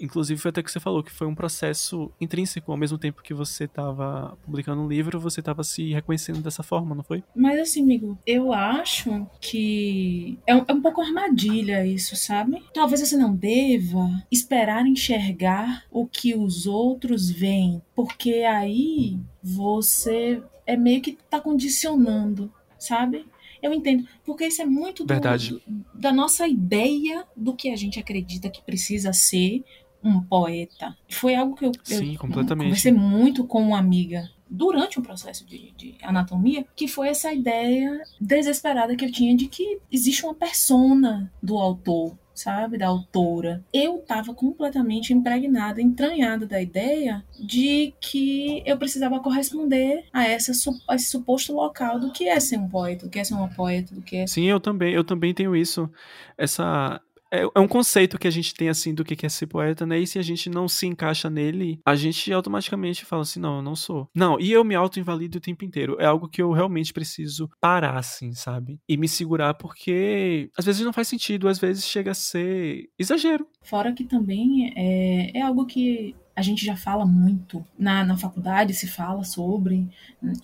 Inclusive, 0.00 0.40
foi 0.40 0.48
até 0.48 0.62
que 0.62 0.70
você 0.70 0.80
falou 0.80 1.02
que 1.02 1.12
foi 1.12 1.26
um 1.26 1.34
processo 1.34 2.10
intrínseco. 2.20 2.70
Ao 2.70 2.78
mesmo 2.78 2.98
tempo 2.98 3.22
que 3.22 3.32
você 3.32 3.64
estava 3.64 4.36
publicando 4.44 4.82
um 4.82 4.88
livro, 4.88 5.20
você 5.20 5.40
estava 5.40 5.62
se 5.62 5.92
reconhecendo 5.92 6.40
dessa 6.40 6.62
forma, 6.62 6.94
não 6.94 7.02
foi? 7.02 7.22
Mas 7.34 7.60
assim, 7.60 7.82
amigo, 7.82 8.18
eu 8.26 8.52
acho 8.52 9.26
que 9.40 10.38
é 10.46 10.54
um, 10.54 10.64
é 10.66 10.72
um 10.72 10.82
pouco 10.82 11.00
armadilha 11.00 11.86
isso, 11.86 12.16
sabe? 12.16 12.62
Talvez 12.72 13.00
você 13.00 13.16
não 13.16 13.34
deva 13.34 14.10
esperar 14.30 14.86
enxergar 14.86 15.84
o 15.90 16.06
que 16.06 16.34
os 16.34 16.66
outros 16.66 17.30
veem, 17.30 17.80
porque 17.94 18.42
aí 18.42 19.18
você 19.42 20.42
é 20.66 20.76
meio 20.76 21.00
que 21.00 21.18
tá 21.28 21.40
condicionando, 21.40 22.52
sabe? 22.78 23.26
Eu 23.62 23.72
entendo, 23.72 24.06
porque 24.26 24.46
isso 24.46 24.60
é 24.60 24.66
muito 24.66 25.06
do, 25.06 25.14
do, 25.14 25.62
da 25.94 26.12
nossa 26.12 26.46
ideia 26.46 27.24
do 27.34 27.54
que 27.54 27.70
a 27.70 27.76
gente 27.76 27.98
acredita 27.98 28.50
que 28.50 28.60
precisa 28.60 29.10
ser 29.14 29.64
um 30.04 30.20
poeta. 30.20 30.96
Foi 31.08 31.34
algo 31.34 31.56
que 31.56 31.64
eu, 31.64 31.72
Sim, 31.82 32.12
eu 32.12 32.18
completamente. 32.18 32.66
conversei 32.66 32.92
muito 32.92 33.44
com 33.44 33.62
uma 33.62 33.78
amiga 33.78 34.30
durante 34.48 34.98
o 34.98 35.02
processo 35.02 35.44
de, 35.46 35.72
de, 35.76 35.94
anatomia, 36.02 36.64
que 36.76 36.86
foi 36.86 37.08
essa 37.08 37.32
ideia 37.32 38.02
desesperada 38.20 38.94
que 38.94 39.04
eu 39.04 39.10
tinha 39.10 39.34
de 39.34 39.48
que 39.48 39.78
existe 39.90 40.24
uma 40.24 40.34
persona 40.34 41.32
do 41.42 41.58
autor, 41.58 42.16
sabe, 42.34 42.78
da 42.78 42.86
autora. 42.86 43.64
Eu 43.72 43.96
estava 43.96 44.34
completamente 44.34 45.12
impregnada, 45.12 45.80
entranhada 45.80 46.46
da 46.46 46.60
ideia 46.60 47.24
de 47.38 47.94
que 48.00 48.62
eu 48.66 48.76
precisava 48.76 49.18
corresponder 49.20 50.04
a, 50.12 50.24
essa, 50.24 50.52
a 50.88 50.94
esse 50.94 51.06
suposto 51.06 51.52
local 51.52 51.98
do 51.98 52.12
que 52.12 52.28
é 52.28 52.38
ser 52.38 52.58
um 52.58 52.68
poeta, 52.68 53.06
do 53.06 53.10
que 53.10 53.18
é 53.18 53.24
ser 53.24 53.34
uma 53.34 53.48
poeta, 53.48 53.94
do 53.94 54.02
que 54.02 54.16
é... 54.16 54.26
Sim, 54.26 54.44
eu 54.44 54.60
também, 54.60 54.92
eu 54.92 55.02
também 55.02 55.34
tenho 55.34 55.56
isso, 55.56 55.90
essa 56.36 57.00
é, 57.34 57.42
é, 57.54 57.60
um 57.60 57.68
conceito 57.68 58.18
que 58.18 58.28
a 58.28 58.30
gente 58.30 58.54
tem, 58.54 58.68
assim, 58.68 58.94
do 58.94 59.04
que 59.04 59.24
é 59.24 59.28
ser 59.28 59.46
poeta, 59.46 59.84
né? 59.84 59.98
E 59.98 60.06
se 60.06 60.18
a 60.18 60.22
gente 60.22 60.48
não 60.48 60.68
se 60.68 60.86
encaixa 60.86 61.28
nele, 61.28 61.80
a 61.84 61.94
gente 61.94 62.32
automaticamente 62.32 63.04
fala 63.04 63.22
assim, 63.22 63.40
não, 63.40 63.56
eu 63.56 63.62
não 63.62 63.74
sou. 63.74 64.08
Não, 64.14 64.38
e 64.38 64.52
eu 64.52 64.64
me 64.64 64.74
auto-invalido 64.74 65.38
o 65.38 65.40
tempo 65.40 65.64
inteiro. 65.64 65.96
É 65.98 66.06
algo 66.06 66.28
que 66.28 66.42
eu 66.42 66.52
realmente 66.52 66.92
preciso 66.92 67.50
parar, 67.60 67.98
assim, 67.98 68.32
sabe? 68.32 68.78
E 68.88 68.96
me 68.96 69.08
segurar, 69.08 69.54
porque 69.54 70.50
às 70.56 70.64
vezes 70.64 70.84
não 70.84 70.92
faz 70.92 71.08
sentido, 71.08 71.48
às 71.48 71.58
vezes 71.58 71.84
chega 71.86 72.12
a 72.12 72.14
ser 72.14 72.88
exagero. 72.98 73.46
Fora 73.62 73.92
que 73.92 74.04
também 74.04 74.72
é, 74.76 75.38
é 75.38 75.42
algo 75.42 75.66
que 75.66 76.14
a 76.36 76.42
gente 76.42 76.64
já 76.64 76.76
fala 76.76 77.06
muito 77.06 77.64
na, 77.78 78.04
na 78.04 78.16
faculdade, 78.16 78.74
se 78.74 78.88
fala 78.88 79.22
sobre, 79.24 79.88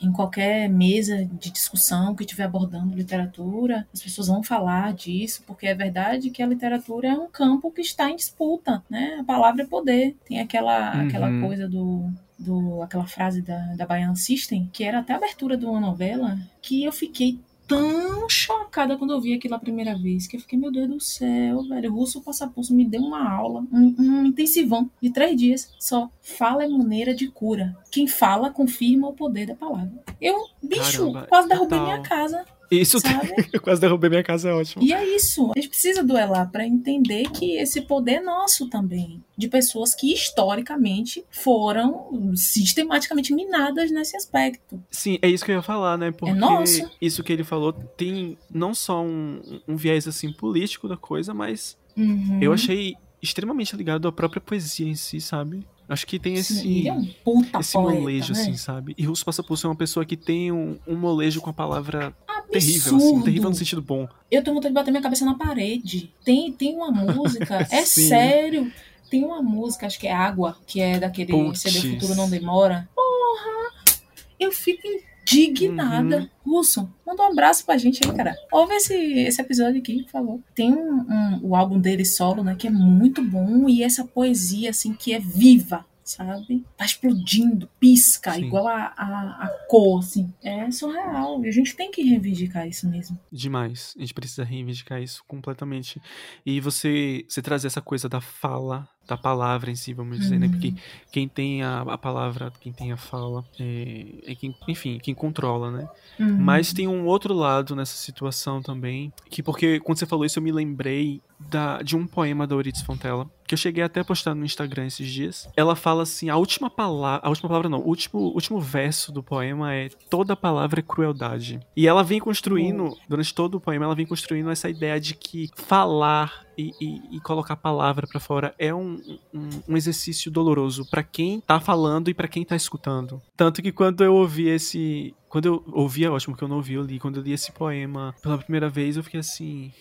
em 0.01 0.13
qualquer 0.13 0.69
mesa 0.69 1.25
de 1.25 1.51
discussão 1.51 2.15
que 2.15 2.23
estiver 2.23 2.45
abordando 2.45 2.95
literatura, 2.95 3.87
as 3.93 4.01
pessoas 4.01 4.29
vão 4.29 4.43
falar 4.43 4.95
disso, 4.95 5.43
porque 5.47 5.67
é 5.67 5.75
verdade 5.75 6.31
que 6.31 6.43
a 6.43 6.47
literatura 6.47 7.09
é 7.09 7.15
um 7.15 7.29
campo 7.29 7.71
que 7.73 7.81
está 7.81 8.09
em 8.09 8.17
disputa, 8.17 8.83
né? 8.89 9.19
A 9.21 9.25
palavra 9.25 9.63
é 9.63 9.67
poder. 9.67 10.17
Tem 10.25 10.41
aquela, 10.41 10.95
uhum. 10.95 11.09
aquela 11.09 11.41
coisa 11.41 11.69
do, 11.69 12.09
do 12.39 12.83
aquela 12.83 13.07
frase 13.07 13.43
da, 13.43 13.59
da 13.75 13.87
Baiana 13.87 14.15
System, 14.15 14.71
que 14.73 14.85
era 14.85 15.01
até 15.01 15.13
a 15.13 15.17
abertura 15.17 15.57
de 15.57 15.65
uma 15.65 15.81
novela, 15.81 16.39
que 16.63 16.85
eu 16.85 16.93
fiquei 16.93 17.41
tão 17.71 18.29
chocada 18.29 18.99
quando 18.99 19.13
eu 19.13 19.21
vi 19.21 19.33
aquilo 19.33 19.55
a 19.55 19.59
primeira 19.59 19.97
vez, 19.97 20.27
que 20.27 20.37
eu 20.37 20.41
fiquei, 20.41 20.59
meu 20.59 20.73
Deus 20.73 20.89
do 20.89 21.01
céu, 21.01 21.63
velho, 21.63 21.93
o 21.93 21.95
Russo 21.95 22.21
Passapulso 22.21 22.75
me 22.75 22.85
deu 22.85 23.01
uma 23.01 23.33
aula, 23.33 23.65
um, 23.73 23.95
um 23.97 24.27
intensivão 24.27 24.91
de 25.01 25.13
três 25.13 25.39
dias 25.39 25.73
só. 25.79 26.11
Fala 26.21 26.65
é 26.65 26.69
maneira 26.69 27.15
de 27.15 27.29
cura. 27.29 27.77
Quem 27.89 28.09
fala 28.09 28.51
confirma 28.51 29.09
o 29.09 29.13
poder 29.13 29.47
da 29.47 29.55
palavra. 29.55 29.93
Eu, 30.21 30.37
bicho, 30.61 31.13
Caramba, 31.13 31.27
quase 31.29 31.49
derrubei 31.49 31.79
minha 31.79 32.03
casa 32.03 32.45
isso 32.71 32.99
eu 33.53 33.61
quase 33.61 33.81
derrubei 33.81 34.09
minha 34.09 34.23
casa, 34.23 34.51
é 34.51 34.53
ótimo. 34.53 34.83
E 34.83 34.93
é 34.93 35.05
isso. 35.17 35.51
A 35.57 35.59
gente 35.59 35.69
precisa 35.69 36.03
duelar 36.03 36.51
para 36.51 36.67
entender 36.67 37.29
que 37.31 37.57
esse 37.57 37.81
poder 37.81 38.15
é 38.15 38.21
nosso 38.21 38.69
também. 38.69 39.23
De 39.37 39.49
pessoas 39.49 39.95
que 39.95 40.13
historicamente 40.13 41.25
foram 41.31 42.35
sistematicamente 42.37 43.35
minadas 43.35 43.91
nesse 43.91 44.17
aspecto. 44.17 44.81
Sim, 44.91 45.19
é 45.23 45.29
isso 45.29 45.45
que 45.45 45.51
eu 45.51 45.57
ia 45.57 45.63
falar, 45.63 45.97
né? 45.97 46.13
Porque 46.13 46.31
é 46.31 46.35
nosso. 46.35 46.89
isso 47.01 47.25
que 47.25 47.33
ele 47.33 47.45
falou 47.45 47.73
tem 47.73 48.39
não 48.53 48.75
só 48.75 49.03
um, 49.03 49.41
um 49.67 49.77
viés 49.77 50.07
assim 50.07 50.33
político 50.33 50.87
da 50.87 50.97
coisa, 50.97 51.35
mas 51.35 51.77
uhum. 51.97 52.39
eu 52.41 52.53
achei 52.53 52.95
extremamente 53.23 53.77
ligado 53.77 54.07
à 54.09 54.13
própria 54.13 54.41
poesia 54.41 54.89
em 54.89 54.95
si, 54.95 55.21
sabe? 55.21 55.67
Acho 55.89 56.07
que 56.07 56.21
tem 56.21 56.35
esse, 56.35 56.55
Sim, 56.55 56.89
é 56.89 56.93
um 56.93 57.05
puta 57.25 57.59
esse 57.59 57.73
poeta, 57.73 58.01
molejo, 58.01 58.33
né? 58.33 58.41
assim, 58.41 58.57
sabe? 58.57 58.95
E 58.97 59.05
Russo 59.05 59.25
Passapulso 59.25 59.67
é 59.67 59.71
uma 59.71 59.77
pessoa 59.77 60.07
que 60.07 60.17
tem 60.17 60.53
um, 60.53 60.79
um 60.87 60.95
molejo 60.95 61.41
com 61.41 61.51
a 61.51 61.53
palavra 61.53 62.15
terrível, 62.51 62.97
assim, 62.97 63.23
terrível 63.23 63.51
no 63.51 63.57
sentido 63.57 63.83
bom. 63.83 64.09
Eu 64.31 64.43
tenho 64.43 64.55
vontade 64.55 64.73
de 64.73 64.75
bater 64.75 64.91
minha 64.91 65.03
cabeça 65.03 65.25
na 65.25 65.35
parede. 65.35 66.13
Tem, 66.25 66.53
tem 66.53 66.75
uma 66.75 66.91
música, 66.91 67.67
é 67.71 67.85
sério. 67.85 68.71
Tem 69.11 69.25
uma 69.25 69.43
música, 69.43 69.87
acho 69.87 69.99
que 69.99 70.07
é 70.07 70.13
Água, 70.13 70.57
que 70.67 70.81
é 70.81 70.99
daquele 70.99 71.33
Puts. 71.33 71.63
CD 71.63 71.95
Futuro 71.95 72.15
Não 72.15 72.31
Demora. 72.31 72.89
Porra! 72.95 73.97
Eu 74.39 74.53
fico 74.53 74.87
indignada. 75.33 76.31
Uhum. 76.47 76.57
Russo, 76.57 76.89
manda 77.07 77.23
um 77.23 77.33
abraço 77.33 77.65
pra 77.65 77.77
gente 77.77 78.01
aí, 78.05 78.15
cara. 78.15 78.35
Ouve 78.53 78.75
esse, 78.75 78.95
esse 78.95 79.41
episódio 79.41 79.81
aqui, 79.81 80.03
por 80.05 80.11
favor. 80.11 80.41
Tem 80.55 80.73
um, 80.73 81.01
um, 81.01 81.41
o 81.43 81.57
álbum 81.57 81.79
dele 81.79 82.05
solo, 82.05 82.43
né, 82.43 82.57
que 82.59 82.67
é 82.67 82.71
muito 82.71 83.23
bom 83.23 83.69
e 83.69 83.83
essa 83.83 84.05
poesia, 84.05 84.71
assim, 84.71 84.93
que 84.93 85.13
é 85.13 85.19
viva 85.19 85.85
sabe? 86.11 86.65
Tá 86.77 86.85
explodindo, 86.85 87.69
pisca, 87.79 88.33
Sim. 88.33 88.45
igual 88.45 88.69
a, 88.69 88.93
a, 88.97 89.45
a, 89.45 89.49
cor, 89.69 90.01
assim. 90.01 90.33
É 90.43 90.71
surreal. 90.71 91.45
E 91.45 91.49
a 91.49 91.53
gente 91.53 91.75
tem 91.75 91.91
que 91.91 92.03
reivindicar 92.03 92.67
isso 92.67 92.89
mesmo. 92.89 93.19
Demais. 93.31 93.95
A 93.97 94.01
gente 94.01 94.15
precisa 94.15 94.45
reivindicar 94.45 95.01
isso 95.03 95.23
completamente. 95.27 96.01
E 96.45 96.61
você, 96.61 97.25
você 97.29 97.41
trazer 97.41 97.69
essa 97.69 97.81
coisa 97.81 98.09
da 98.09 98.21
fala, 98.21 98.89
da 99.07 99.17
palavra 99.17 99.71
em 99.71 99.75
si, 99.75 99.93
vamos 99.93 100.19
dizer, 100.19 100.35
uhum. 100.35 100.41
né? 100.41 100.49
Porque 100.49 100.69
uhum. 100.69 100.77
quem 101.11 101.29
tem 101.29 101.63
a, 101.63 101.81
a, 101.81 101.99
palavra, 101.99 102.53
quem 102.61 102.73
tem 102.73 102.93
a 102.93 102.97
fala, 102.97 103.45
é, 103.59 104.07
é 104.25 104.35
quem, 104.35 104.55
enfim, 104.69 104.99
quem 105.03 105.15
controla, 105.15 105.71
né? 105.71 105.89
Uhum. 106.19 106.37
Mas 106.39 106.73
tem 106.73 106.87
um 106.87 107.05
outro 107.07 107.35
lado 107.35 107.75
nessa 107.75 107.97
situação 107.97 108.63
também, 108.63 109.13
que 109.29 109.43
porque 109.43 109.81
quando 109.81 109.99
você 109.99 110.07
falou 110.07 110.25
isso 110.25 110.39
eu 110.39 110.43
me 110.43 110.53
lembrei 110.53 111.21
da, 111.39 111.83
de 111.83 111.97
um 111.97 112.07
poema 112.07 112.47
da 112.47 112.55
Euridice 112.55 112.85
Fontella, 112.85 113.29
que 113.51 113.55
eu 113.55 113.59
cheguei 113.59 113.83
até 113.83 113.99
a 113.99 114.05
postar 114.05 114.33
no 114.33 114.45
Instagram 114.45 114.87
esses 114.87 115.11
dias. 115.11 115.49
Ela 115.57 115.75
fala 115.75 116.05
assim, 116.05 116.31
a 116.31 116.37
última 116.37 116.71
palavra, 116.71 117.27
a 117.27 117.29
última 117.29 117.49
palavra 117.49 117.69
não, 117.69 117.81
o 117.81 117.89
último, 117.89 118.21
último 118.21 118.61
verso 118.61 119.11
do 119.11 119.25
poema 119.25 119.75
é 119.75 119.89
toda 120.09 120.37
palavra 120.37 120.79
é 120.79 120.83
crueldade. 120.85 121.59
E 121.77 121.89
ela 121.89 122.05
vem 122.05 122.21
construindo, 122.21 122.97
durante 123.09 123.35
todo 123.35 123.57
o 123.57 123.61
poema, 123.61 123.87
ela 123.87 123.95
vem 123.97 124.07
construindo 124.07 124.53
essa 124.53 124.71
ideia 124.71 125.01
de 125.01 125.15
que 125.15 125.51
falar 125.57 126.47
e, 126.57 126.71
e, 126.81 127.17
e 127.17 127.21
colocar 127.23 127.55
a 127.55 127.57
palavra 127.57 128.07
para 128.07 128.21
fora 128.21 128.55
é 128.57 128.73
um, 128.73 129.03
um, 129.35 129.49
um 129.71 129.77
exercício 129.77 130.31
doloroso 130.31 130.89
para 130.89 131.03
quem 131.03 131.41
tá 131.41 131.59
falando 131.59 132.09
e 132.09 132.15
para 132.15 132.29
quem 132.29 132.45
tá 132.45 132.55
escutando. 132.55 133.21
Tanto 133.37 133.61
que 133.61 133.73
quando 133.73 134.05
eu 134.05 134.15
ouvi 134.15 134.49
esse. 134.49 135.13
Quando 135.29 135.47
eu 135.47 135.65
ouvi, 135.73 136.05
é 136.05 136.11
ótimo 136.11 136.37
que 136.37 136.45
eu 136.45 136.49
não 136.49 136.59
ouvi, 136.59 136.75
eu 136.75 136.83
li. 136.85 137.01
Quando 137.01 137.17
eu 137.17 137.23
li 137.25 137.33
esse 137.33 137.51
poema 137.51 138.15
pela 138.23 138.39
primeira 138.39 138.69
vez, 138.69 138.97
eu 138.97 139.03
fiquei 139.03 139.19
assim. 139.19 139.73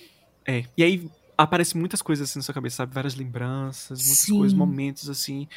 É. 0.48 0.64
E 0.76 0.84
aí 0.84 1.08
aparecem 1.44 1.80
muitas 1.80 2.02
coisas 2.02 2.30
assim 2.30 2.40
na 2.40 2.44
sua 2.44 2.54
cabeça, 2.54 2.78
sabe? 2.78 2.94
Várias 2.94 3.16
lembranças, 3.16 4.00
muitas 4.00 4.26
Sim. 4.26 4.38
coisas, 4.38 4.54
momentos 4.54 5.10
assim. 5.10 5.48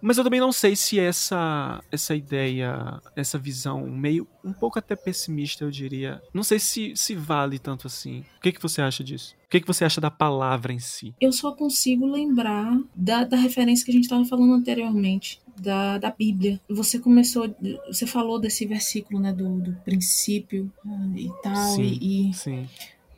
Mas 0.00 0.18
eu 0.18 0.24
também 0.24 0.40
não 0.40 0.52
sei 0.52 0.76
se 0.76 0.98
essa 0.98 1.82
essa 1.90 2.14
ideia, 2.14 3.00
essa 3.14 3.38
visão 3.38 3.86
meio 3.86 4.26
um 4.44 4.52
pouco 4.52 4.78
até 4.78 4.94
pessimista, 4.94 5.64
eu 5.64 5.70
diria, 5.70 6.22
não 6.32 6.42
sei 6.42 6.58
se 6.58 6.94
se 6.94 7.14
vale 7.14 7.58
tanto 7.58 7.86
assim. 7.86 8.20
O 8.38 8.40
que 8.40 8.52
que 8.52 8.62
você 8.62 8.80
acha 8.80 9.02
disso? 9.02 9.34
O 9.46 9.48
que 9.48 9.60
que 9.60 9.66
você 9.66 9.84
acha 9.84 10.00
da 10.00 10.10
palavra 10.10 10.72
em 10.72 10.78
si? 10.78 11.14
Eu 11.20 11.32
só 11.32 11.52
consigo 11.52 12.06
lembrar 12.06 12.78
da, 12.94 13.24
da 13.24 13.36
referência 13.36 13.84
que 13.84 13.90
a 13.90 13.94
gente 13.94 14.04
estava 14.04 14.24
falando 14.24 14.54
anteriormente. 14.54 15.40
Da, 15.58 15.96
da 15.96 16.10
Bíblia. 16.10 16.60
Você 16.68 16.98
começou, 16.98 17.56
você 17.86 18.06
falou 18.06 18.38
desse 18.38 18.66
versículo, 18.66 19.18
né, 19.18 19.32
do, 19.32 19.58
do 19.58 19.72
princípio 19.76 20.70
ah, 20.84 21.12
e 21.16 21.30
tal, 21.42 21.74
sim, 21.74 21.98
e, 21.98 22.28
e 22.28 22.34
sim 22.34 22.68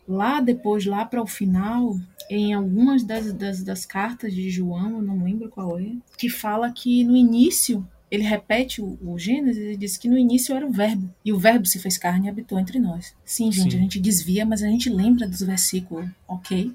lá 0.09 0.41
depois, 0.41 0.87
lá 0.87 1.05
para 1.05 1.23
o 1.23 1.27
final, 1.27 2.01
em 2.31 2.55
algumas 2.55 3.05
das, 3.05 3.33
das, 3.33 3.63
das, 3.63 3.85
cartas 3.85 4.33
de 4.35 4.49
João, 4.49 4.97
eu 4.97 5.03
não 5.03 5.23
lembro 5.23 5.51
qual 5.51 5.79
é, 5.79 5.93
que 6.17 6.31
fala 6.31 6.73
que 6.73 7.05
no 7.05 7.15
início, 7.15 7.87
ele 8.11 8.23
repete 8.23 8.81
o, 8.81 8.99
o 9.03 9.19
Gênesis 9.19 9.75
e 9.75 9.77
diz 9.77 9.99
que 9.99 10.09
no 10.09 10.17
início 10.17 10.55
era 10.57 10.67
o 10.67 10.73
verbo, 10.73 11.13
e 11.23 11.33
o 11.33 11.39
verbo 11.39 11.67
se 11.67 11.79
fez 11.79 11.99
carne 11.99 12.27
e 12.27 12.31
habitou 12.31 12.59
entre 12.59 12.79
nós. 12.79 13.15
Sim, 13.25 13.53
gente, 13.53 13.73
Sim. 13.73 13.79
a 13.79 13.81
gente 13.83 14.01
desvia, 14.01 14.47
mas 14.47 14.63
a 14.63 14.67
gente 14.67 14.89
lembra 14.89 15.29
dos 15.29 15.41
versículos, 15.41 16.09
ok? 16.27 16.73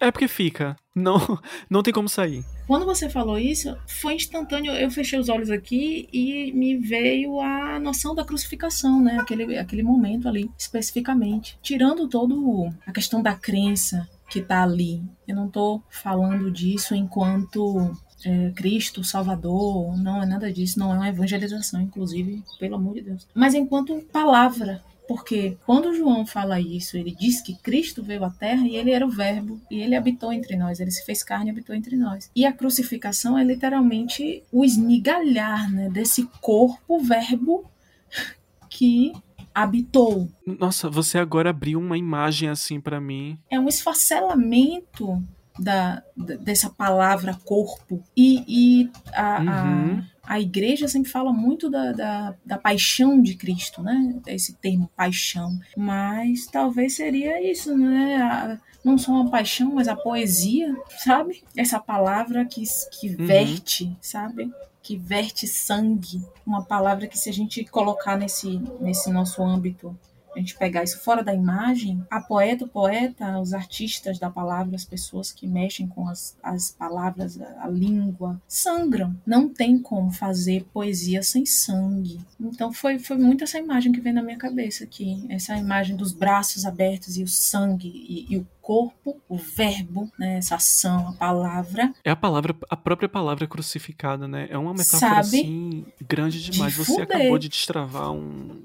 É 0.00 0.10
porque 0.10 0.28
fica. 0.28 0.76
Não, 0.94 1.18
não 1.68 1.82
tem 1.82 1.92
como 1.92 2.08
sair. 2.08 2.44
Quando 2.66 2.84
você 2.84 3.08
falou 3.08 3.38
isso, 3.38 3.76
foi 3.86 4.14
instantâneo. 4.14 4.72
Eu 4.72 4.90
fechei 4.90 5.18
os 5.18 5.28
olhos 5.28 5.50
aqui 5.50 6.08
e 6.12 6.52
me 6.52 6.76
veio 6.76 7.40
a 7.40 7.78
noção 7.78 8.14
da 8.14 8.24
crucificação, 8.24 9.00
né? 9.00 9.18
Aquele, 9.20 9.56
aquele 9.58 9.82
momento 9.82 10.28
ali, 10.28 10.50
especificamente. 10.58 11.58
Tirando 11.62 12.08
todo 12.08 12.68
a 12.86 12.92
questão 12.92 13.22
da 13.22 13.34
crença 13.34 14.08
que 14.28 14.40
tá 14.40 14.62
ali. 14.62 15.02
Eu 15.26 15.36
não 15.36 15.48
tô 15.48 15.80
falando 15.88 16.50
disso 16.50 16.94
enquanto 16.94 17.96
é, 18.24 18.50
Cristo, 18.50 19.04
Salvador, 19.04 19.96
não 19.96 20.22
é 20.22 20.26
nada 20.26 20.52
disso, 20.52 20.78
não 20.78 20.92
é 20.92 20.96
uma 20.96 21.08
evangelização, 21.08 21.80
inclusive, 21.80 22.42
pelo 22.58 22.74
amor 22.76 22.94
de 22.94 23.02
Deus. 23.02 23.28
Mas 23.34 23.54
enquanto 23.54 24.02
palavra, 24.12 24.82
Porque 25.08 25.56
quando 25.64 25.94
João 25.94 26.26
fala 26.26 26.60
isso, 26.60 26.96
ele 26.96 27.12
diz 27.12 27.40
que 27.40 27.54
Cristo 27.54 28.02
veio 28.02 28.24
à 28.24 28.30
Terra 28.30 28.66
e 28.66 28.76
ele 28.76 28.90
era 28.90 29.06
o 29.06 29.10
Verbo 29.10 29.60
e 29.70 29.80
ele 29.80 29.94
habitou 29.94 30.32
entre 30.32 30.56
nós, 30.56 30.80
ele 30.80 30.90
se 30.90 31.04
fez 31.04 31.22
carne 31.22 31.46
e 31.46 31.50
habitou 31.50 31.74
entre 31.74 31.96
nós. 31.96 32.30
E 32.34 32.44
a 32.44 32.52
crucificação 32.52 33.38
é 33.38 33.44
literalmente 33.44 34.42
o 34.50 34.64
esmigalhar 34.64 35.70
né, 35.72 35.88
desse 35.88 36.24
corpo 36.40 36.98
Verbo 36.98 37.70
que 38.68 39.12
habitou. 39.54 40.28
Nossa, 40.46 40.90
você 40.90 41.18
agora 41.18 41.50
abriu 41.50 41.78
uma 41.78 41.96
imagem 41.96 42.48
assim 42.48 42.78
para 42.78 43.00
mim. 43.00 43.38
É 43.50 43.58
um 43.58 43.68
esfacelamento 43.68 45.22
da, 45.58 46.02
dessa 46.16 46.70
palavra 46.70 47.38
corpo. 47.44 48.02
E, 48.16 48.44
e 48.46 48.90
a, 49.14 49.40
uhum. 49.40 50.04
a, 50.22 50.34
a, 50.34 50.40
igreja 50.40 50.88
sempre 50.88 51.10
fala 51.10 51.32
muito 51.32 51.70
da, 51.70 51.92
da, 51.92 52.34
da, 52.44 52.58
paixão 52.58 53.20
de 53.20 53.34
Cristo, 53.34 53.82
né? 53.82 54.16
Esse 54.26 54.54
termo 54.54 54.90
paixão. 54.96 55.58
Mas 55.76 56.46
talvez 56.46 56.96
seria 56.96 57.42
isso, 57.50 57.76
né? 57.76 58.16
A, 58.16 58.58
não 58.84 58.96
só 58.96 59.12
uma 59.12 59.30
paixão, 59.30 59.74
mas 59.74 59.88
a 59.88 59.96
poesia, 59.96 60.74
sabe? 60.98 61.42
Essa 61.56 61.80
palavra 61.80 62.44
que, 62.44 62.62
que 62.92 63.08
uhum. 63.08 63.26
verte, 63.26 63.96
sabe? 64.00 64.50
que 64.86 64.96
verte 64.96 65.48
sangue, 65.48 66.22
uma 66.46 66.62
palavra 66.62 67.08
que 67.08 67.18
se 67.18 67.28
a 67.28 67.32
gente 67.32 67.64
colocar 67.64 68.16
nesse, 68.16 68.62
nesse 68.80 69.10
nosso 69.10 69.42
âmbito, 69.42 69.98
a 70.36 70.38
gente 70.38 70.56
pegar 70.56 70.84
isso 70.84 71.00
fora 71.00 71.24
da 71.24 71.34
imagem, 71.34 72.04
a 72.10 72.20
poeta, 72.20 72.64
o 72.64 72.68
poeta, 72.68 73.38
os 73.38 73.54
artistas 73.54 74.18
da 74.18 74.30
palavra, 74.30 74.76
as 74.76 74.84
pessoas 74.84 75.32
que 75.32 75.46
mexem 75.46 75.88
com 75.88 76.08
as, 76.08 76.36
as 76.42 76.70
palavras, 76.70 77.40
a, 77.40 77.64
a 77.64 77.68
língua, 77.68 78.40
sangram. 78.46 79.16
Não 79.26 79.48
tem 79.48 79.78
como 79.78 80.10
fazer 80.10 80.66
poesia 80.72 81.22
sem 81.22 81.46
sangue. 81.46 82.20
Então 82.38 82.72
foi, 82.72 82.98
foi 82.98 83.16
muito 83.16 83.44
essa 83.44 83.58
imagem 83.58 83.92
que 83.92 84.00
vem 84.00 84.12
na 84.12 84.22
minha 84.22 84.36
cabeça 84.36 84.84
aqui, 84.84 85.24
essa 85.30 85.56
imagem 85.56 85.96
dos 85.96 86.12
braços 86.12 86.66
abertos 86.66 87.16
e 87.16 87.22
o 87.22 87.28
sangue 87.28 87.88
e, 87.88 88.34
e 88.34 88.36
o 88.36 88.46
corpo, 88.60 89.22
o 89.28 89.36
verbo, 89.38 90.10
né, 90.18 90.38
essa 90.38 90.56
ação, 90.56 91.10
a 91.10 91.12
palavra. 91.12 91.94
É 92.04 92.10
a 92.10 92.16
palavra, 92.16 92.52
a 92.68 92.76
própria 92.76 93.08
palavra 93.08 93.46
crucificada, 93.46 94.26
né? 94.26 94.48
É 94.50 94.58
uma 94.58 94.72
metáfora 94.72 95.22
Sabe? 95.22 95.38
assim 95.38 95.86
grande 96.04 96.42
demais. 96.42 96.72
De 96.72 96.78
Você 96.80 97.02
acabou 97.02 97.38
de 97.38 97.48
destravar 97.48 98.10
um 98.10 98.64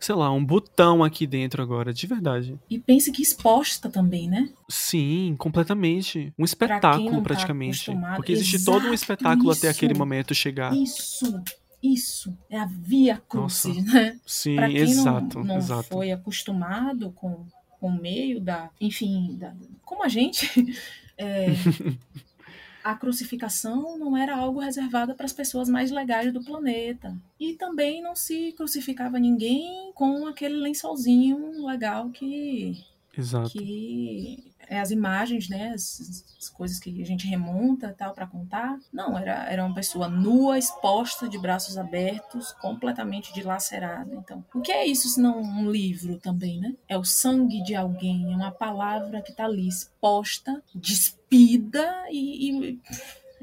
sei 0.00 0.14
lá, 0.14 0.30
um 0.30 0.44
botão 0.44 1.02
aqui 1.02 1.26
dentro 1.26 1.62
agora, 1.62 1.92
de 1.92 2.06
verdade. 2.06 2.58
E 2.70 2.78
pense 2.78 3.10
que 3.10 3.22
exposta 3.22 3.88
também, 3.88 4.28
né? 4.28 4.48
Sim, 4.68 5.34
completamente. 5.38 6.32
Um 6.38 6.44
espetáculo, 6.44 7.16
tá 7.16 7.20
praticamente. 7.20 7.90
Porque 8.16 8.32
existe 8.32 8.56
Exato, 8.56 8.78
todo 8.78 8.90
um 8.90 8.94
espetáculo 8.94 9.52
isso. 9.52 9.60
até 9.60 9.68
aquele 9.68 9.94
momento 9.94 10.34
chegar. 10.34 10.74
Isso. 10.74 11.42
Isso, 11.80 12.36
é 12.50 12.58
a 12.58 12.64
via 12.66 13.22
crucis, 13.28 13.84
né? 13.84 14.18
Sim, 14.26 14.56
pra 14.56 14.66
quem 14.66 14.78
exato. 14.78 15.38
Não, 15.38 15.44
não 15.44 15.56
exato. 15.58 15.88
foi 15.88 16.10
acostumado 16.10 17.12
com, 17.12 17.46
com 17.78 17.86
o 17.86 18.00
meio 18.00 18.40
da. 18.40 18.68
Enfim, 18.80 19.36
da, 19.38 19.54
como 19.84 20.02
a 20.04 20.08
gente. 20.08 20.48
É, 21.20 21.48
a 22.82 22.94
crucificação 22.94 23.98
não 23.98 24.16
era 24.16 24.36
algo 24.36 24.60
reservado 24.60 25.14
para 25.14 25.26
as 25.26 25.32
pessoas 25.32 25.68
mais 25.68 25.90
legais 25.90 26.32
do 26.32 26.42
planeta. 26.42 27.16
E 27.38 27.54
também 27.54 28.02
não 28.02 28.14
se 28.14 28.52
crucificava 28.52 29.18
ninguém 29.18 29.92
com 29.94 30.26
aquele 30.26 30.56
lençolzinho 30.56 31.66
legal 31.66 32.10
que. 32.10 32.84
Exato. 33.16 33.50
Que 33.50 34.52
as 34.76 34.90
imagens, 34.90 35.48
né, 35.48 35.72
as, 35.74 36.24
as, 36.38 36.48
coisas 36.50 36.78
que 36.78 37.00
a 37.00 37.06
gente 37.06 37.26
remonta 37.26 37.94
tal 37.96 38.12
para 38.12 38.26
contar. 38.26 38.78
Não, 38.92 39.16
era, 39.16 39.50
era 39.50 39.64
uma 39.64 39.74
pessoa 39.74 40.08
nua, 40.08 40.58
exposta, 40.58 41.28
de 41.28 41.38
braços 41.38 41.78
abertos, 41.78 42.52
completamente 42.52 43.32
dilacerada. 43.32 44.14
Então, 44.14 44.44
o 44.54 44.60
que 44.60 44.72
é 44.72 44.86
isso 44.86 45.08
se 45.08 45.20
não 45.20 45.40
um 45.40 45.70
livro 45.70 46.18
também, 46.18 46.60
né? 46.60 46.74
É 46.88 46.98
o 46.98 47.04
sangue 47.04 47.62
de 47.62 47.74
alguém, 47.74 48.32
é 48.32 48.36
uma 48.36 48.52
palavra 48.52 49.22
que 49.22 49.30
está 49.30 49.44
ali 49.44 49.68
exposta, 49.68 50.62
despida 50.74 52.04
e, 52.10 52.50
e 52.50 52.80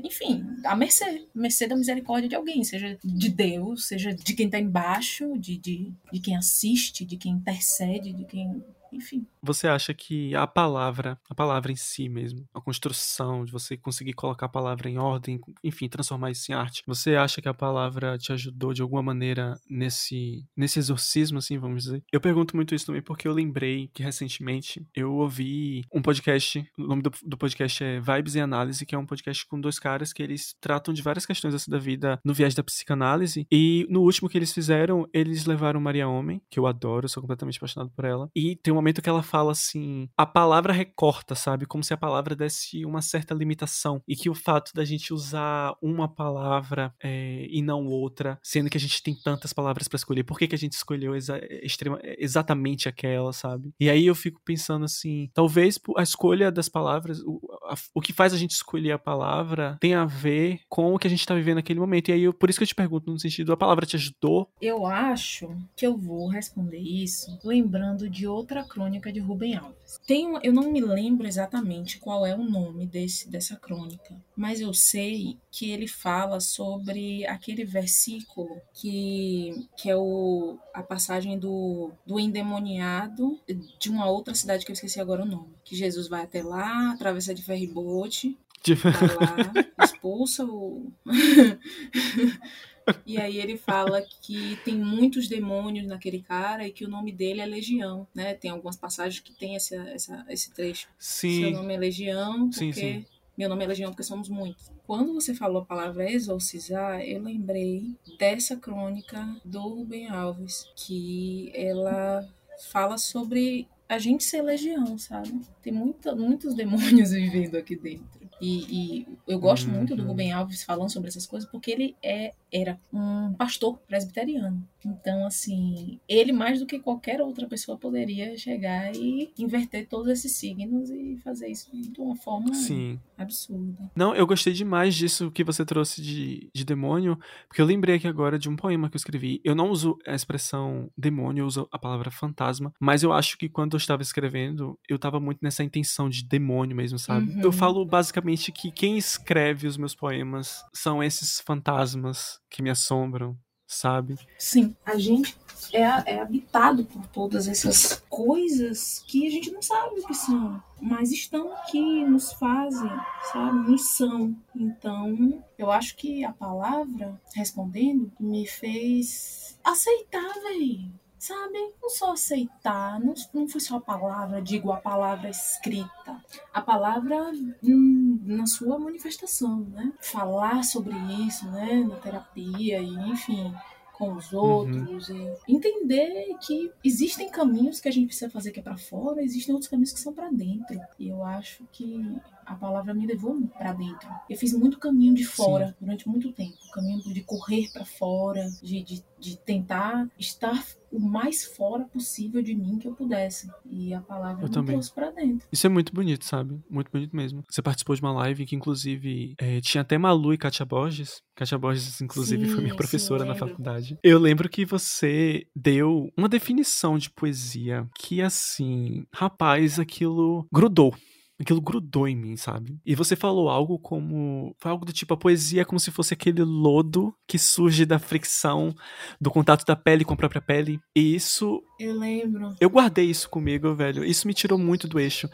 enfim, 0.04 0.46
a 0.66 0.76
mercê, 0.76 1.26
mercê 1.34 1.68
da 1.68 1.76
misericórdia 1.76 2.28
de 2.28 2.36
alguém, 2.36 2.64
seja 2.64 2.98
de 3.04 3.30
Deus, 3.30 3.88
seja 3.88 4.14
de 4.14 4.34
quem 4.34 4.48
está 4.48 4.60
embaixo, 4.60 5.38
de, 5.38 5.58
de, 5.58 5.94
de 6.12 6.20
quem 6.20 6.36
assiste, 6.36 7.06
de 7.06 7.18
quem 7.18 7.34
intercede, 7.34 8.12
de 8.12 8.26
quem 8.26 8.64
enfim. 8.96 9.28
Você 9.42 9.68
acha 9.68 9.94
que 9.94 10.34
a 10.36 10.48
palavra, 10.48 11.20
a 11.30 11.36
palavra 11.36 11.72
em 11.72 11.76
si 11.76 12.10
mesmo, 12.10 12.48
a 12.54 12.62
construção 12.62 13.46
de 13.46 13.52
você 13.52 13.78
conseguir 13.78 14.14
colocar 14.14 14.48
a 14.48 14.50
palavra 14.50 14.90
em 14.90 14.98
ordem, 14.98 15.40
enfim, 15.64 15.88
transformar 15.88 16.32
isso 16.32 16.52
em 16.52 16.56
arte, 16.56 16.84
você 16.88 17.16
acha 17.16 17.42
que 17.42 17.48
a 17.48 17.54
palavra 17.54 18.18
te 18.18 18.32
ajudou 18.32 18.74
de 18.74 18.82
alguma 18.82 19.04
maneira 19.04 19.60
nesse, 19.70 20.46
nesse 20.56 20.80
exorcismo, 20.80 21.38
assim, 21.38 21.58
vamos 21.58 21.84
dizer? 21.84 22.04
Eu 22.12 22.22
pergunto 22.22 22.56
muito 22.56 22.74
isso 22.74 22.86
também 22.86 23.02
porque 23.02 23.28
eu 23.28 23.34
lembrei 23.34 23.90
que 23.94 24.04
recentemente 24.04 24.86
eu 24.96 25.14
ouvi 25.14 25.84
um 25.94 26.02
podcast, 26.02 26.66
o 26.78 26.84
nome 26.84 27.02
do, 27.02 27.12
do 27.24 27.38
podcast 27.38 27.84
é 27.84 28.00
Vibes 28.00 28.36
e 28.36 28.40
Análise, 28.40 28.86
que 28.86 28.96
é 28.96 28.98
um 28.98 29.06
podcast 29.06 29.46
com 29.48 29.60
dois 29.60 29.80
caras 29.80 30.14
que 30.14 30.24
eles 30.24 30.56
tratam 30.60 30.94
de 30.94 31.02
várias 31.02 31.26
questões 31.26 31.54
assim, 31.54 31.70
da 31.70 31.78
vida 31.78 32.20
no 32.24 32.34
viés 32.34 32.56
da 32.56 32.64
psicanálise, 32.64 33.46
e 33.52 33.86
no 33.90 34.02
último 34.02 34.30
que 34.30 34.38
eles 34.38 34.54
fizeram, 34.54 35.08
eles 35.14 35.46
levaram 35.46 35.80
Maria 35.80 36.08
Homem, 36.08 36.42
que 36.50 36.60
eu 36.60 36.68
adoro, 36.68 37.10
sou 37.10 37.22
completamente 37.22 37.58
apaixonado 37.58 37.92
por 37.96 38.06
ela, 38.06 38.30
e 38.36 38.56
tem 38.56 38.74
uma 38.74 38.82
momento 38.86 39.02
que 39.02 39.10
ela 39.10 39.24
fala 39.24 39.52
assim: 39.52 40.08
a 40.16 40.26
palavra 40.26 40.72
recorta, 40.72 41.34
sabe? 41.34 41.66
Como 41.66 41.84
se 41.84 41.94
a 41.94 41.98
palavra 41.98 42.36
desse 42.36 42.86
uma 42.86 43.02
certa 43.02 43.34
limitação. 43.34 44.02
E 44.08 44.16
que 44.16 44.30
o 44.30 44.36
fato 44.36 44.72
da 44.74 44.86
gente 44.86 45.14
usar 45.14 45.76
uma 45.82 46.08
palavra 46.08 46.94
é, 47.02 47.48
e 47.50 47.62
não 47.64 47.88
outra, 47.88 48.40
sendo 48.44 48.70
que 48.70 48.78
a 48.78 48.80
gente 48.80 49.02
tem 49.02 49.16
tantas 49.16 49.52
palavras 49.52 49.88
para 49.88 49.98
escolher, 49.98 50.24
por 50.24 50.38
que, 50.38 50.48
que 50.48 50.56
a 50.56 50.58
gente 50.58 50.74
escolheu 50.74 51.16
exa 51.16 51.40
extrema, 51.64 52.00
exatamente 52.04 52.88
aquela, 52.88 53.34
sabe? 53.34 53.74
E 53.80 53.90
aí 53.90 54.06
eu 54.06 54.14
fico 54.14 54.40
pensando 54.46 54.86
assim: 54.86 55.30
talvez 55.34 55.80
a 55.98 56.04
escolha 56.04 56.52
das 56.52 56.70
palavras, 56.70 57.22
o, 57.22 57.42
a, 57.64 57.76
o 57.94 58.02
que 58.02 58.14
faz 58.14 58.34
a 58.34 58.38
gente 58.38 58.52
escolher 58.52 58.92
a 58.92 59.00
palavra 59.00 59.78
tem 59.82 59.96
a 59.96 60.06
ver 60.06 60.60
com 60.70 60.94
o 60.94 61.00
que 61.00 61.08
a 61.08 61.10
gente 61.10 61.26
tá 61.26 61.34
vivendo 61.34 61.56
naquele 61.56 61.80
momento. 61.80 62.10
E 62.10 62.14
aí, 62.14 62.24
eu, 62.24 62.34
por 62.34 62.50
isso 62.50 62.60
que 62.60 62.64
eu 62.64 62.68
te 62.68 62.76
pergunto, 62.76 63.12
no 63.12 63.20
sentido, 63.20 63.52
a 63.52 63.58
palavra 63.58 63.86
te 63.86 63.96
ajudou? 63.96 64.50
Eu 64.62 64.86
acho 64.86 65.50
que 65.76 65.88
eu 65.88 65.98
vou 65.98 66.28
responder 66.28 66.80
isso 66.80 67.40
lembrando 67.44 68.10
de 68.10 68.28
outra 68.28 68.64
crônica 68.76 69.10
de 69.10 69.22
Rubem 69.22 69.56
Alves. 69.56 70.02
Tem 70.06 70.28
uma, 70.28 70.42
eu 70.44 70.52
não 70.52 70.70
me 70.70 70.82
lembro 70.82 71.26
exatamente 71.26 71.98
qual 71.98 72.26
é 72.26 72.36
o 72.36 72.44
nome 72.44 72.86
desse, 72.86 73.30
dessa 73.30 73.56
crônica, 73.56 74.14
mas 74.36 74.60
eu 74.60 74.74
sei 74.74 75.38
que 75.50 75.72
ele 75.72 75.88
fala 75.88 76.42
sobre 76.42 77.26
aquele 77.26 77.64
versículo 77.64 78.62
que, 78.74 79.66
que 79.78 79.90
é 79.90 79.96
o, 79.96 80.58
a 80.74 80.84
passagem 80.84 81.40
do, 81.40 81.94
do 82.06 82.20
endemoniado 82.20 83.40
de 83.80 83.90
uma 83.90 84.10
outra 84.10 84.36
cidade 84.36 84.66
que 84.66 84.72
eu 84.72 84.76
esqueci 84.76 85.00
agora 85.00 85.24
o 85.24 85.26
nome. 85.26 85.56
Que 85.64 85.74
Jesus 85.74 86.10
vai 86.10 86.24
até 86.24 86.44
lá, 86.44 86.92
atravessa 86.92 87.34
de 87.34 87.42
ferribote, 87.42 88.38
vai 88.76 88.92
lá, 88.92 89.54
expulsa 89.86 90.44
o. 90.44 90.92
E 93.06 93.18
aí 93.18 93.38
ele 93.38 93.58
fala 93.58 94.02
que 94.22 94.58
tem 94.64 94.76
muitos 94.76 95.28
demônios 95.28 95.88
naquele 95.88 96.22
cara 96.22 96.68
e 96.68 96.72
que 96.72 96.86
o 96.86 96.90
nome 96.90 97.12
dele 97.12 97.42
é 97.42 97.46
Legião, 97.46 98.08
né? 98.14 98.34
Tem 98.34 98.52
algumas 98.52 98.76
passagens 98.76 99.20
que 99.20 99.34
tem 99.34 99.56
essa, 99.56 99.76
essa, 99.90 100.26
esse 100.30 100.54
trecho. 100.54 100.88
Sim. 101.00 101.42
Seu 101.42 101.52
nome 101.52 101.74
é 101.74 101.78
Legião, 101.78 102.50
porque... 102.50 102.74
Sim, 102.74 102.74
sim. 102.74 103.06
Meu 103.38 103.50
nome 103.50 103.66
é 103.66 103.68
Legião 103.68 103.92
porque 103.92 104.04
somos 104.04 104.30
muitos. 104.30 104.72
Quando 104.88 105.14
você 105.14 105.34
falou 105.34 105.62
a 105.62 105.66
palavra 105.66 106.10
exorcizar, 106.10 107.02
eu 107.02 107.22
lembrei 107.22 107.96
dessa 108.18 108.56
crônica 108.56 109.36
do 109.44 109.60
Rubem 109.60 110.08
Alves, 110.08 110.72
que 110.76 111.52
ela 111.54 112.26
fala 112.72 112.98
sobre 112.98 113.68
a 113.90 114.00
gente 114.00 114.24
ser 114.24 114.42
legião, 114.42 114.98
sabe? 114.98 115.42
Tem 115.62 115.74
muita, 115.74 116.16
muitos 116.16 116.56
demônios 116.56 117.12
vivendo 117.14 117.56
aqui 117.56 117.76
dentro. 117.76 118.26
E, 118.42 119.00
e 119.00 119.08
eu 119.28 119.40
gosto 119.40 119.68
uhum. 119.68 119.76
muito 119.76 119.96
do 119.96 120.04
Rubem 120.04 120.32
Alves 120.32 120.64
falando 120.64 120.92
sobre 120.92 121.10
essas 121.10 121.26
coisas 121.26 121.50
porque 121.50 121.72
ele 121.72 121.96
é, 122.04 122.34
era 122.56 122.80
um 122.94 123.34
pastor 123.34 123.78
presbiteriano. 123.80 124.66
Então, 124.86 125.26
assim, 125.26 126.00
ele 126.08 126.32
mais 126.32 126.60
do 126.60 126.66
que 126.66 126.80
qualquer 126.80 127.20
outra 127.20 127.48
pessoa 127.48 127.78
poderia 127.78 128.38
chegar 128.38 128.96
e 128.96 129.32
inverter 129.38 129.88
todos 129.88 130.08
esses 130.08 130.32
signos 130.34 130.90
e 130.90 131.18
fazer 131.24 131.48
isso 131.48 131.70
de 131.74 132.00
uma 132.00 132.16
forma 132.16 132.54
Sim. 132.54 133.00
absurda. 133.18 133.92
Não, 133.96 134.16
eu 134.16 134.28
gostei 134.28 134.54
demais 134.54 134.94
disso 134.96 135.32
que 135.32 135.44
você 135.44 135.66
trouxe 135.66 136.02
de, 136.02 136.50
de 136.54 136.64
demônio, 136.64 137.18
porque 137.48 137.62
eu 137.62 137.66
lembrei 137.66 137.96
aqui 137.96 138.08
agora 138.08 138.38
de 138.38 138.48
um 138.48 138.56
poema 138.56 138.88
que 138.88 138.96
eu 138.96 139.00
escrevi. 139.00 139.42
Eu 139.44 139.56
não 139.56 139.70
uso 139.70 139.98
a 140.08 140.14
expressão 140.14 140.90
demônio, 140.96 141.42
eu 141.42 141.48
uso 141.48 141.68
a 141.72 141.80
palavra 141.80 142.12
fantasma, 142.12 142.72
mas 142.80 143.02
eu 143.02 143.12
acho 143.12 143.38
que 143.38 143.50
quando 143.50 143.74
eu 143.74 143.80
estava 143.80 144.04
escrevendo, 144.04 144.78
eu 144.88 144.98
estava 144.98 145.20
muito 145.20 145.40
nessa 145.42 145.64
intenção 145.64 146.08
de 146.10 146.24
demônio 146.24 146.76
mesmo, 146.76 147.00
sabe? 147.00 147.34
Uhum. 147.34 147.42
Eu 147.42 147.52
falo 147.52 147.84
basicamente 147.86 148.52
que 148.52 148.72
quem 148.72 148.98
escreve 148.98 149.68
os 149.68 149.78
meus 149.78 149.96
poemas 149.96 150.64
são 150.72 151.04
esses 151.04 151.40
fantasmas 151.42 152.40
que 152.50 152.62
me 152.62 152.70
assombram, 152.70 153.38
sabe? 153.68 154.16
Sim, 154.38 154.76
a 154.86 154.98
gente 154.98 155.36
é, 155.74 155.82
é 155.82 156.22
habitado 156.22 156.86
por 156.86 157.06
todas 157.08 157.48
essas 157.48 158.04
coisas 158.10 159.04
que 159.08 159.28
a 159.28 159.32
gente 159.32 159.52
não 159.52 159.62
sabe 159.62 160.00
o 160.00 160.08
que 160.08 160.14
são, 160.14 160.62
mas 160.82 161.12
estão 161.12 161.54
aqui, 161.54 162.06
nos 162.06 162.34
fazem, 162.34 162.92
sabe? 163.32 163.72
Nos 163.72 163.96
são. 163.96 164.36
Então, 164.56 165.44
eu 165.58 165.72
acho 165.72 165.96
que 165.96 166.24
a 166.24 166.32
palavra, 166.32 167.20
respondendo, 167.34 168.12
me 168.20 168.48
fez 168.48 169.60
aceitar, 169.64 170.34
velho 170.44 171.05
sabe? 171.26 171.74
Não 171.82 171.90
só 171.90 172.14
aceitar, 172.14 173.00
não, 173.00 173.14
não 173.34 173.48
foi 173.48 173.62
só 173.62 173.78
a 173.78 173.82
palavra, 173.82 174.42
digo 174.42 174.72
a 174.72 174.78
palavra 174.78 175.30
escrita, 175.30 176.24
a 176.54 176.62
palavra 176.62 177.32
hum, 177.64 178.20
na 178.24 178.46
sua 178.46 178.78
manifestação, 178.78 179.62
né? 179.72 179.92
Falar 180.00 180.64
sobre 180.64 180.96
isso, 181.26 181.50
né? 181.52 181.84
Na 181.88 181.96
terapia 181.96 182.80
e 182.80 182.94
enfim 183.10 183.54
com 183.98 184.14
os 184.14 184.32
uhum. 184.34 184.40
outros 184.40 185.10
uhum. 185.10 185.36
e 185.48 185.56
entender 185.56 186.36
que 186.46 186.72
existem 186.84 187.30
caminhos 187.30 187.80
que 187.80 187.88
a 187.88 187.92
gente 187.92 188.08
precisa 188.08 188.30
fazer 188.30 188.52
que 188.52 188.60
é 188.60 188.64
para 188.64 188.78
fora, 188.78 189.24
existem 189.24 189.54
outros 189.54 189.70
caminhos 189.70 189.94
que 189.94 190.00
são 190.00 190.14
para 190.14 190.30
dentro. 190.30 190.78
E 191.00 191.08
eu 191.08 191.24
acho 191.24 191.64
que 191.72 192.06
a 192.46 192.56
palavra 192.56 192.94
me 192.94 193.08
levou 193.08 193.42
para 193.58 193.74
dentro. 193.74 194.08
Eu 194.30 194.38
fiz 194.38 194.54
muito 194.54 194.78
caminho 194.78 195.14
de 195.14 195.26
fora 195.26 195.68
Sim. 195.68 195.74
durante 195.80 196.08
muito 196.08 196.32
tempo, 196.32 196.58
caminho 196.74 197.02
de 197.02 197.22
correr 197.22 197.70
para 197.72 197.86
fora, 197.86 198.48
de, 198.62 198.84
de, 198.84 199.04
de 199.18 199.38
tentar 199.38 200.08
estar 200.20 200.64
o 200.96 201.00
mais 201.00 201.46
fora 201.46 201.84
possível 201.86 202.42
de 202.42 202.56
mim 202.56 202.78
que 202.78 202.88
eu 202.88 202.94
pudesse. 202.94 203.50
E 203.66 203.94
a 203.94 204.02
palavra 204.02 204.44
eu 204.44 204.48
me 204.48 204.54
também. 204.54 204.76
trouxe 204.76 204.94
pra 204.94 205.12
dentro. 205.12 205.48
Isso 205.52 205.66
é 205.66 205.70
muito 205.70 205.94
bonito, 205.94 206.26
sabe? 206.26 206.60
Muito 206.70 206.92
bonito 206.92 207.16
mesmo. 207.16 207.44
Você 207.50 207.62
participou 207.62 207.96
de 207.96 208.02
uma 208.02 208.14
live 208.14 208.46
que, 208.46 208.56
inclusive, 208.56 209.36
é, 209.38 209.60
tinha 209.62 209.82
até 209.82 209.98
Malu 209.98 210.34
e 210.34 210.38
Katia 210.38 210.66
Borges. 210.66 211.22
Katia 211.36 211.58
Borges, 211.58 212.02
inclusive, 212.02 212.46
sim, 212.46 212.52
foi 212.52 212.64
minha 212.64 212.76
professora 212.76 213.24
sim, 213.24 213.30
na 213.30 213.36
faculdade. 213.36 213.98
Eu 214.04 214.20
lembro 214.20 214.50
que 214.50 214.66
você 214.66 215.46
deu 215.56 216.10
uma 216.18 216.30
definição 216.30 216.98
de 216.98 217.10
poesia 217.10 217.88
que, 217.98 218.22
assim, 218.22 219.06
rapaz, 219.14 219.80
aquilo 219.80 220.48
grudou 220.52 220.96
aquilo 221.40 221.62
grudou 221.62 222.08
em 222.08 222.16
mim, 222.16 222.38
sabe? 222.38 222.80
E 222.86 222.96
você 222.96 223.16
falou 223.16 223.50
algo 223.50 223.78
como. 223.78 224.56
Foi 224.60 224.72
algo 224.72 224.86
do 224.86 224.94
tipo: 224.94 225.14
a 225.14 225.18
poesia 225.18 225.62
é 225.62 225.66
como 225.66 225.80
se 225.80 225.92
fosse 225.92 226.14
aquele 226.14 226.44
lodo 226.44 227.14
que 227.28 227.38
surge 227.38 227.86
da 227.86 228.00
fricção, 228.00 228.74
do 229.20 229.30
contato 229.30 229.66
da 229.66 229.76
pele 229.76 230.06
com 230.06 230.14
a 230.14 230.18
própria 230.18 230.42
pele. 230.42 230.80
E 230.96 231.16
isso. 231.16 231.62
Eu 231.80 231.98
lembro. 231.98 232.56
Eu 232.60 232.70
guardei 232.70 233.06
isso 233.06 233.30
comigo, 233.30 233.74
velho. 233.76 234.04
Isso 234.04 234.28
me 234.28 234.34
tirou 234.34 234.58
muito 234.58 234.88
do 234.88 235.00
eixo. 235.00 235.30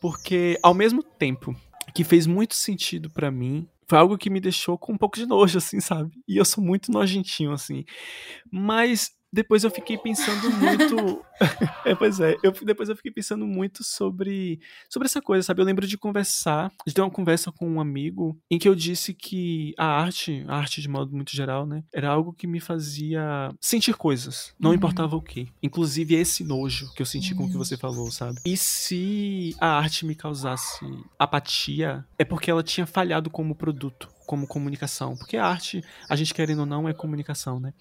Porque, 0.00 0.58
ao 0.62 0.74
mesmo 0.74 1.02
tempo 1.02 1.54
que 1.94 2.04
fez 2.04 2.26
muito 2.26 2.54
sentido 2.54 3.10
para 3.10 3.30
mim, 3.30 3.68
foi 3.88 3.98
algo 3.98 4.16
que 4.16 4.30
me 4.30 4.40
deixou 4.40 4.78
com 4.78 4.94
um 4.94 4.98
pouco 4.98 5.16
de 5.16 5.26
nojo, 5.26 5.58
assim, 5.58 5.78
sabe? 5.80 6.10
E 6.26 6.38
eu 6.38 6.44
sou 6.44 6.64
muito 6.64 6.90
nojentinho, 6.90 7.52
assim. 7.52 7.84
Mas 8.50 9.10
depois 9.32 9.64
eu 9.64 9.70
fiquei 9.70 9.96
pensando 9.96 10.50
muito. 10.50 11.24
é, 11.86 11.94
pois 11.94 12.20
é, 12.20 12.36
eu, 12.42 12.52
depois 12.52 12.88
eu 12.88 12.96
fiquei 12.96 13.10
pensando 13.10 13.46
muito 13.46 13.82
sobre, 13.82 14.60
sobre 14.90 15.06
essa 15.06 15.22
coisa, 15.22 15.42
sabe? 15.42 15.62
Eu 15.62 15.64
lembro 15.64 15.86
de 15.86 15.96
conversar, 15.96 16.70
de 16.86 16.92
ter 16.92 17.00
uma 17.00 17.10
conversa 17.10 17.50
com 17.50 17.66
um 17.68 17.80
amigo 17.80 18.38
em 18.50 18.58
que 18.58 18.68
eu 18.68 18.74
disse 18.74 19.14
que 19.14 19.72
a 19.78 19.86
arte, 19.86 20.44
a 20.46 20.56
arte 20.56 20.82
de 20.82 20.88
modo 20.88 21.14
muito 21.14 21.34
geral, 21.34 21.66
né? 21.66 21.82
Era 21.94 22.10
algo 22.10 22.32
que 22.32 22.46
me 22.46 22.60
fazia 22.60 23.50
sentir 23.60 23.94
coisas, 23.94 24.54
não 24.60 24.70
uhum. 24.70 24.76
importava 24.76 25.16
o 25.16 25.22
que. 25.22 25.48
Inclusive 25.62 26.14
esse 26.14 26.44
nojo 26.44 26.92
que 26.94 27.00
eu 27.00 27.06
senti 27.06 27.32
uhum. 27.32 27.38
com 27.38 27.44
o 27.46 27.50
que 27.50 27.56
você 27.56 27.76
falou, 27.76 28.10
sabe? 28.10 28.38
E 28.44 28.56
se 28.56 29.56
a 29.58 29.78
arte 29.78 30.04
me 30.04 30.14
causasse 30.14 30.84
apatia, 31.18 32.04
é 32.18 32.24
porque 32.24 32.50
ela 32.50 32.62
tinha 32.62 32.86
falhado 32.86 33.30
como 33.30 33.54
produto 33.54 34.11
como 34.26 34.46
comunicação, 34.46 35.16
porque 35.16 35.36
a 35.36 35.46
arte, 35.46 35.82
a 36.08 36.16
gente 36.16 36.34
querendo 36.34 36.60
ou 36.60 36.66
não, 36.66 36.88
é 36.88 36.92
comunicação, 36.92 37.60
né? 37.60 37.72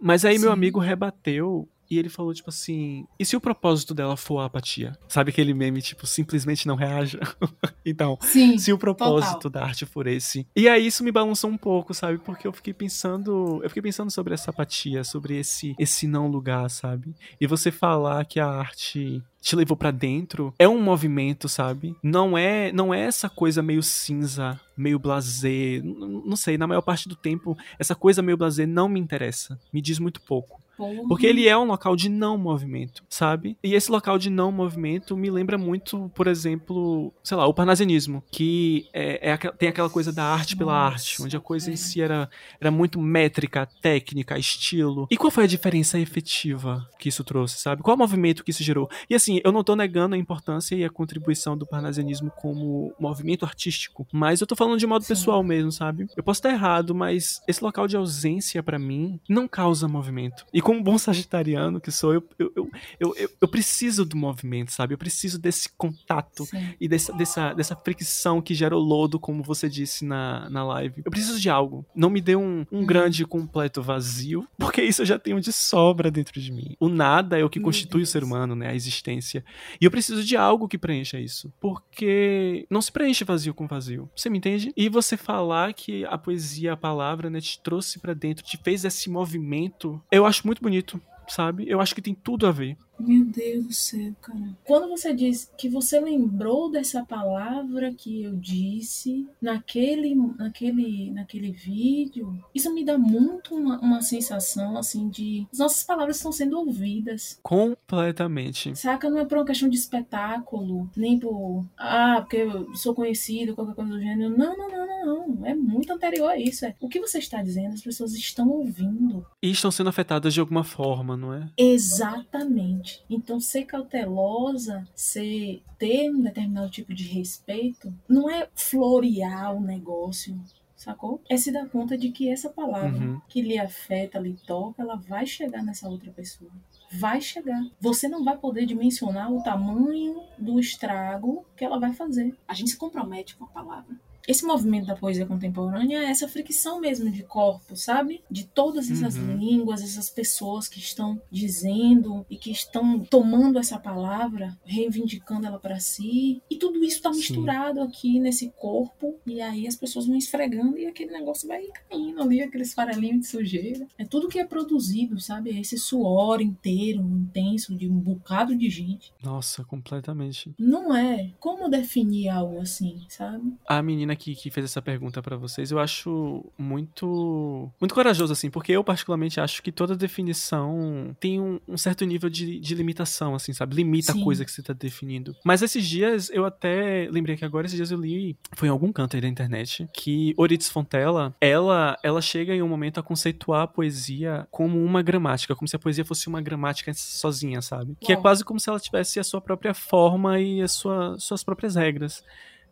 Mas 0.00 0.24
aí 0.24 0.36
Sim. 0.36 0.42
meu 0.42 0.52
amigo 0.52 0.78
rebateu 0.78 1.68
e 1.90 1.98
ele 1.98 2.08
falou, 2.08 2.32
tipo 2.32 2.48
assim, 2.48 3.06
e 3.18 3.24
se 3.24 3.36
o 3.36 3.40
propósito 3.40 3.94
dela 3.94 4.16
for 4.16 4.40
a 4.40 4.46
apatia? 4.46 4.96
Sabe 5.08 5.30
aquele 5.30 5.52
meme, 5.52 5.82
tipo, 5.82 6.06
simplesmente 6.06 6.66
não 6.66 6.76
reaja? 6.76 7.20
então, 7.84 8.18
Sim, 8.20 8.58
se 8.58 8.72
o 8.72 8.78
propósito 8.78 9.40
total. 9.40 9.62
da 9.62 9.68
arte 9.68 9.84
for 9.86 10.06
esse. 10.06 10.46
E 10.56 10.68
aí 10.68 10.86
isso 10.86 11.04
me 11.04 11.12
balançou 11.12 11.50
um 11.50 11.58
pouco, 11.58 11.92
sabe? 11.92 12.18
Porque 12.18 12.46
eu 12.46 12.52
fiquei 12.52 12.72
pensando, 12.72 13.60
eu 13.62 13.68
fiquei 13.68 13.82
pensando 13.82 14.10
sobre 14.10 14.34
essa 14.34 14.50
apatia, 14.50 15.04
sobre 15.04 15.38
esse 15.38 15.74
esse 15.78 16.06
não 16.06 16.26
lugar, 16.26 16.68
sabe? 16.70 17.14
E 17.40 17.46
você 17.46 17.70
falar 17.70 18.24
que 18.24 18.40
a 18.40 18.46
arte 18.48 19.22
te 19.44 19.54
levou 19.54 19.76
para 19.76 19.90
dentro, 19.90 20.54
é 20.58 20.66
um 20.66 20.80
movimento, 20.80 21.50
sabe? 21.50 21.94
Não 22.02 22.36
é, 22.36 22.72
não 22.72 22.94
é 22.94 23.00
essa 23.02 23.28
coisa 23.28 23.62
meio 23.62 23.82
cinza, 23.82 24.58
meio 24.74 24.98
blasé, 24.98 25.82
não 25.84 26.34
sei, 26.34 26.56
na 26.56 26.66
maior 26.66 26.80
parte 26.80 27.06
do 27.06 27.14
tempo 27.14 27.54
essa 27.78 27.94
coisa 27.94 28.22
meio 28.22 28.38
blasé 28.38 28.64
não 28.64 28.88
me 28.88 28.98
interessa, 28.98 29.60
me 29.70 29.82
diz 29.82 29.98
muito 29.98 30.22
pouco. 30.22 30.63
Porque 31.08 31.26
ele 31.26 31.48
é 31.48 31.56
um 31.56 31.64
local 31.64 31.96
de 31.96 32.08
não 32.08 32.36
movimento, 32.36 33.02
sabe? 33.08 33.56
E 33.62 33.74
esse 33.74 33.90
local 33.90 34.18
de 34.18 34.30
não 34.30 34.50
movimento 34.50 35.16
me 35.16 35.30
lembra 35.30 35.56
muito, 35.56 36.10
por 36.14 36.26
exemplo, 36.26 37.12
sei 37.22 37.36
lá, 37.36 37.46
o 37.46 37.54
parnasianismo, 37.54 38.22
que 38.30 38.86
é, 38.92 39.30
é 39.30 39.36
tem 39.36 39.68
aquela 39.68 39.90
coisa 39.90 40.12
da 40.12 40.24
arte 40.24 40.56
pela 40.56 40.72
Nossa, 40.72 40.94
arte, 40.94 41.22
onde 41.22 41.36
a 41.36 41.40
coisa 41.40 41.70
é. 41.70 41.74
em 41.74 41.76
si 41.76 42.00
era, 42.00 42.28
era 42.60 42.70
muito 42.70 43.00
métrica, 43.00 43.68
técnica, 43.80 44.38
estilo. 44.38 45.06
E 45.10 45.16
qual 45.16 45.30
foi 45.30 45.44
a 45.44 45.48
diferença 45.48 45.98
efetiva 45.98 46.88
que 46.98 47.08
isso 47.08 47.24
trouxe, 47.24 47.58
sabe? 47.58 47.82
Qual 47.82 47.96
o 47.96 47.98
movimento 47.98 48.44
que 48.44 48.50
isso 48.50 48.62
gerou? 48.62 48.88
E 49.08 49.14
assim, 49.14 49.40
eu 49.44 49.52
não 49.52 49.64
tô 49.64 49.76
negando 49.76 50.14
a 50.14 50.18
importância 50.18 50.74
e 50.74 50.84
a 50.84 50.90
contribuição 50.90 51.56
do 51.56 51.66
parnasianismo 51.66 52.30
como 52.30 52.92
movimento 52.98 53.44
artístico, 53.44 54.06
mas 54.12 54.40
eu 54.40 54.46
tô 54.46 54.56
falando 54.56 54.78
de 54.78 54.86
modo 54.86 55.02
Sim. 55.02 55.08
pessoal 55.08 55.42
mesmo, 55.42 55.70
sabe? 55.70 56.06
Eu 56.16 56.22
posso 56.22 56.38
estar 56.38 56.50
errado, 56.50 56.94
mas 56.94 57.42
esse 57.46 57.62
local 57.62 57.86
de 57.86 57.96
ausência 57.96 58.62
para 58.62 58.78
mim 58.78 59.20
não 59.28 59.46
causa 59.46 59.88
movimento. 59.88 60.44
E 60.52 60.60
como 60.64 60.82
bom 60.82 60.96
sagitariano 60.96 61.78
que 61.78 61.92
sou, 61.92 62.14
eu, 62.14 62.24
eu, 62.38 62.70
eu, 62.98 63.14
eu, 63.40 63.48
preciso 63.48 64.04
do 64.04 64.16
movimento, 64.16 64.72
sabe? 64.72 64.94
Eu 64.94 64.98
preciso 64.98 65.38
desse 65.38 65.68
contato 65.76 66.48
e 66.80 66.88
dessa, 66.88 67.12
dessa, 67.12 67.52
dessa 67.52 67.76
fricção 67.76 68.40
que 68.40 68.54
gera 68.54 68.74
o 68.74 68.80
lodo, 68.80 69.20
como 69.20 69.42
você 69.42 69.68
disse 69.68 70.06
na, 70.06 70.48
na 70.48 70.64
live. 70.64 71.02
Eu 71.04 71.10
preciso 71.10 71.38
de 71.38 71.50
algo. 71.50 71.84
Não 71.94 72.08
me 72.08 72.20
dê 72.20 72.34
um, 72.34 72.66
um 72.72 72.80
hum. 72.80 72.86
grande 72.86 73.26
completo 73.26 73.82
vazio, 73.82 74.48
porque 74.58 74.82
isso 74.82 75.02
eu 75.02 75.06
já 75.06 75.18
tenho 75.18 75.38
de 75.40 75.52
sobra 75.52 76.10
dentro 76.10 76.40
de 76.40 76.50
mim. 76.50 76.74
O 76.80 76.88
nada 76.88 77.38
é 77.38 77.44
o 77.44 77.50
que 77.50 77.60
constitui 77.60 78.02
o 78.02 78.06
ser 78.06 78.24
humano, 78.24 78.56
né? 78.56 78.70
A 78.70 78.74
existência. 78.74 79.44
E 79.78 79.84
eu 79.84 79.90
preciso 79.90 80.24
de 80.24 80.34
algo 80.34 80.66
que 80.66 80.78
preencha 80.78 81.20
isso. 81.20 81.52
Porque 81.60 82.66
não 82.70 82.80
se 82.80 82.90
preenche 82.90 83.22
vazio 83.22 83.52
com 83.52 83.66
vazio. 83.66 84.08
Você 84.16 84.30
me 84.30 84.38
entende? 84.38 84.72
E 84.74 84.88
você 84.88 85.16
falar 85.16 85.74
que 85.74 86.06
a 86.06 86.16
poesia, 86.16 86.72
a 86.72 86.76
palavra, 86.76 87.28
né, 87.28 87.40
te 87.40 87.60
trouxe 87.60 87.98
para 87.98 88.14
dentro, 88.14 88.44
te 88.44 88.56
fez 88.56 88.84
esse 88.84 89.10
movimento, 89.10 90.00
eu 90.10 90.24
acho 90.24 90.46
muito 90.46 90.53
muito 90.54 90.62
bonito, 90.62 91.00
sabe? 91.28 91.68
Eu 91.68 91.80
acho 91.80 91.94
que 91.94 92.02
tem 92.02 92.14
tudo 92.14 92.46
a 92.46 92.52
ver. 92.52 92.76
Meu 92.98 93.24
Deus 93.24 93.66
do 93.66 93.72
céu, 93.72 94.12
cara. 94.20 94.56
Quando 94.64 94.88
você 94.88 95.12
diz 95.12 95.50
que 95.58 95.68
você 95.68 96.00
lembrou 96.00 96.70
dessa 96.70 97.04
palavra 97.04 97.92
que 97.92 98.22
eu 98.22 98.36
disse 98.36 99.26
naquele, 99.40 100.14
naquele, 100.14 101.10
naquele 101.10 101.52
vídeo, 101.52 102.38
isso 102.54 102.72
me 102.72 102.84
dá 102.84 102.96
muito 102.96 103.54
uma, 103.54 103.78
uma 103.80 104.02
sensação 104.02 104.76
assim 104.76 105.08
de 105.08 105.46
as 105.52 105.58
nossas 105.58 105.82
palavras 105.82 106.16
estão 106.16 106.32
sendo 106.32 106.58
ouvidas. 106.58 107.38
Completamente. 107.42 108.76
Saca? 108.76 109.10
Não 109.10 109.18
é 109.18 109.24
por 109.24 109.38
uma 109.38 109.44
questão 109.44 109.68
de 109.68 109.76
espetáculo, 109.76 110.88
nem 110.96 111.18
por 111.18 111.64
ah, 111.76 112.20
porque 112.20 112.36
eu 112.36 112.74
sou 112.74 112.94
conhecido, 112.94 113.54
qualquer 113.54 113.74
coisa 113.74 113.90
do 113.90 114.00
gênero. 114.00 114.36
Não, 114.36 114.56
não, 114.56 114.68
não, 114.70 114.86
não, 114.86 115.28
não. 115.28 115.46
É 115.46 115.54
muito 115.54 115.92
anterior 115.92 116.30
a 116.30 116.38
isso. 116.38 116.64
É 116.64 116.74
o 116.80 116.88
que 116.88 117.00
você 117.00 117.18
está 117.18 117.42
dizendo, 117.42 117.74
as 117.74 117.82
pessoas 117.82 118.14
estão 118.14 118.48
ouvindo. 118.48 119.26
E 119.42 119.50
estão 119.50 119.70
sendo 119.70 119.88
afetadas 119.90 120.32
de 120.32 120.40
alguma 120.40 120.64
forma, 120.64 121.16
não 121.16 121.32
é? 121.32 121.48
Exatamente. 121.56 122.83
Então, 123.08 123.40
ser 123.40 123.64
cautelosa, 123.64 124.86
ser 124.94 125.62
ter 125.78 126.10
um 126.10 126.22
determinado 126.22 126.70
tipo 126.70 126.94
de 126.94 127.04
respeito, 127.04 127.92
não 128.08 128.30
é 128.30 128.48
florear 128.54 129.54
o 129.54 129.60
negócio, 129.60 130.38
sacou? 130.76 131.20
É 131.28 131.36
se 131.36 131.50
dar 131.50 131.68
conta 131.68 131.96
de 131.96 132.10
que 132.10 132.30
essa 132.30 132.50
palavra 132.50 132.98
uhum. 132.98 133.20
que 133.28 133.40
lhe 133.40 133.58
afeta, 133.58 134.18
lhe 134.18 134.34
toca, 134.46 134.82
ela 134.82 134.96
vai 134.96 135.26
chegar 135.26 135.62
nessa 135.62 135.88
outra 135.88 136.10
pessoa. 136.10 136.50
Vai 136.92 137.20
chegar. 137.20 137.60
Você 137.80 138.08
não 138.08 138.22
vai 138.22 138.36
poder 138.36 138.66
dimensionar 138.66 139.32
o 139.32 139.42
tamanho 139.42 140.22
do 140.38 140.60
estrago 140.60 141.44
que 141.56 141.64
ela 141.64 141.78
vai 141.78 141.92
fazer. 141.92 142.36
A 142.46 142.54
gente 142.54 142.70
se 142.70 142.76
compromete 142.76 143.36
com 143.36 143.44
a 143.44 143.48
palavra 143.48 143.96
esse 144.26 144.44
movimento 144.44 144.86
da 144.86 144.96
poesia 144.96 145.26
contemporânea 145.26 145.98
é 145.98 146.10
essa 146.10 146.28
fricção 146.28 146.80
mesmo 146.80 147.10
de 147.10 147.22
corpo, 147.22 147.76
sabe? 147.76 148.22
De 148.30 148.46
todas 148.46 148.90
essas 148.90 149.16
uhum. 149.16 149.36
línguas, 149.36 149.82
essas 149.82 150.08
pessoas 150.08 150.68
que 150.68 150.78
estão 150.78 151.20
dizendo 151.30 152.24
e 152.30 152.36
que 152.36 152.50
estão 152.50 153.00
tomando 153.00 153.58
essa 153.58 153.78
palavra, 153.78 154.56
reivindicando 154.64 155.46
ela 155.46 155.58
para 155.58 155.78
si. 155.78 156.42
E 156.50 156.56
tudo 156.56 156.82
isso 156.84 156.96
está 156.96 157.10
misturado 157.10 157.80
Sim. 157.80 157.86
aqui 157.86 158.20
nesse 158.20 158.50
corpo. 158.56 159.18
E 159.26 159.40
aí 159.40 159.66
as 159.66 159.76
pessoas 159.76 160.06
vão 160.06 160.16
esfregando 160.16 160.78
e 160.78 160.86
aquele 160.86 161.12
negócio 161.12 161.46
vai 161.46 161.64
caindo 161.88 162.22
ali, 162.22 162.40
aqueles 162.40 162.72
farelinhos 162.72 163.20
de 163.20 163.26
sujeira. 163.26 163.86
É 163.98 164.04
tudo 164.04 164.28
que 164.28 164.38
é 164.38 164.44
produzido, 164.44 165.20
sabe? 165.20 165.50
É 165.50 165.60
esse 165.60 165.78
suor 165.78 166.40
inteiro, 166.40 167.00
intenso, 167.02 167.74
de 167.74 167.88
um 167.88 167.98
bocado 167.98 168.56
de 168.56 168.70
gente. 168.70 169.12
Nossa, 169.22 169.64
completamente. 169.64 170.54
Não 170.58 170.94
é. 170.94 171.32
Como 171.38 171.68
definir 171.68 172.28
algo 172.28 172.60
assim, 172.60 173.04
sabe? 173.08 173.54
A 173.66 173.82
menina 173.82 174.13
que, 174.16 174.34
que 174.34 174.50
fez 174.50 174.64
essa 174.64 174.82
pergunta 174.82 175.22
para 175.22 175.36
vocês, 175.36 175.70
eu 175.70 175.78
acho 175.78 176.44
muito 176.58 177.70
muito 177.80 177.94
corajoso, 177.94 178.32
assim, 178.32 178.50
porque 178.50 178.72
eu 178.72 178.84
particularmente 178.84 179.40
acho 179.40 179.62
que 179.62 179.72
toda 179.72 179.96
definição 179.96 181.16
tem 181.20 181.40
um, 181.40 181.60
um 181.66 181.76
certo 181.76 182.04
nível 182.04 182.28
de, 182.28 182.58
de 182.58 182.74
limitação, 182.74 183.34
assim, 183.34 183.52
sabe? 183.52 183.76
Limita 183.76 184.12
Sim. 184.12 184.20
a 184.20 184.24
coisa 184.24 184.44
que 184.44 184.50
você 184.50 184.62
tá 184.62 184.72
definindo. 184.72 185.36
Mas 185.44 185.62
esses 185.62 185.86
dias, 185.86 186.30
eu 186.30 186.44
até 186.44 187.08
lembrei 187.10 187.36
que 187.36 187.44
agora, 187.44 187.66
esses 187.66 187.76
dias 187.76 187.90
eu 187.90 188.00
li, 188.00 188.36
foi 188.54 188.68
em 188.68 188.70
algum 188.70 188.92
canto 188.92 189.16
aí 189.16 189.22
da 189.22 189.28
internet, 189.28 189.86
que 189.92 190.34
Orides 190.36 190.68
Fontella, 190.68 191.34
ela, 191.40 191.96
ela 192.02 192.20
chega 192.20 192.54
em 192.54 192.62
um 192.62 192.68
momento 192.68 193.00
a 193.00 193.02
conceituar 193.02 193.62
a 193.62 193.66
poesia 193.66 194.46
como 194.50 194.82
uma 194.82 195.02
gramática, 195.02 195.54
como 195.54 195.68
se 195.68 195.76
a 195.76 195.78
poesia 195.78 196.04
fosse 196.04 196.28
uma 196.28 196.40
gramática 196.40 196.92
sozinha, 196.94 197.60
sabe? 197.62 197.96
Que 198.00 198.12
é 198.12 198.16
quase 198.16 198.44
como 198.44 198.60
se 198.60 198.68
ela 198.68 198.80
tivesse 198.80 199.18
a 199.18 199.24
sua 199.24 199.40
própria 199.40 199.74
forma 199.74 200.40
e 200.40 200.62
as 200.62 200.72
sua, 200.72 201.18
suas 201.18 201.42
próprias 201.42 201.74
regras. 201.74 202.22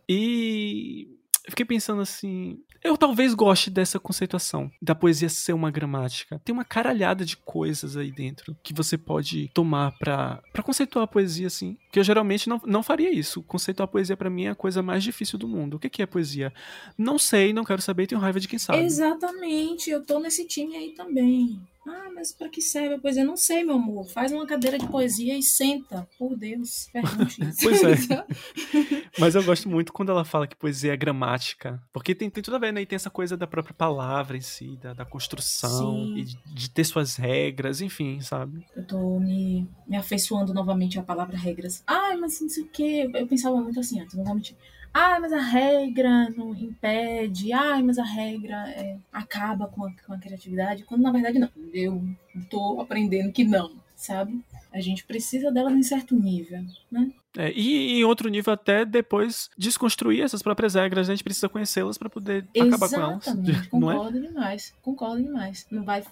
E 0.08 1.08
fiquei 1.48 1.64
pensando 1.64 2.02
assim. 2.02 2.58
Eu 2.82 2.96
talvez 2.96 3.32
goste 3.32 3.70
dessa 3.70 4.00
conceituação, 4.00 4.70
da 4.80 4.94
poesia 4.94 5.28
ser 5.28 5.52
uma 5.52 5.70
gramática. 5.70 6.40
Tem 6.44 6.52
uma 6.52 6.64
caralhada 6.64 7.24
de 7.24 7.36
coisas 7.36 7.96
aí 7.96 8.10
dentro 8.10 8.56
que 8.62 8.74
você 8.74 8.98
pode 8.98 9.48
tomar 9.54 9.92
pra, 9.98 10.42
pra 10.52 10.64
conceituar 10.64 11.04
a 11.04 11.08
poesia, 11.08 11.46
assim. 11.46 11.76
Que 11.92 12.00
eu 12.00 12.04
geralmente 12.04 12.48
não, 12.48 12.60
não 12.66 12.82
faria 12.82 13.12
isso. 13.12 13.42
Conceituar 13.42 13.88
a 13.88 13.90
poesia 13.90 14.16
para 14.16 14.30
mim 14.30 14.44
é 14.44 14.50
a 14.50 14.54
coisa 14.54 14.82
mais 14.82 15.04
difícil 15.04 15.38
do 15.38 15.46
mundo. 15.46 15.74
O 15.74 15.78
que, 15.78 15.88
que 15.88 16.02
é 16.02 16.06
poesia? 16.06 16.52
Não 16.98 17.18
sei, 17.18 17.52
não 17.52 17.64
quero 17.64 17.80
saber, 17.80 18.08
tenho 18.08 18.20
raiva 18.20 18.40
de 18.40 18.48
quem 18.48 18.58
sabe. 18.58 18.80
Exatamente, 18.80 19.90
eu 19.90 20.04
tô 20.04 20.18
nesse 20.18 20.46
time 20.46 20.76
aí 20.76 20.94
também. 20.94 21.60
Ah, 21.86 22.10
mas 22.14 22.32
para 22.32 22.48
que 22.48 22.60
serve 22.60 22.94
a 22.94 22.98
poesia? 22.98 23.24
Não 23.24 23.36
sei, 23.36 23.64
meu 23.64 23.74
amor. 23.74 24.08
Faz 24.08 24.30
uma 24.30 24.46
cadeira 24.46 24.78
de 24.78 24.86
poesia 24.86 25.36
e 25.36 25.42
senta. 25.42 26.08
Por 26.16 26.36
Deus, 26.36 26.88
pergunte 26.92 27.42
isso. 27.42 27.58
pois 27.62 27.82
é. 27.82 28.26
mas 29.18 29.34
eu 29.34 29.42
gosto 29.42 29.68
muito 29.68 29.92
quando 29.92 30.12
ela 30.12 30.24
fala 30.24 30.46
que 30.46 30.54
poesia 30.54 30.92
é 30.92 30.96
gramática. 30.96 31.82
Porque 31.92 32.14
tem, 32.14 32.30
tem 32.30 32.42
tudo 32.42 32.54
a 32.54 32.58
ver, 32.60 32.72
né? 32.72 32.82
E 32.82 32.86
tem 32.86 32.96
essa 32.96 33.10
coisa 33.10 33.36
da 33.36 33.48
própria 33.48 33.74
palavra 33.74 34.36
em 34.36 34.40
si, 34.40 34.76
da, 34.76 34.94
da 34.94 35.04
construção, 35.04 35.96
Sim. 35.96 36.16
e 36.18 36.24
de, 36.24 36.38
de, 36.54 36.70
ter 36.70 36.84
suas 36.84 37.16
regras, 37.16 37.80
enfim, 37.80 38.20
sabe? 38.20 38.64
Eu 38.76 38.86
tô 38.86 39.18
me, 39.18 39.68
me 39.86 39.96
afeiçoando 39.96 40.54
novamente 40.54 41.00
à 41.00 41.02
palavra 41.02 41.36
regras. 41.36 41.82
Ai, 41.86 42.16
mas 42.16 42.40
não 42.40 42.48
sei 42.48 42.62
o 42.62 42.68
quê. 42.68 43.10
Eu 43.12 43.26
pensava 43.26 43.56
muito 43.60 43.80
assim 43.80 44.00
antes, 44.00 44.14
não 44.14 44.24
vou 44.24 44.34
mentir. 44.34 44.56
Ah, 44.92 45.18
mas 45.18 45.32
a 45.32 45.40
regra 45.40 46.28
não 46.30 46.54
impede. 46.54 47.52
Ah, 47.52 47.80
mas 47.82 47.98
a 47.98 48.04
regra 48.04 48.68
é, 48.70 48.98
acaba 49.12 49.66
com 49.66 49.84
a, 49.86 49.92
com 50.06 50.12
a 50.12 50.18
criatividade. 50.18 50.84
Quando 50.84 51.02
na 51.02 51.10
verdade 51.12 51.38
não. 51.38 51.48
Eu 51.72 52.02
tô 52.50 52.80
aprendendo 52.80 53.32
que 53.32 53.44
não, 53.44 53.72
sabe? 53.96 54.40
A 54.72 54.80
gente 54.80 55.04
precisa 55.04 55.50
delas 55.50 55.72
em 55.72 55.82
certo 55.82 56.14
nível, 56.14 56.64
né? 56.90 57.10
É, 57.36 57.50
e 57.52 57.98
em 57.98 58.04
outro 58.04 58.28
nível 58.28 58.52
até 58.52 58.84
depois 58.84 59.48
desconstruir 59.56 60.22
essas 60.22 60.42
próprias 60.42 60.74
regras, 60.74 61.08
a 61.08 61.12
gente 61.14 61.24
precisa 61.24 61.48
conhecê-las 61.48 61.96
para 61.96 62.10
poder 62.10 62.46
Exatamente. 62.54 62.74
acabar 62.74 62.88
com 62.90 63.10
elas. 63.12 63.26
Exatamente, 63.26 63.68
concordo 63.70 64.18
é? 64.18 64.20
demais, 64.20 64.74
concordo 64.82 65.22
demais. 65.22 65.66
Não 65.70 65.82
vai 65.82 66.02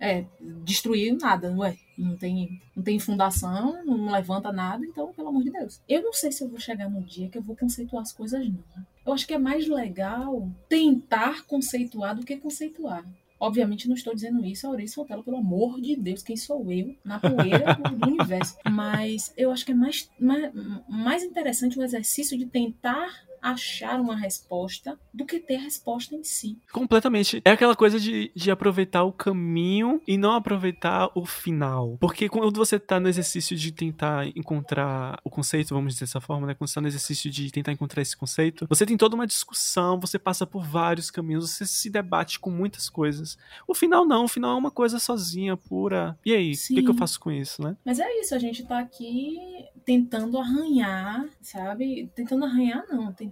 é, 0.00 0.24
destruir 0.64 1.14
nada, 1.20 1.50
não 1.50 1.62
é? 1.62 1.76
Não 1.96 2.16
tem, 2.16 2.60
não 2.74 2.82
tem 2.82 2.98
fundação, 2.98 3.84
não 3.84 4.10
levanta 4.10 4.50
nada, 4.50 4.84
então, 4.84 5.12
pelo 5.12 5.28
amor 5.28 5.44
de 5.44 5.50
Deus. 5.50 5.80
Eu 5.86 6.02
não 6.02 6.12
sei 6.14 6.32
se 6.32 6.42
eu 6.42 6.48
vou 6.48 6.58
chegar 6.58 6.88
no 6.88 7.02
dia 7.02 7.28
que 7.28 7.36
eu 7.36 7.42
vou 7.42 7.54
conceituar 7.54 8.02
as 8.02 8.12
coisas, 8.12 8.48
não. 8.48 8.64
Eu 9.04 9.12
acho 9.12 9.26
que 9.26 9.34
é 9.34 9.38
mais 9.38 9.68
legal 9.68 10.50
tentar 10.68 11.44
conceituar 11.44 12.16
do 12.16 12.24
que 12.24 12.36
conceituar. 12.38 13.04
Obviamente 13.38 13.88
não 13.88 13.94
estou 13.94 14.14
dizendo 14.14 14.44
isso 14.44 14.70
a 14.70 14.76
Fontela, 14.88 15.22
pelo 15.22 15.38
amor 15.38 15.80
de 15.80 15.96
Deus, 15.96 16.22
quem 16.22 16.36
sou 16.36 16.70
eu 16.70 16.94
na 17.02 17.18
poeira 17.18 17.74
do 17.74 18.08
universo. 18.08 18.56
Mas 18.70 19.32
eu 19.36 19.50
acho 19.50 19.64
que 19.64 19.72
é 19.72 19.74
mais, 19.74 20.10
mais, 20.18 20.52
mais 20.86 21.22
interessante 21.22 21.78
o 21.78 21.82
exercício 21.82 22.36
de 22.36 22.46
tentar 22.46 23.10
achar 23.42 24.00
uma 24.00 24.16
resposta 24.16 24.98
do 25.12 25.24
que 25.24 25.38
ter 25.38 25.56
a 25.56 25.60
resposta 25.60 26.14
em 26.14 26.22
si. 26.22 26.58
Completamente. 26.72 27.40
É 27.44 27.50
aquela 27.50 27.74
coisa 27.74 27.98
de, 27.98 28.30
de 28.34 28.50
aproveitar 28.50 29.04
o 29.04 29.12
caminho 29.12 30.00
e 30.06 30.16
não 30.16 30.32
aproveitar 30.32 31.10
o 31.14 31.24
final. 31.24 31.96
Porque 32.00 32.28
quando 32.28 32.56
você 32.56 32.78
tá 32.78 33.00
no 33.00 33.08
exercício 33.08 33.56
de 33.56 33.72
tentar 33.72 34.26
encontrar 34.36 35.20
o 35.24 35.30
conceito, 35.30 35.74
vamos 35.74 35.94
dizer 35.94 36.04
dessa 36.04 36.20
forma, 36.20 36.46
né? 36.46 36.54
Quando 36.54 36.68
você 36.68 36.74
tá 36.74 36.80
no 36.80 36.88
exercício 36.88 37.30
de 37.30 37.50
tentar 37.50 37.72
encontrar 37.72 38.02
esse 38.02 38.16
conceito, 38.16 38.66
você 38.68 38.84
tem 38.84 38.96
toda 38.96 39.14
uma 39.14 39.26
discussão, 39.26 39.98
você 39.98 40.18
passa 40.18 40.46
por 40.46 40.64
vários 40.64 41.10
caminhos, 41.10 41.50
você 41.50 41.66
se 41.66 41.90
debate 41.90 42.38
com 42.38 42.50
muitas 42.50 42.88
coisas. 42.88 43.38
O 43.66 43.74
final 43.74 44.04
não, 44.04 44.24
o 44.24 44.28
final 44.28 44.54
é 44.54 44.58
uma 44.58 44.70
coisa 44.70 44.98
sozinha, 44.98 45.56
pura. 45.56 46.18
E 46.24 46.32
aí, 46.32 46.52
o 46.52 46.74
que, 46.74 46.82
que 46.82 46.90
eu 46.90 46.94
faço 46.94 47.18
com 47.18 47.30
isso, 47.30 47.62
né? 47.62 47.76
Mas 47.84 47.98
é 47.98 48.20
isso, 48.20 48.34
a 48.34 48.38
gente 48.38 48.64
tá 48.66 48.78
aqui 48.78 49.38
tentando 49.84 50.38
arranhar, 50.38 51.26
sabe? 51.40 52.10
Tentando 52.14 52.44
arranhar, 52.44 52.84
não, 52.88 53.12
tentando 53.12 53.29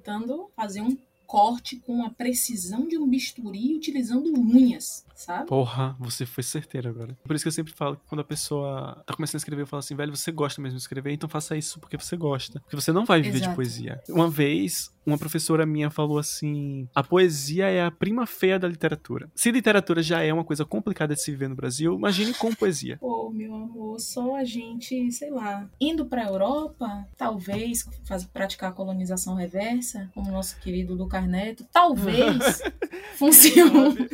fazer 0.56 0.80
um 0.80 0.96
corte 1.28 1.76
com 1.76 2.02
a 2.02 2.08
precisão 2.08 2.88
de 2.88 2.96
um 2.96 3.06
bisturi 3.06 3.76
utilizando 3.76 4.32
unhas, 4.34 5.04
sabe? 5.14 5.46
Porra, 5.46 5.94
você 6.00 6.24
foi 6.24 6.42
certeiro 6.42 6.88
agora. 6.88 7.18
Por 7.22 7.36
isso 7.36 7.44
que 7.44 7.48
eu 7.48 7.52
sempre 7.52 7.74
falo 7.74 7.96
que 7.96 8.06
quando 8.08 8.22
a 8.22 8.24
pessoa 8.24 9.02
tá 9.06 9.14
começando 9.14 9.34
a 9.34 9.36
escrever, 9.36 9.62
eu 9.62 9.66
falo 9.66 9.80
assim, 9.80 9.94
velho, 9.94 10.16
você 10.16 10.32
gosta 10.32 10.62
mesmo 10.62 10.78
de 10.78 10.82
escrever, 10.82 11.12
então 11.12 11.28
faça 11.28 11.54
isso 11.54 11.78
porque 11.80 11.98
você 11.98 12.16
gosta. 12.16 12.60
Porque 12.60 12.76
você 12.76 12.92
não 12.92 13.04
vai 13.04 13.20
viver 13.20 13.36
Exato. 13.36 13.50
de 13.50 13.56
poesia. 13.56 14.02
Uma 14.08 14.30
vez, 14.30 14.90
uma 15.08 15.18
professora 15.18 15.64
minha 15.66 15.90
falou 15.90 16.18
assim: 16.18 16.88
a 16.94 17.02
poesia 17.02 17.66
é 17.66 17.84
a 17.84 17.90
prima 17.90 18.26
feia 18.26 18.58
da 18.58 18.68
literatura. 18.68 19.30
Se 19.34 19.50
literatura 19.50 20.02
já 20.02 20.22
é 20.22 20.32
uma 20.32 20.44
coisa 20.44 20.64
complicada 20.64 21.14
de 21.14 21.22
se 21.22 21.30
viver 21.30 21.48
no 21.48 21.56
Brasil, 21.56 21.94
imagine 21.94 22.34
com 22.34 22.54
poesia. 22.54 22.98
Pô, 22.98 23.30
meu 23.30 23.54
amor, 23.54 23.98
só 24.00 24.36
a 24.36 24.44
gente, 24.44 25.10
sei 25.10 25.30
lá, 25.30 25.68
indo 25.80 26.06
pra 26.06 26.24
Europa, 26.24 27.06
talvez 27.16 27.88
faz, 28.04 28.24
praticar 28.24 28.70
a 28.70 28.74
colonização 28.74 29.34
reversa, 29.34 30.10
como 30.14 30.30
nosso 30.30 30.58
querido 30.60 30.94
Lucas 30.94 31.26
Neto, 31.26 31.66
talvez 31.72 32.62
funcione. 33.16 34.08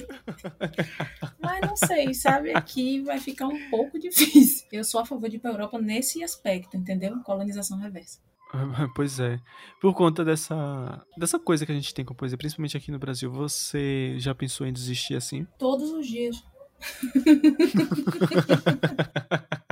Mas 1.40 1.60
não 1.60 1.76
sei, 1.76 2.14
sabe? 2.14 2.54
Aqui 2.54 3.00
vai 3.00 3.18
ficar 3.18 3.46
um 3.46 3.70
pouco 3.70 3.98
difícil. 3.98 4.66
Eu 4.72 4.84
sou 4.84 5.00
a 5.00 5.06
favor 5.06 5.28
de 5.28 5.36
ir 5.36 5.38
pra 5.40 5.50
Europa 5.50 5.78
nesse 5.78 6.22
aspecto, 6.22 6.76
entendeu? 6.76 7.18
Colonização 7.22 7.78
reversa. 7.78 8.18
Pois 8.94 9.18
é. 9.18 9.40
Por 9.80 9.94
conta 9.94 10.24
dessa, 10.24 11.04
dessa 11.16 11.38
coisa 11.38 11.66
que 11.66 11.72
a 11.72 11.74
gente 11.74 11.92
tem 11.92 12.04
com 12.04 12.12
a 12.12 12.16
poesia, 12.16 12.38
principalmente 12.38 12.76
aqui 12.76 12.90
no 12.90 12.98
Brasil, 12.98 13.30
você 13.30 14.14
já 14.18 14.34
pensou 14.34 14.66
em 14.66 14.72
desistir 14.72 15.16
assim? 15.16 15.46
Todos 15.58 15.90
os 15.90 16.06
dias. 16.06 16.44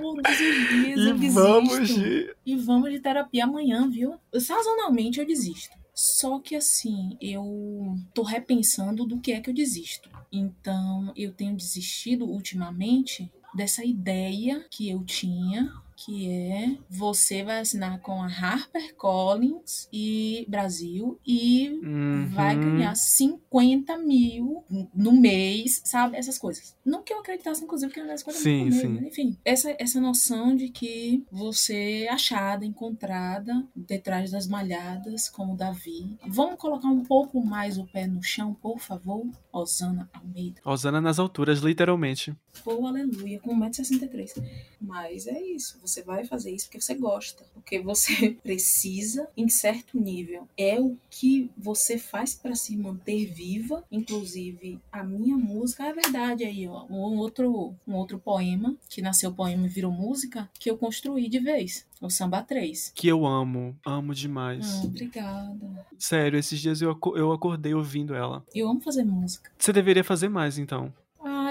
Todos 0.00 0.32
os 0.32 0.68
dias 0.68 0.98
e 0.98 1.08
eu 1.08 1.16
desisto. 1.16 1.40
Vamos 1.40 1.88
de... 1.88 2.34
E 2.44 2.56
vamos 2.56 2.90
de 2.90 2.98
terapia 2.98 3.44
amanhã, 3.44 3.88
viu? 3.88 4.18
Sazonalmente 4.38 5.20
eu 5.20 5.26
desisto. 5.26 5.76
Só 5.94 6.40
que 6.40 6.54
assim, 6.54 7.16
eu 7.20 7.96
tô 8.12 8.22
repensando 8.22 9.06
do 9.06 9.20
que 9.20 9.32
é 9.32 9.40
que 9.40 9.48
eu 9.48 9.54
desisto. 9.54 10.10
Então, 10.30 11.12
eu 11.16 11.32
tenho 11.32 11.56
desistido 11.56 12.26
ultimamente 12.26 13.32
dessa 13.54 13.84
ideia 13.84 14.66
que 14.70 14.90
eu 14.90 15.04
tinha 15.04 15.72
que 15.96 16.30
é 16.30 16.76
você 16.90 17.42
vai 17.42 17.60
assinar 17.60 17.98
com 18.00 18.22
a 18.22 18.26
HarperCollins 18.26 19.88
e 19.90 20.44
Brasil 20.46 21.18
e 21.26 21.70
uhum. 21.82 22.28
vai 22.28 22.54
ganhar 22.54 22.94
50 22.94 23.96
mil 23.96 24.62
no 24.94 25.12
mês, 25.12 25.80
sabe? 25.84 26.16
Essas 26.16 26.36
coisas. 26.36 26.76
Não 26.84 27.02
que 27.02 27.12
eu 27.12 27.20
acreditasse, 27.20 27.64
inclusive, 27.64 27.92
que 27.92 27.98
era 27.98 28.08
das 28.10 28.22
coisas 28.22 28.42
sim, 28.42 28.70
sim. 28.70 28.88
Né? 28.88 29.08
Enfim, 29.08 29.38
essa, 29.44 29.74
essa 29.78 29.98
noção 29.98 30.54
de 30.54 30.68
que 30.68 31.24
você 31.32 32.04
é 32.04 32.12
achada, 32.12 32.64
encontrada, 32.64 33.66
detrás 33.74 34.30
das 34.30 34.46
malhadas, 34.46 35.30
como 35.30 35.56
Davi. 35.56 36.18
Vamos 36.26 36.56
colocar 36.56 36.88
um 36.88 37.02
pouco 37.02 37.42
mais 37.44 37.78
o 37.78 37.86
pé 37.86 38.06
no 38.06 38.22
chão, 38.22 38.54
por 38.54 38.78
favor? 38.78 39.26
Osana 39.50 40.10
Almeida. 40.12 40.60
Osana 40.64 41.00
nas 41.00 41.18
alturas, 41.18 41.60
literalmente. 41.60 42.36
Oh, 42.64 42.86
aleluia, 42.86 43.40
com 43.40 43.58
1,63m. 43.58 44.44
Mas 44.80 45.26
é 45.26 45.40
isso 45.40 45.85
você 45.86 46.02
vai 46.02 46.24
fazer 46.24 46.50
isso 46.50 46.66
porque 46.66 46.80
você 46.80 46.94
gosta, 46.94 47.44
porque 47.54 47.80
você 47.80 48.30
precisa 48.42 49.28
em 49.36 49.48
certo 49.48 49.98
nível. 49.98 50.48
É 50.56 50.80
o 50.80 50.96
que 51.10 51.50
você 51.56 51.98
faz 51.98 52.34
para 52.34 52.54
se 52.54 52.76
manter 52.76 53.26
viva. 53.26 53.84
Inclusive, 53.90 54.80
a 54.90 55.02
minha 55.02 55.36
música 55.36 55.84
é 55.84 55.92
verdade 55.92 56.44
aí, 56.44 56.66
ó. 56.66 56.84
Um 56.90 57.16
outro, 57.18 57.74
um 57.86 57.94
outro 57.94 58.18
poema 58.18 58.76
que 58.88 59.02
nasceu 59.02 59.32
poema 59.32 59.66
e 59.66 59.70
virou 59.70 59.92
música 59.92 60.48
que 60.58 60.70
eu 60.70 60.76
construí 60.76 61.28
de 61.28 61.38
vez. 61.38 61.86
O 62.00 62.10
Samba 62.10 62.42
3. 62.42 62.92
Que 62.94 63.08
eu 63.08 63.24
amo, 63.24 63.74
amo 63.84 64.14
demais. 64.14 64.80
Ah, 64.80 64.84
obrigada. 64.84 65.86
Sério, 65.98 66.38
esses 66.38 66.60
dias 66.60 66.82
eu, 66.82 66.98
eu 67.14 67.32
acordei 67.32 67.74
ouvindo 67.74 68.14
ela. 68.14 68.44
Eu 68.54 68.68
amo 68.68 68.80
fazer 68.80 69.04
música. 69.04 69.50
Você 69.58 69.72
deveria 69.72 70.04
fazer 70.04 70.28
mais, 70.28 70.58
então. 70.58 70.92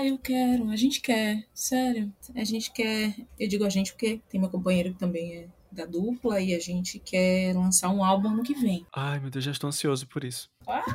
Ah, 0.06 0.08
eu 0.08 0.18
quero. 0.20 0.70
A 0.70 0.76
gente 0.76 1.02
quer. 1.02 1.44
Sério. 1.54 2.14
A 2.36 2.44
gente 2.44 2.72
quer. 2.72 3.16
Eu 3.40 3.48
digo 3.48 3.66
a 3.66 3.70
gente 3.70 3.92
porque 3.92 4.22
tem 4.30 4.40
meu 4.40 4.50
companheiro 4.50 4.94
que 4.94 5.00
também 5.00 5.36
é 5.36 5.48
da 5.72 5.86
dupla 5.86 6.40
e 6.40 6.54
a 6.54 6.60
gente 6.60 7.00
quer 7.00 7.54
lançar 7.56 7.90
um 7.90 8.04
álbum 8.04 8.30
no 8.30 8.44
que 8.44 8.54
vem. 8.54 8.86
Ai, 8.94 9.20
meu 9.20 9.30
Deus, 9.30 9.44
já 9.44 9.52
estou 9.52 9.68
ansioso 9.68 10.08
por 10.08 10.24
isso. 10.24 10.50
Ah! 10.68 10.86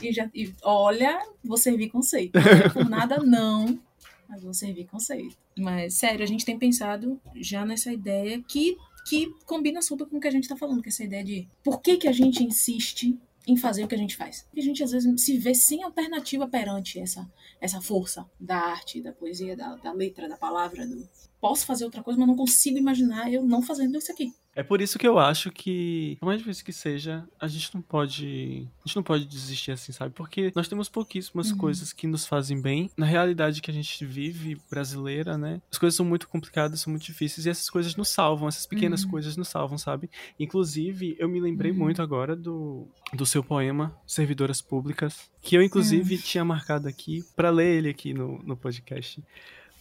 E 0.00 0.12
já, 0.12 0.30
e, 0.32 0.54
olha, 0.62 1.20
vou 1.44 1.56
servir 1.56 1.90
conceito. 1.90 2.38
Não 2.38 2.46
é 2.46 2.68
por 2.68 2.88
nada, 2.88 3.18
não 3.24 3.78
mas 4.28 4.42
vou 4.42 4.52
servir 4.52 4.84
conceito. 4.84 5.36
Mas, 5.58 5.94
sério, 5.94 6.22
a 6.22 6.26
gente 6.26 6.44
tem 6.44 6.58
pensado 6.58 7.18
já 7.34 7.64
nessa 7.64 7.90
ideia 7.90 8.42
que 8.46 8.76
que 9.06 9.34
combina 9.46 9.80
super 9.80 10.06
com 10.06 10.18
o 10.18 10.20
que 10.20 10.28
a 10.28 10.30
gente 10.30 10.42
está 10.42 10.54
falando, 10.54 10.82
que 10.82 10.88
é 10.88 10.90
essa 10.90 11.02
ideia 11.02 11.24
de 11.24 11.48
por 11.64 11.80
que, 11.80 11.96
que 11.96 12.06
a 12.06 12.12
gente 12.12 12.44
insiste 12.44 13.18
em 13.48 13.56
fazer 13.56 13.82
o 13.82 13.88
que 13.88 13.94
a 13.94 13.98
gente 13.98 14.14
faz. 14.14 14.46
E 14.52 14.60
a 14.60 14.62
gente 14.62 14.84
às 14.84 14.92
vezes 14.92 15.24
se 15.24 15.38
vê 15.38 15.54
sem 15.54 15.82
alternativa 15.82 16.46
perante 16.46 17.00
essa, 17.00 17.26
essa 17.58 17.80
força 17.80 18.28
da 18.38 18.58
arte, 18.58 19.00
da 19.00 19.10
poesia, 19.10 19.56
da, 19.56 19.74
da 19.76 19.90
letra, 19.90 20.28
da 20.28 20.36
palavra. 20.36 20.86
Do... 20.86 21.08
Posso 21.40 21.64
fazer 21.64 21.86
outra 21.86 22.02
coisa, 22.02 22.20
mas 22.20 22.28
não 22.28 22.36
consigo 22.36 22.76
imaginar 22.76 23.32
eu 23.32 23.42
não 23.42 23.62
fazendo 23.62 23.96
isso 23.96 24.12
aqui. 24.12 24.34
É 24.58 24.62
por 24.64 24.80
isso 24.80 24.98
que 24.98 25.06
eu 25.06 25.20
acho 25.20 25.52
que, 25.52 26.16
por 26.18 26.26
mais 26.26 26.40
difícil 26.40 26.64
que 26.64 26.72
seja, 26.72 27.24
a 27.38 27.46
gente 27.46 27.72
não 27.72 27.80
pode. 27.80 28.66
A 28.84 28.88
gente 28.88 28.96
não 28.96 29.04
pode 29.04 29.24
desistir 29.24 29.70
assim, 29.70 29.92
sabe? 29.92 30.12
Porque 30.12 30.52
nós 30.52 30.66
temos 30.66 30.88
pouquíssimas 30.88 31.52
uhum. 31.52 31.58
coisas 31.58 31.92
que 31.92 32.08
nos 32.08 32.26
fazem 32.26 32.60
bem. 32.60 32.90
Na 32.96 33.06
realidade 33.06 33.62
que 33.62 33.70
a 33.70 33.74
gente 33.74 34.04
vive, 34.04 34.60
brasileira, 34.68 35.38
né? 35.38 35.62
As 35.70 35.78
coisas 35.78 35.96
são 35.96 36.04
muito 36.04 36.26
complicadas, 36.26 36.80
são 36.80 36.90
muito 36.90 37.04
difíceis, 37.04 37.46
e 37.46 37.50
essas 37.50 37.70
coisas 37.70 37.94
nos 37.94 38.08
salvam, 38.08 38.48
essas 38.48 38.66
pequenas 38.66 39.04
uhum. 39.04 39.10
coisas 39.12 39.36
nos 39.36 39.46
salvam, 39.46 39.78
sabe? 39.78 40.10
Inclusive, 40.40 41.14
eu 41.20 41.28
me 41.28 41.38
lembrei 41.38 41.70
uhum. 41.70 41.78
muito 41.78 42.02
agora 42.02 42.34
do, 42.34 42.88
do 43.12 43.24
seu 43.24 43.44
poema, 43.44 43.96
Servidoras 44.08 44.60
Públicas, 44.60 45.30
que 45.40 45.56
eu, 45.56 45.62
inclusive, 45.62 46.18
tinha 46.18 46.44
marcado 46.44 46.88
aqui 46.88 47.24
para 47.36 47.50
ler 47.50 47.76
ele 47.76 47.90
aqui 47.90 48.12
no, 48.12 48.42
no 48.42 48.56
podcast. 48.56 49.22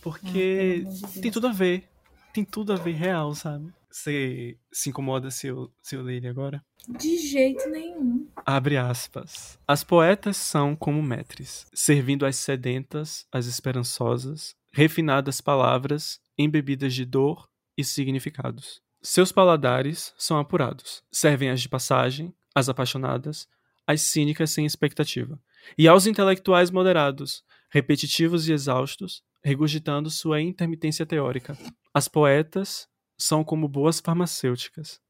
Porque 0.04 0.86
ah, 0.86 1.08
tem 1.20 1.32
tudo 1.32 1.48
a 1.48 1.52
ver. 1.52 1.90
Tem 2.32 2.46
tudo 2.46 2.74
a 2.74 2.76
ver 2.76 2.94
real, 2.94 3.34
sabe? 3.34 3.74
Você 3.90 4.58
se 4.72 4.90
incomoda 4.90 5.32
se 5.32 5.48
eu, 5.48 5.72
se 5.82 5.96
eu 5.96 6.04
ler 6.04 6.18
ele 6.18 6.28
agora? 6.28 6.64
De 6.88 7.18
jeito 7.18 7.70
nenhum. 7.70 8.28
Abre 8.46 8.78
aspas. 8.78 9.60
As 9.68 9.84
poetas 9.84 10.38
são 10.38 10.76
como 10.76 11.02
metres, 11.02 11.66
servindo 11.74 12.26
às 12.26 12.36
sedentas, 12.36 13.26
às 13.32 13.46
esperançosas, 13.46 14.56
refinadas 14.72 15.42
palavras, 15.42 16.20
embebidas 16.38 16.94
de 16.94 17.06
dor 17.06 17.50
e 17.78 17.84
significados. 17.84 18.82
Seus 19.02 19.32
paladares 19.32 20.14
são 20.18 20.38
apurados, 20.38 21.04
servem 21.12 21.50
as 21.50 21.62
de 21.62 21.70
passagem, 21.70 22.34
as 22.54 22.68
apaixonadas, 22.70 23.48
as 23.86 24.02
cínicas 24.02 24.52
sem 24.52 24.66
expectativa, 24.66 25.40
e 25.78 25.88
aos 25.88 26.06
intelectuais 26.08 26.70
moderados, 26.70 27.44
repetitivos 27.70 28.48
e 28.48 28.54
exaustos, 28.54 29.24
regurgitando 29.44 30.10
sua 30.10 30.42
intermitência 30.42 31.06
teórica. 31.06 31.58
As 31.94 32.08
poetas 32.08 32.88
são 33.18 33.44
como 33.44 33.68
boas 33.68 34.00
farmacêuticas. 34.00 35.02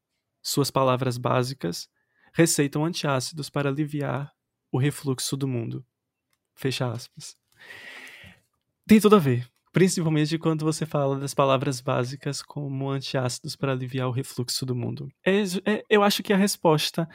Suas 0.42 0.70
palavras 0.70 1.18
básicas 1.18 1.88
receitam 2.32 2.84
antiácidos 2.84 3.50
para 3.50 3.68
aliviar 3.68 4.32
o 4.72 4.78
refluxo 4.78 5.36
do 5.36 5.48
mundo. 5.48 5.84
Fecha 6.54 6.90
aspas. 6.90 7.36
Tem 8.86 9.00
tudo 9.00 9.16
a 9.16 9.18
ver, 9.18 9.46
principalmente 9.72 10.38
quando 10.38 10.64
você 10.64 10.86
fala 10.86 11.18
das 11.18 11.34
palavras 11.34 11.80
básicas 11.80 12.42
como 12.42 12.90
antiácidos 12.90 13.54
para 13.54 13.72
aliviar 13.72 14.08
o 14.08 14.12
refluxo 14.12 14.64
do 14.64 14.74
mundo. 14.74 15.08
É, 15.24 15.42
é, 15.64 15.84
eu 15.90 16.02
acho 16.02 16.22
que 16.22 16.32
a 16.32 16.36
resposta 16.36 17.08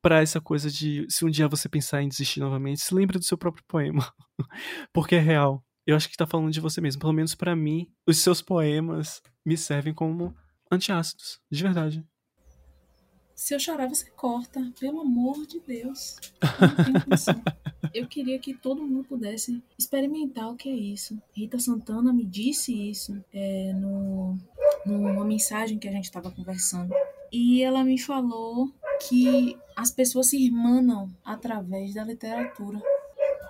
para 0.00 0.22
essa 0.22 0.40
coisa 0.40 0.70
de 0.70 1.06
se 1.08 1.24
um 1.24 1.30
dia 1.30 1.48
você 1.48 1.68
pensar 1.68 2.02
em 2.02 2.08
desistir 2.08 2.40
novamente, 2.40 2.80
se 2.80 2.94
lembre 2.94 3.18
do 3.18 3.24
seu 3.24 3.36
próprio 3.36 3.64
poema, 3.66 4.12
porque 4.92 5.16
é 5.16 5.20
real 5.20 5.62
eu 5.88 5.96
acho 5.96 6.06
que 6.06 6.14
está 6.14 6.26
falando 6.26 6.52
de 6.52 6.60
você 6.60 6.82
mesmo. 6.82 7.00
Pelo 7.00 7.14
menos 7.14 7.34
para 7.34 7.56
mim, 7.56 7.90
os 8.06 8.18
seus 8.18 8.42
poemas 8.42 9.22
me 9.44 9.56
servem 9.56 9.94
como 9.94 10.36
antiácidos, 10.70 11.40
de 11.50 11.62
verdade. 11.62 12.06
Se 13.34 13.54
eu 13.54 13.58
chorar, 13.58 13.88
você 13.88 14.04
corta. 14.10 14.70
Pelo 14.78 15.00
amor 15.00 15.46
de 15.46 15.60
Deus. 15.60 16.16
eu 17.94 18.06
queria 18.06 18.38
que 18.38 18.52
todo 18.52 18.82
mundo 18.82 19.04
pudesse 19.04 19.62
experimentar 19.78 20.50
o 20.50 20.56
que 20.56 20.68
é 20.68 20.74
isso. 20.74 21.16
Rita 21.32 21.58
Santana 21.58 22.12
me 22.12 22.26
disse 22.26 22.90
isso 22.90 23.24
é, 23.32 23.72
no, 23.72 24.36
numa 24.84 25.24
mensagem 25.24 25.78
que 25.78 25.88
a 25.88 25.92
gente 25.92 26.04
estava 26.04 26.30
conversando. 26.30 26.92
E 27.32 27.62
ela 27.62 27.82
me 27.82 27.98
falou 27.98 28.70
que 29.08 29.56
as 29.74 29.90
pessoas 29.90 30.28
se 30.28 30.36
irmanam 30.36 31.08
através 31.24 31.94
da 31.94 32.04
literatura. 32.04 32.78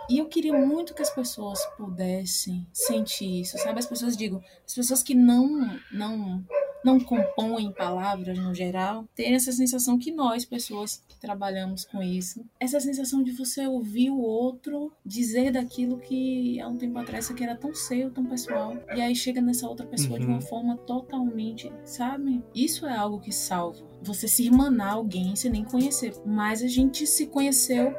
E 0.09 0.19
eu 0.19 0.27
queria 0.27 0.53
muito 0.55 0.95
que 0.95 1.03
as 1.03 1.11
pessoas 1.11 1.65
pudessem 1.77 2.67
sentir 2.73 3.43
isso, 3.43 3.59
sabe? 3.59 3.79
As 3.79 3.87
pessoas 3.87 4.17
digo, 4.17 4.43
as 4.67 4.75
pessoas 4.75 5.03
que 5.03 5.15
não 5.15 5.79
não 5.93 6.45
não 6.85 6.99
compõem 7.01 7.73
palavras 7.73 8.39
no 8.39 8.55
geral, 8.55 9.05
terem 9.15 9.35
essa 9.35 9.53
sensação 9.53 9.99
que 9.99 10.11
nós, 10.11 10.45
pessoas 10.45 11.03
que 11.09 11.19
trabalhamos 11.19 11.85
com 11.85 12.03
isso, 12.03 12.45
essa 12.59 12.81
sensação 12.81 13.23
de 13.23 13.33
você 13.33 13.67
ouvir 13.67 14.11
o 14.11 14.21
outro 14.21 14.93
dizer 15.05 15.53
daquilo 15.53 15.99
que 15.99 16.61
há 16.61 16.69
um 16.69 16.77
tempo 16.77 16.99
atrás 16.99 17.25
isso 17.25 17.33
aqui 17.33 17.45
era 17.45 17.57
tão 17.57 17.75
seu, 17.75 18.11
tão 18.11 18.25
pessoal, 18.25 18.77
e 18.95 19.01
aí 19.01 19.15
chega 19.15 19.41
nessa 19.41 19.69
outra 19.69 19.87
pessoa 19.87 20.15
uhum. 20.15 20.19
de 20.21 20.27
uma 20.27 20.35
uhum. 20.37 20.41
forma 20.41 20.77
totalmente, 20.79 21.73
sabe? 21.85 22.43
Isso 22.55 22.87
é 22.87 22.97
algo 22.97 23.21
que 23.21 23.33
salva. 23.33 23.87
Você 24.03 24.29
se 24.29 24.45
irmanar 24.45 24.95
alguém 24.95 25.35
sem 25.35 25.51
nem 25.51 25.65
conhecer, 25.65 26.15
mas 26.25 26.63
a 26.63 26.69
gente 26.69 27.07
se 27.07 27.27
conheceu, 27.27 27.93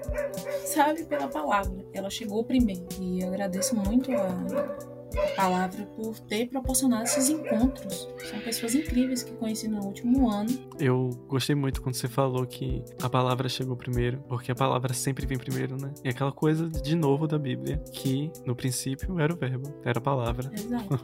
sabe, 0.65 1.03
pela 1.03 1.27
palavra. 1.27 1.85
Ela 1.93 2.09
chegou 2.09 2.43
primeiro. 2.43 2.87
E 3.01 3.21
eu 3.21 3.27
agradeço 3.27 3.75
muito 3.75 4.11
a 4.13 4.98
palavra 5.35 5.85
por 5.95 6.19
ter 6.19 6.47
proporcionado 6.47 7.03
esses 7.03 7.29
encontros. 7.29 8.07
São 8.29 8.39
pessoas 8.39 8.75
incríveis 8.75 9.23
que 9.23 9.31
conheci 9.33 9.67
no 9.67 9.83
último 9.83 10.29
ano. 10.29 10.49
Eu 10.79 11.09
gostei 11.27 11.55
muito 11.55 11.81
quando 11.81 11.95
você 11.95 12.07
falou 12.07 12.45
que 12.45 12.83
a 13.01 13.09
palavra 13.09 13.49
chegou 13.49 13.75
primeiro, 13.75 14.19
porque 14.27 14.51
a 14.51 14.55
palavra 14.55 14.93
sempre 14.93 15.25
vem 15.25 15.37
primeiro, 15.37 15.77
né? 15.77 15.93
E 16.03 16.09
aquela 16.09 16.31
coisa 16.31 16.69
de 16.69 16.95
novo 16.95 17.27
da 17.27 17.37
Bíblia, 17.37 17.77
que 17.91 18.31
no 18.45 18.55
princípio 18.55 19.19
era 19.19 19.33
o 19.33 19.37
verbo, 19.37 19.73
era 19.83 19.99
a 19.99 20.01
palavra. 20.01 20.51
Exato. 20.53 20.99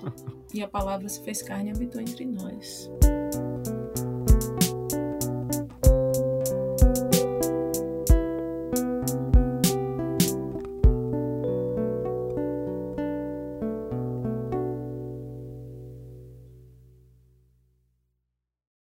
e 0.54 0.62
a 0.62 0.68
palavra 0.68 1.08
se 1.10 1.24
fez 1.24 1.42
carne 1.42 1.70
e 1.70 1.74
habitou 1.74 2.02
entre 2.02 2.26
nós. 2.26 2.90